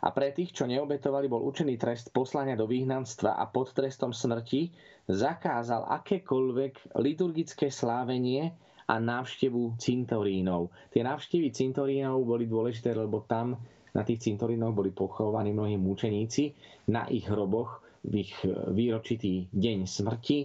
a 0.00 0.08
pre 0.14 0.32
tých, 0.32 0.56
čo 0.56 0.64
neobetovali, 0.64 1.28
bol 1.28 1.44
učený 1.44 1.76
trest 1.76 2.08
poslania 2.10 2.56
do 2.56 2.64
vyhnanstva 2.64 3.36
a 3.36 3.44
pod 3.48 3.76
trestom 3.76 4.16
smrti 4.16 4.72
zakázal 5.06 5.84
akékoľvek 6.00 6.96
liturgické 7.00 7.68
slávenie 7.68 8.54
a 8.90 8.98
návštevu 8.98 9.78
cintorínov. 9.78 10.74
Tie 10.90 11.06
návštevy 11.06 11.54
cintorínov 11.54 12.26
boli 12.26 12.50
dôležité, 12.50 12.90
lebo 12.96 13.22
tam 13.22 13.54
na 13.94 14.02
tých 14.02 14.22
cintorínoch 14.26 14.74
boli 14.74 14.90
pochovaní 14.90 15.54
mnohí 15.54 15.78
mučeníci. 15.78 16.54
Na 16.90 17.06
ich 17.10 17.26
hroboch 17.26 17.82
v 18.00 18.24
ich 18.26 18.32
výročitý 18.72 19.52
deň 19.52 19.84
smrti 19.84 20.38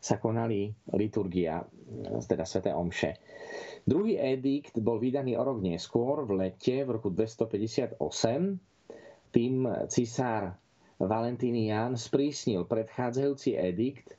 sa 0.00 0.16
konali 0.16 0.72
liturgia, 0.96 1.62
teda 2.26 2.42
sveté 2.48 2.72
omše. 2.72 3.20
Druhý 3.84 4.16
edikt 4.16 4.78
bol 4.78 5.02
vydaný 5.02 5.36
o 5.36 5.42
rok 5.42 5.58
neskôr, 5.60 6.22
v 6.24 6.46
lete, 6.46 6.86
v 6.86 6.90
roku 6.90 7.10
258, 7.10 7.98
tým 9.32 9.66
cisár 9.88 10.54
Valentinian 11.02 11.98
sprísnil 11.98 12.68
predchádzajúci 12.68 13.58
edikt 13.58 14.14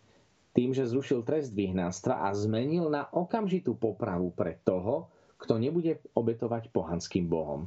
tým, 0.53 0.75
že 0.75 0.85
zrušil 0.85 1.25
trest 1.25 1.55
vyhnanstva 1.55 2.27
a 2.27 2.29
zmenil 2.35 2.91
na 2.91 3.07
okamžitú 3.09 3.73
popravu 3.73 4.29
pre 4.35 4.59
toho, 4.61 5.09
kto 5.39 5.57
nebude 5.57 6.03
obetovať 6.13 6.69
pohanským 6.69 7.25
bohom. 7.25 7.65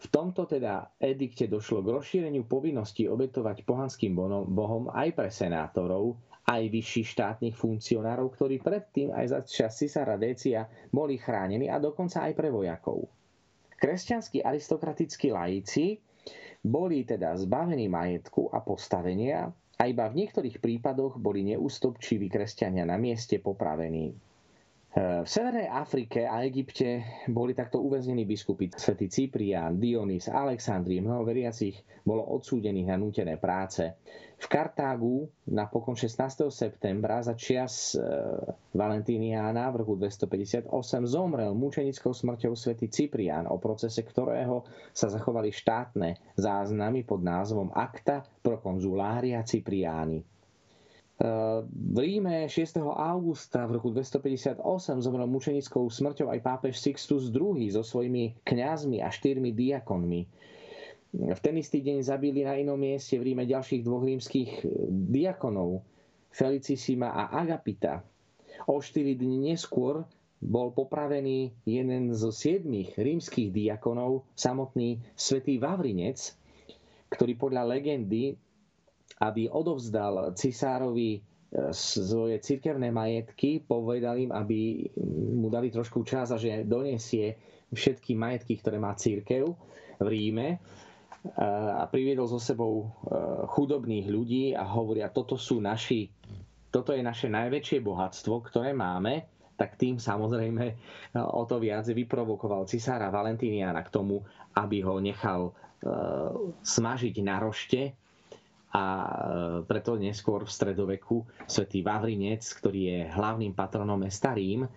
V 0.00 0.06
tomto 0.08 0.48
teda 0.48 0.96
edikte 0.96 1.44
došlo 1.44 1.84
k 1.84 1.92
rozšíreniu 1.92 2.48
povinnosti 2.48 3.04
obetovať 3.04 3.68
pohanským 3.68 4.16
bohom 4.48 4.88
aj 4.90 5.12
pre 5.12 5.28
senátorov, 5.28 6.16
aj 6.48 6.72
vyšších 6.72 7.08
štátnych 7.14 7.54
funkcionárov, 7.54 8.32
ktorí 8.34 8.58
predtým 8.58 9.12
aj 9.12 9.26
za 9.28 9.40
čas 9.44 9.76
cisára 9.76 10.16
Décia 10.16 10.66
boli 10.90 11.20
chránení 11.20 11.68
a 11.68 11.76
dokonca 11.78 12.26
aj 12.26 12.32
pre 12.32 12.48
vojakov. 12.48 13.06
Kresťanskí 13.76 14.42
aristokratickí 14.42 15.30
laici 15.30 16.00
boli 16.60 17.08
teda 17.08 17.36
zbavení 17.40 17.88
majetku 17.88 18.52
a 18.52 18.60
postavenia 18.60 19.48
a 19.80 19.82
iba 19.88 20.04
v 20.12 20.24
niektorých 20.24 20.60
prípadoch 20.60 21.16
boli 21.16 21.40
neústupčiví 21.56 22.28
kresťania 22.28 22.84
na 22.84 23.00
mieste 23.00 23.40
popravení. 23.40 24.12
V 24.90 25.22
Severnej 25.22 25.70
Afrike 25.70 26.26
a 26.26 26.42
Egypte 26.42 27.22
boli 27.30 27.54
takto 27.54 27.78
uväznení 27.78 28.26
biskupy 28.26 28.74
svätý 28.74 29.06
Cyprián, 29.06 29.78
Dionys, 29.78 30.26
Alexandrie, 30.26 30.98
mnoho 30.98 31.22
veriacich 31.22 31.78
bolo 32.02 32.26
odsúdených 32.34 32.90
na 32.90 32.98
nútené 32.98 33.38
práce. 33.38 33.86
V 34.34 34.46
Kartágu 34.50 35.30
napokon 35.46 35.94
16. 35.94 36.50
septembra 36.50 37.22
za 37.22 37.38
čias 37.38 37.94
e, 37.94 38.02
Valentíniána 38.74 39.70
v 39.70 39.86
roku 39.86 39.94
258 39.94 40.66
zomrel 41.06 41.54
mučenickou 41.54 42.10
smrťou 42.10 42.58
svätý 42.58 42.90
Cyprián, 42.90 43.46
o 43.46 43.62
procese 43.62 44.02
ktorého 44.02 44.66
sa 44.90 45.06
zachovali 45.06 45.54
štátne 45.54 46.34
záznamy 46.34 47.06
pod 47.06 47.22
názvom 47.22 47.70
Acta 47.78 48.26
pro 48.42 48.58
consulária 48.58 49.38
Cypriáni. 49.46 50.26
V 51.20 51.96
Ríme 52.00 52.48
6. 52.48 52.80
augusta 52.80 53.68
v 53.68 53.76
roku 53.76 53.92
258 53.92 54.64
zomrel 55.04 55.28
mučenickou 55.28 55.84
smrťou 55.92 56.32
aj 56.32 56.40
pápež 56.40 56.80
Sixtus 56.80 57.28
II 57.28 57.60
so 57.68 57.84
svojimi 57.84 58.40
kňazmi 58.40 59.04
a 59.04 59.12
štyrmi 59.12 59.52
diakonmi. 59.52 60.20
V 61.12 61.40
ten 61.44 61.54
istý 61.60 61.84
deň 61.84 62.00
zabili 62.00 62.40
na 62.48 62.56
inom 62.56 62.80
mieste 62.80 63.20
v 63.20 63.32
Ríme 63.32 63.44
ďalších 63.44 63.84
dvoch 63.84 64.00
rímskych 64.00 64.64
diakonov, 65.12 65.84
Felicissima 66.32 67.12
a 67.12 67.28
Agapita. 67.36 68.00
O 68.64 68.80
4 68.80 69.18
dní 69.20 69.52
neskôr 69.52 70.08
bol 70.40 70.72
popravený 70.72 71.52
jeden 71.68 72.16
zo 72.16 72.32
siedmých 72.32 72.96
rímskych 72.96 73.52
diakonov, 73.52 74.24
samotný 74.32 75.04
svätý 75.12 75.60
Vavrinec, 75.60 76.32
ktorý 77.12 77.36
podľa 77.36 77.76
legendy 77.76 78.40
aby 79.18 79.52
odovzdal 79.52 80.32
cisárovi 80.32 81.18
e, 81.18 81.20
svoje 81.74 82.38
cirkevné 82.40 82.88
majetky, 82.88 83.60
povedal 83.60 84.16
im, 84.16 84.30
aby 84.32 84.88
mu 85.34 85.52
dali 85.52 85.68
trošku 85.68 86.06
čas 86.06 86.30
a 86.30 86.38
že 86.38 86.64
donesie 86.64 87.36
všetky 87.74 88.16
majetky, 88.16 88.58
ktoré 88.62 88.78
má 88.78 88.96
církev 88.96 89.50
v 90.00 90.06
Ríme 90.06 90.48
e, 90.54 90.58
a 91.76 91.84
priviedol 91.90 92.30
so 92.30 92.40
sebou 92.40 92.74
e, 92.80 92.86
chudobných 93.50 94.06
ľudí 94.08 94.44
a 94.56 94.64
hovoria, 94.64 95.12
toto 95.12 95.36
sú 95.36 95.60
naši, 95.60 96.08
toto 96.72 96.96
je 96.96 97.04
naše 97.04 97.28
najväčšie 97.28 97.84
bohatstvo, 97.84 98.40
ktoré 98.48 98.72
máme, 98.72 99.28
tak 99.60 99.76
tým 99.76 100.00
samozrejme 100.00 100.72
o 101.20 101.44
to 101.44 101.60
viac 101.60 101.84
vyprovokoval 101.84 102.64
cisára 102.64 103.12
Valentíniana 103.12 103.84
k 103.84 103.92
tomu, 103.92 104.24
aby 104.56 104.80
ho 104.80 104.96
nechal 104.96 105.52
smažiť 106.64 107.14
na 107.20 107.36
rošte 107.44 107.99
a 108.70 108.84
e, 108.86 109.10
preto 109.66 109.98
neskôr 109.98 110.46
v 110.46 110.54
stredoveku 110.54 111.26
svätý 111.50 111.82
Vavrinec, 111.82 112.46
ktorý 112.46 112.80
je 112.86 112.98
hlavným 113.10 113.50
patronom 113.50 113.98
mesta 113.98 114.30
Rím, 114.30 114.62
e, 114.62 114.70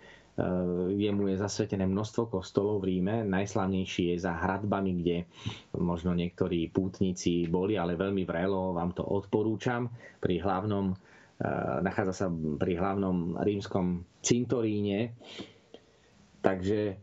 jemu 0.97 1.29
je 1.29 1.35
zasvetené 1.37 1.85
množstvo 1.85 2.33
kostolov 2.33 2.81
v 2.81 2.97
Ríme. 2.97 3.21
Najslavnejší 3.21 4.17
je 4.17 4.17
za 4.17 4.33
hradbami, 4.33 4.91
kde 4.97 5.17
možno 5.77 6.17
niektorí 6.17 6.73
pútnici 6.73 7.45
boli, 7.45 7.77
ale 7.77 7.93
veľmi 7.93 8.25
vrelo 8.25 8.73
vám 8.73 8.97
to 8.97 9.05
odporúčam. 9.05 9.85
Pri 10.17 10.41
hlavnom, 10.41 10.89
e, 10.89 10.95
nachádza 11.85 12.25
sa 12.25 12.27
pri 12.33 12.73
hlavnom 12.73 13.37
rímskom 13.45 14.01
cintoríne. 14.25 15.13
Takže 16.43 16.99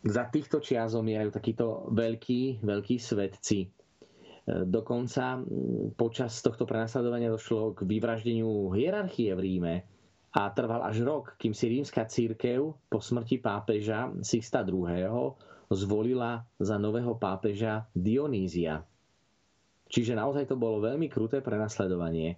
za 0.00 0.24
týchto 0.32 0.56
čias 0.64 0.96
zomierajú 0.96 1.28
takíto 1.28 1.84
veľkí, 1.92 2.64
veľkí 2.64 2.96
svetci 2.96 3.77
Dokonca 4.48 5.44
počas 6.00 6.40
tohto 6.40 6.64
prenasledovania 6.64 7.28
došlo 7.28 7.76
k 7.76 7.84
vyvraždeniu 7.84 8.72
hierarchie 8.72 9.36
v 9.36 9.40
Ríme 9.44 9.74
a 10.32 10.48
trval 10.56 10.88
až 10.88 11.04
rok, 11.04 11.36
kým 11.36 11.52
si 11.52 11.68
rímska 11.68 12.08
církev 12.08 12.72
po 12.88 12.98
smrti 13.00 13.44
pápeža 13.44 14.08
Sixta 14.24 14.64
II. 14.64 15.36
zvolila 15.68 16.48
za 16.56 16.80
nového 16.80 17.20
pápeža 17.20 17.92
Dionýzia. 17.92 18.88
Čiže 19.88 20.16
naozaj 20.16 20.48
to 20.48 20.56
bolo 20.56 20.84
veľmi 20.84 21.12
kruté 21.12 21.44
prenasledovanie. 21.44 22.36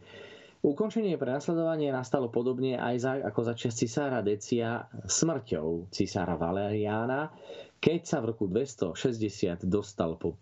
Ukončenie 0.61 1.15
prenasledovania 1.15 1.95
nastalo 1.95 2.29
podobne 2.29 2.75
aj 2.75 2.95
za, 3.01 3.13
ako 3.23 3.41
za 3.49 3.55
čas 3.55 3.75
cisára 3.79 4.21
Decia 4.21 4.83
smrťou 5.07 5.89
cisára 5.95 6.35
Valeriána, 6.37 7.33
keď 7.81 8.01
sa 8.03 8.19
v 8.21 8.35
roku 8.35 8.45
260 8.51 9.65
dostal 9.65 10.21
po 10.21 10.37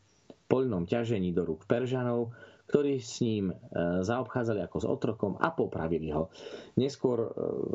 poľnom 0.49 0.88
ťažení 0.88 1.30
do 1.30 1.44
rúk 1.44 1.68
Peržanov, 1.68 2.32
ktorí 2.68 3.01
s 3.01 3.24
ním 3.24 3.49
e, 3.49 3.55
zaobchádzali 4.05 4.61
ako 4.61 4.76
s 4.80 4.86
otrokom 4.88 5.32
a 5.40 5.53
popravili 5.53 6.12
ho. 6.12 6.28
Neskôr 6.76 7.18
e, 7.20 7.28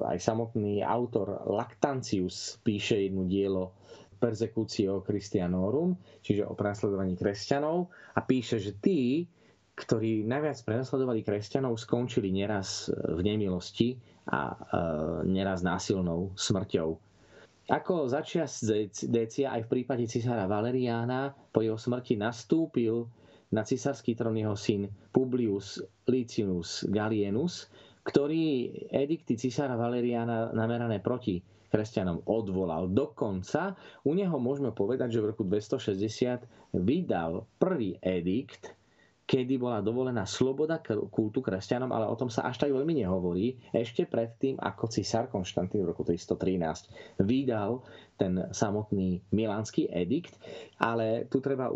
aj 0.05 0.17
samotný 0.21 0.85
autor 0.85 1.45
Lactantius 1.49 2.61
píše 2.61 3.01
jedno 3.01 3.25
dielo 3.25 3.73
Persecutio 4.17 5.01
Christianorum, 5.01 5.97
čiže 6.21 6.45
o 6.45 6.53
prenasledovaní 6.53 7.17
kresťanov 7.17 7.89
a 8.15 8.19
píše, 8.23 8.61
že 8.61 8.77
tí, 8.77 9.25
ktorí 9.73 10.23
najviac 10.23 10.61
prenasledovali 10.63 11.25
kresťanov, 11.25 11.75
skončili 11.75 12.29
neraz 12.29 12.87
v 12.93 13.19
nemilosti 13.19 13.97
a 14.29 14.55
neraz 15.27 15.59
násilnou 15.65 16.31
smrťou. 16.39 16.95
Ako 17.71 18.11
začias 18.11 18.59
Décia 19.07 19.55
aj 19.55 19.63
v 19.63 19.71
prípade 19.71 20.03
cisára 20.03 20.51
Valeriána 20.51 21.31
po 21.55 21.63
jeho 21.63 21.79
smrti 21.79 22.19
nastúpil 22.19 23.07
na 23.55 23.63
cisársky 23.63 24.19
trón 24.19 24.35
jeho 24.35 24.57
syn 24.57 24.91
Publius 25.15 25.79
Licinus 26.03 26.83
Gallienus, 26.91 27.71
ktorý 28.03 28.67
edikty 28.91 29.39
cisára 29.39 29.79
Valeriana 29.79 30.51
namerané 30.51 30.99
proti 30.99 31.39
kresťanom 31.71 32.27
odvolal. 32.27 32.91
Dokonca 32.91 33.79
u 34.03 34.11
neho 34.11 34.35
môžeme 34.43 34.75
povedať, 34.75 35.17
že 35.17 35.21
v 35.23 35.29
roku 35.31 35.47
260 35.47 36.75
vydal 36.75 37.47
prvý 37.57 37.95
edikt, 38.03 38.75
kedy 39.33 39.57
bola 39.57 39.81
dovolená 39.81 40.29
sloboda 40.29 40.77
kultu 41.09 41.41
kresťanom, 41.41 41.89
ale 41.89 42.05
o 42.05 42.13
tom 42.13 42.29
sa 42.29 42.45
až 42.45 42.61
tak 42.61 42.69
veľmi 42.69 43.01
nehovorí. 43.01 43.57
Ešte 43.73 44.05
predtým, 44.05 44.61
ako 44.61 44.85
cisár 44.93 45.25
Konštantín 45.25 45.81
v 45.81 45.89
roku 45.89 46.05
313 46.05 47.17
vydal 47.17 47.81
ten 48.13 48.45
samotný 48.53 49.25
milánsky 49.33 49.89
edikt, 49.89 50.37
ale 50.77 51.25
tu 51.33 51.41
treba 51.41 51.73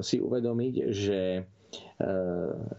si 0.00 0.24
uvedomiť, 0.24 0.74
že 0.88 1.20
e, 1.36 1.40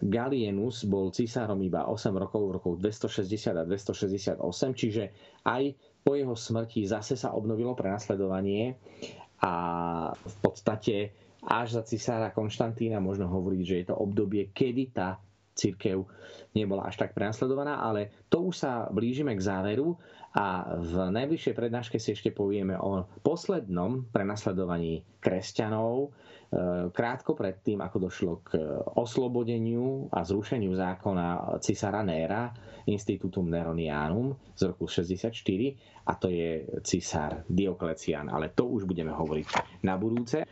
Galienus 0.01 0.89
bol 0.89 1.13
cisárom 1.13 1.61
iba 1.61 1.85
8 1.85 2.09
rokov 2.09 2.41
v 2.41 2.51
roku 2.57 2.69
260 2.73 3.53
a 3.53 3.63
268, 3.69 4.41
čiže 4.73 5.13
aj 5.45 5.63
po 6.01 6.17
jeho 6.17 6.33
smrti 6.33 6.89
zase 6.89 7.13
sa 7.13 7.37
obnovilo 7.37 7.77
prenasledovanie 7.77 8.81
a 9.45 9.53
v 10.09 10.35
podstate 10.41 11.26
až 11.47 11.79
za 11.79 11.83
cisára 11.87 12.35
Konštantína 12.35 12.99
možno 12.99 13.31
hovoriť, 13.31 13.61
že 13.63 13.75
je 13.79 13.85
to 13.87 13.95
obdobie, 13.95 14.51
kedy 14.51 14.91
tá 14.91 15.15
církev 15.57 16.05
nebola 16.53 16.85
až 16.85 17.01
tak 17.01 17.17
prenasledovaná, 17.17 17.81
ale 17.81 18.13
to 18.29 18.53
už 18.53 18.55
sa 18.61 18.71
blížime 18.93 19.33
k 19.33 19.41
záveru 19.41 19.97
a 20.37 20.77
v 20.77 21.09
najbližšej 21.09 21.57
prednáške 21.57 21.97
si 21.97 22.13
ešte 22.13 22.29
povieme 22.29 22.77
o 22.77 23.09
poslednom 23.25 24.05
prenasledovaní 24.13 25.01
kresťanov, 25.17 25.95
e, 25.97 26.09
krátko 26.93 27.33
pred 27.33 27.57
tým, 27.65 27.81
ako 27.81 27.97
došlo 27.97 28.33
k 28.45 28.61
oslobodeniu 28.93 30.13
a 30.13 30.21
zrušeniu 30.21 30.77
zákona 30.77 31.57
cisára 31.65 32.05
Néra, 32.05 32.53
Institutum 32.87 33.49
Neronianum 33.51 34.31
z 34.55 34.71
roku 34.71 34.87
64 34.87 35.33
a 36.07 36.11
to 36.15 36.31
je 36.31 36.63
cisár 36.87 37.43
Dioklecian, 37.51 38.31
ale 38.31 38.55
to 38.55 38.63
už 38.71 38.87
budeme 38.87 39.11
hovoriť 39.11 39.83
na 39.83 39.99
budúce. 39.99 40.47